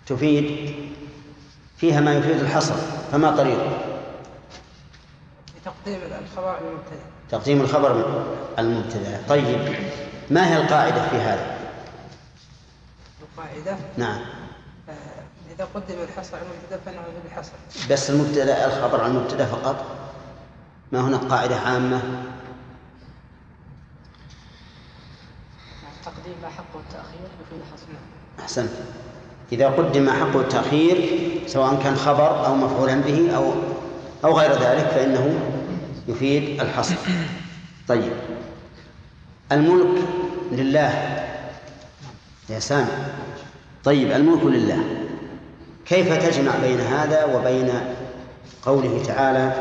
تفيد 0.07 0.75
فيها 1.77 2.01
ما 2.01 2.15
يفيد 2.15 2.41
الحصر 2.41 2.75
فما 3.13 3.37
طريقه 3.37 3.79
بتقديم 5.61 6.01
الخبر 6.23 6.59
المبتدئ. 6.59 7.05
تقديم 7.31 7.61
الخبر 7.61 8.25
المبتدا 8.59 9.23
طيب 9.29 9.77
ما 10.31 10.49
هي 10.53 10.57
القاعدة 10.57 11.09
في 11.09 11.17
هذا؟ 11.17 11.59
القاعدة؟ 13.23 13.77
نعم. 13.97 14.21
آه، 14.89 14.93
إذا 15.55 15.69
قدم 15.75 16.03
الحصر 16.03 16.37
على 16.37 16.47
المبتدأ 16.47 16.81
فنعمل 16.87 17.21
بالحصر. 17.25 17.53
بس 17.91 18.11
المبتدأ 18.11 18.67
الخبر 18.67 19.01
عن 19.01 19.11
المبتدا 19.11 19.47
فقط؟ 19.47 19.85
ما 20.93 21.01
هناك 21.01 21.21
قاعدة 21.21 21.57
عامة؟ 21.57 22.03
تقديم 26.25 26.43
ما 26.43 26.49
حقه 26.49 26.81
التأخير 26.81 27.29
يكون 27.47 27.61
الحصر 27.67 27.87
أحسنت. 28.41 28.71
إذا 29.53 29.69
قدم 29.69 30.11
حقه 30.11 30.41
التأخير 30.41 31.11
سواء 31.47 31.83
كان 31.83 31.97
خبر 31.97 32.47
أو 32.47 32.55
مفعولا 32.55 32.95
به 32.95 33.37
أو 33.37 33.53
أو 34.25 34.39
غير 34.39 34.53
ذلك 34.53 34.87
فإنه 34.87 35.41
يفيد 36.09 36.61
الحصر. 36.61 36.95
طيب. 37.89 38.13
الملك 39.53 40.03
لله. 40.53 41.25
يا 42.51 42.59
سامي. 42.59 42.91
طيب 43.85 44.13
الملك 44.13 44.45
لله. 44.45 44.85
كيف 45.87 46.13
تجمع 46.27 46.53
بين 46.63 46.81
هذا 46.81 47.25
وبين 47.25 47.71
قوله 48.63 49.03
تعالى 49.07 49.53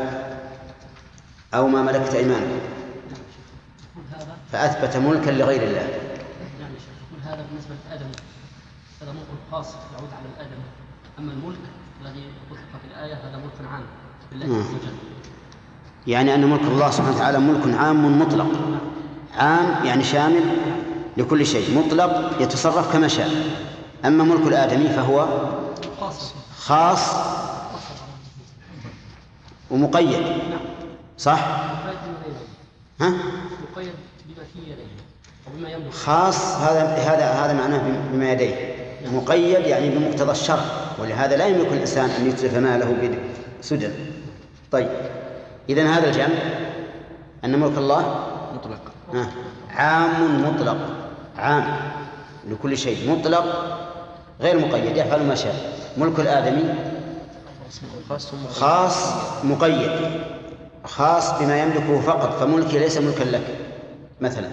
أو 1.54 1.68
ما 1.68 1.82
ملكت 1.82 2.14
أيمانكم؟ 2.14 2.60
هذا 4.12 4.36
فأثبت 4.52 4.96
ملكا 4.96 5.30
لغير 5.30 5.62
الله 5.62 6.04
يعني 6.60 6.74
شيخ 6.78 6.94
يقول 7.10 7.22
هذا 7.32 7.46
بالنسبة 7.50 7.74
لآدم 7.90 8.06
هذا 8.06 8.12
ملك 9.14 9.26
خاص 9.52 9.74
يعود 9.74 10.10
على 10.18 10.26
الآدم 10.34 10.62
أما 11.18 11.32
الملك 11.32 11.58
الذي 12.02 12.22
أطلق 12.50 12.60
في 12.82 12.88
الآية 12.94 13.14
هذا 13.14 13.36
ملك 13.36 13.72
عام 13.72 13.82
بالله 14.30 14.46
مم. 14.46 14.60
عز 14.60 14.66
وجل. 14.68 14.94
يعني 16.06 16.34
أن 16.34 16.50
ملك 16.50 16.60
الله 16.62 16.90
سبحانه 16.90 17.16
وتعالى 17.16 17.38
ملك 17.38 17.78
عام 17.78 18.18
مطلق. 18.18 18.46
عام 19.36 19.86
يعني 19.86 20.04
شامل 20.04 20.42
لكل 21.16 21.46
شيء. 21.46 21.78
مطلق 21.78 22.42
يتصرف 22.42 22.92
كما 22.92 23.08
شاء. 23.08 23.30
أما 24.04 24.24
ملك 24.24 24.46
الآدمي 24.46 24.88
فهو 24.88 25.28
خاص. 26.58 27.14
ومقيد. 29.70 30.26
صح؟ 31.18 31.38
ها؟ 33.00 33.08
مقيد 33.72 33.92
بما 34.26 34.44
في 34.52 34.58
يديه 34.70 35.90
خاص 35.90 36.56
هذا 36.56 36.82
هذا 36.82 37.26
هذا 37.30 37.52
معناه 37.52 37.82
بما 38.12 38.32
يديه. 38.32 38.83
مقيد 39.12 39.66
يعني 39.66 39.90
بمقتضى 39.90 40.32
الشرع 40.32 40.64
ولهذا 40.98 41.36
لا 41.36 41.46
يملك 41.46 41.72
الإنسان 41.72 42.10
أن 42.10 42.28
يتلف 42.28 42.54
ماله 42.56 43.18
بسدى 43.60 43.88
طيب 44.72 44.88
إذا 45.68 45.88
هذا 45.88 46.06
الجمع 46.06 46.34
أن 47.44 47.60
ملك 47.60 47.78
الله 47.78 48.26
مطلق. 48.54 48.80
عام 49.70 50.44
مطلق 50.44 50.76
عام 51.38 51.76
لكل 52.48 52.78
شيء 52.78 53.10
مطلق 53.10 53.44
غير 54.40 54.58
مقيد 54.58 54.96
يفعل 54.96 55.22
ما 55.22 55.34
شاء. 55.34 55.54
ملك 55.96 56.20
الآدمي 56.20 56.64
خاص 58.50 59.08
مقيد 59.44 59.90
خاص 60.84 61.32
بما 61.40 61.62
يملكه 61.62 62.00
فقط 62.00 62.40
فملكي 62.40 62.78
ليس 62.78 62.98
ملكا 62.98 63.24
لك. 63.24 63.46
مثلا 64.20 64.48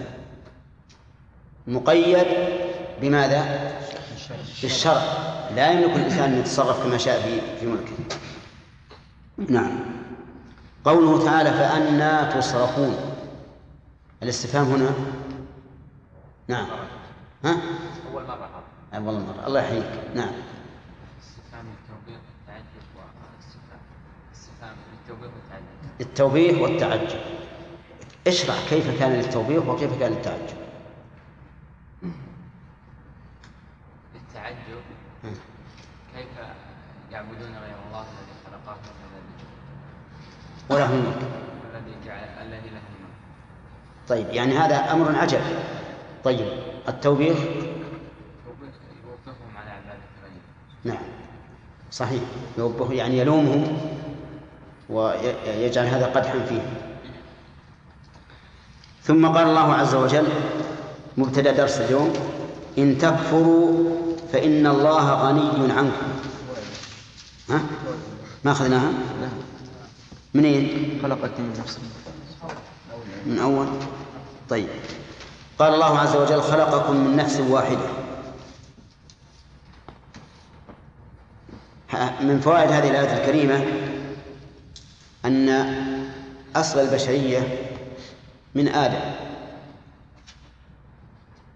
مقيد 1.66 2.26
بماذا؟ 3.00 3.44
بالشرع. 4.62 5.02
لا 5.56 5.70
يملك 5.70 5.96
الإنسان 5.96 6.32
أن 6.32 6.38
يتصرف 6.38 6.82
كما 6.82 6.98
شاء 6.98 7.22
في 7.22 7.58
في 7.60 7.66
ملكه. 7.66 8.16
نعم. 9.52 9.80
قوله 10.84 11.24
تعالى 11.24 11.50
فأنا 11.50 12.40
تصرفون. 12.40 12.96
الاستفهام 14.22 14.64
هنا؟ 14.64 14.90
نعم. 16.48 16.66
ها؟ 17.44 17.56
أول 18.12 18.22
مرة 18.22 18.62
أول 18.94 19.14
مرة. 19.14 19.46
الله 19.46 19.60
يحييك. 19.60 20.00
نعم. 20.14 20.32
التوبيخ 26.00 26.58
والتعجب 26.58 27.20
اشرح 28.26 28.56
كيف 28.70 28.98
كان 29.00 29.12
للتوبيخ 29.12 29.68
وكيف 29.68 30.00
كان 30.00 30.12
للتعجب 30.12 30.61
يعبدون 37.22 37.52
غير 37.64 37.76
الله 37.88 38.00
الذي 38.12 38.34
خلقهم 38.46 38.78
والذي 39.02 39.34
وله 40.70 40.94
الملك 40.94 41.22
والذي 41.64 41.94
جعل 42.06 42.46
الذي 42.46 42.68
له 42.70 42.82
الملك 42.92 43.16
طيب 44.08 44.26
يعني 44.30 44.58
هذا 44.58 44.92
أمر 44.92 45.16
عجب. 45.16 45.40
طيب 46.24 46.46
التوبيخ؟ 46.88 47.36
يوبخ- 47.36 48.82
يوبخهم 49.06 49.56
على 49.56 49.70
عبادة 49.70 50.02
غيره 50.22 50.94
نعم. 50.94 51.02
صحيح. 51.92 52.22
يوبه 52.58 52.92
يعني 52.92 53.18
يلومهم 53.18 53.78
ويجعل 54.90 55.86
هذا 55.86 56.06
قدحا 56.06 56.38
فيه 56.48 56.62
ثم 59.02 59.26
قال 59.26 59.46
الله 59.48 59.74
عز 59.74 59.94
وجل 59.94 60.26
مبتدأ 61.18 61.52
درس 61.52 61.80
اليوم 61.80 62.12
إن 62.78 62.98
تكفروا 62.98 63.90
فإن 64.32 64.66
الله 64.66 65.12
غني 65.12 65.72
عنكم. 65.72 66.06
ها؟ 67.50 67.60
ما 68.44 68.52
أخذناها؟ 68.52 68.92
منين؟ 70.34 70.98
خلقتني 71.02 71.46
من 71.46 71.54
نفس 71.60 71.78
من 73.26 73.38
أول 73.38 73.66
طيب 74.48 74.68
قال 75.58 75.74
الله 75.74 75.98
عز 75.98 76.16
وجل 76.16 76.42
خلقكم 76.42 76.96
من 76.96 77.16
نفس 77.16 77.40
واحدة 77.40 77.86
من 82.20 82.40
فوائد 82.40 82.70
هذه 82.70 82.90
الآية 82.90 83.20
الكريمة 83.22 83.64
أن 85.24 85.48
أصل 86.56 86.78
البشرية 86.80 87.58
من 88.54 88.68
آدم 88.68 89.12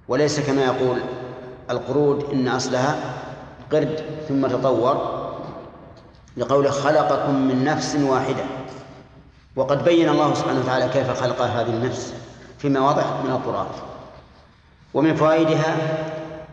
وليس 0.08 0.40
كما 0.40 0.64
يقول 0.64 1.00
القرود 1.70 2.24
إن 2.32 2.48
أصلها 2.48 3.14
قرد 3.72 4.04
ثم 4.28 4.46
تطور 4.46 5.25
لقوله 6.36 6.70
خلقكم 6.70 7.34
من 7.34 7.64
نفس 7.64 7.96
واحدة. 7.96 8.44
وقد 9.56 9.84
بين 9.84 10.08
الله 10.08 10.34
سبحانه 10.34 10.60
وتعالى 10.60 10.88
كيف 10.88 11.10
خلق 11.10 11.42
هذه 11.42 11.68
النفس 11.68 12.14
في 12.58 12.68
مواضع 12.68 13.22
من 13.24 13.30
القرآن. 13.30 13.66
ومن 14.94 15.14
فوائدها 15.14 15.76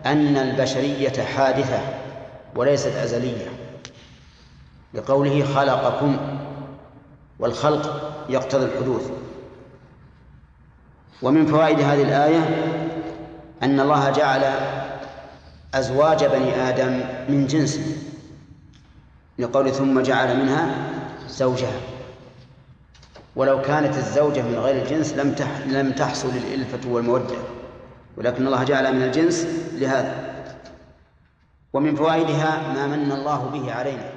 أن 0.06 0.38
البشرية 0.38 1.24
حادثة 1.24 1.80
وليست 2.56 2.96
أزلية. 2.96 3.48
لقوله 4.94 5.46
خلقكم 5.56 6.18
والخلق 7.40 8.14
يقتضي 8.30 8.66
الحدوث. 8.66 9.12
ومن 11.22 11.46
فوائد 11.46 11.80
هذه 11.80 12.04
الآية 12.04 12.74
أن 13.64 13.80
الله 13.80 14.10
جعل 14.10 14.44
أزواج 15.74 16.26
بني 16.26 16.70
آدم 16.70 17.02
من 17.30 17.48
جنسه 17.48 18.13
لقول 19.40 19.72
ثم 19.72 20.02
جعل 20.02 20.38
منها 20.44 20.76
زوجها. 21.30 21.80
ولو 23.36 23.62
كانت 23.62 23.98
الزوجة 23.98 24.42
من 24.42 24.56
غير 24.56 24.84
الجنس 24.84 25.14
لم 25.14 25.36
لم 25.68 25.92
تحصل 25.92 26.30
الألفة 26.30 26.90
والمودة 26.90 27.36
ولكن 28.18 28.48
الله 28.48 28.64
جعل 28.64 28.96
من 28.96 29.04
الجنس 29.04 29.48
لهذا. 29.74 30.34
ومن 31.74 31.96
فوائدها 31.96 32.74
ما 32.74 32.88
من 32.88 33.12
الله 33.12 33.50
به 33.54 33.74
علينا. 33.74 34.13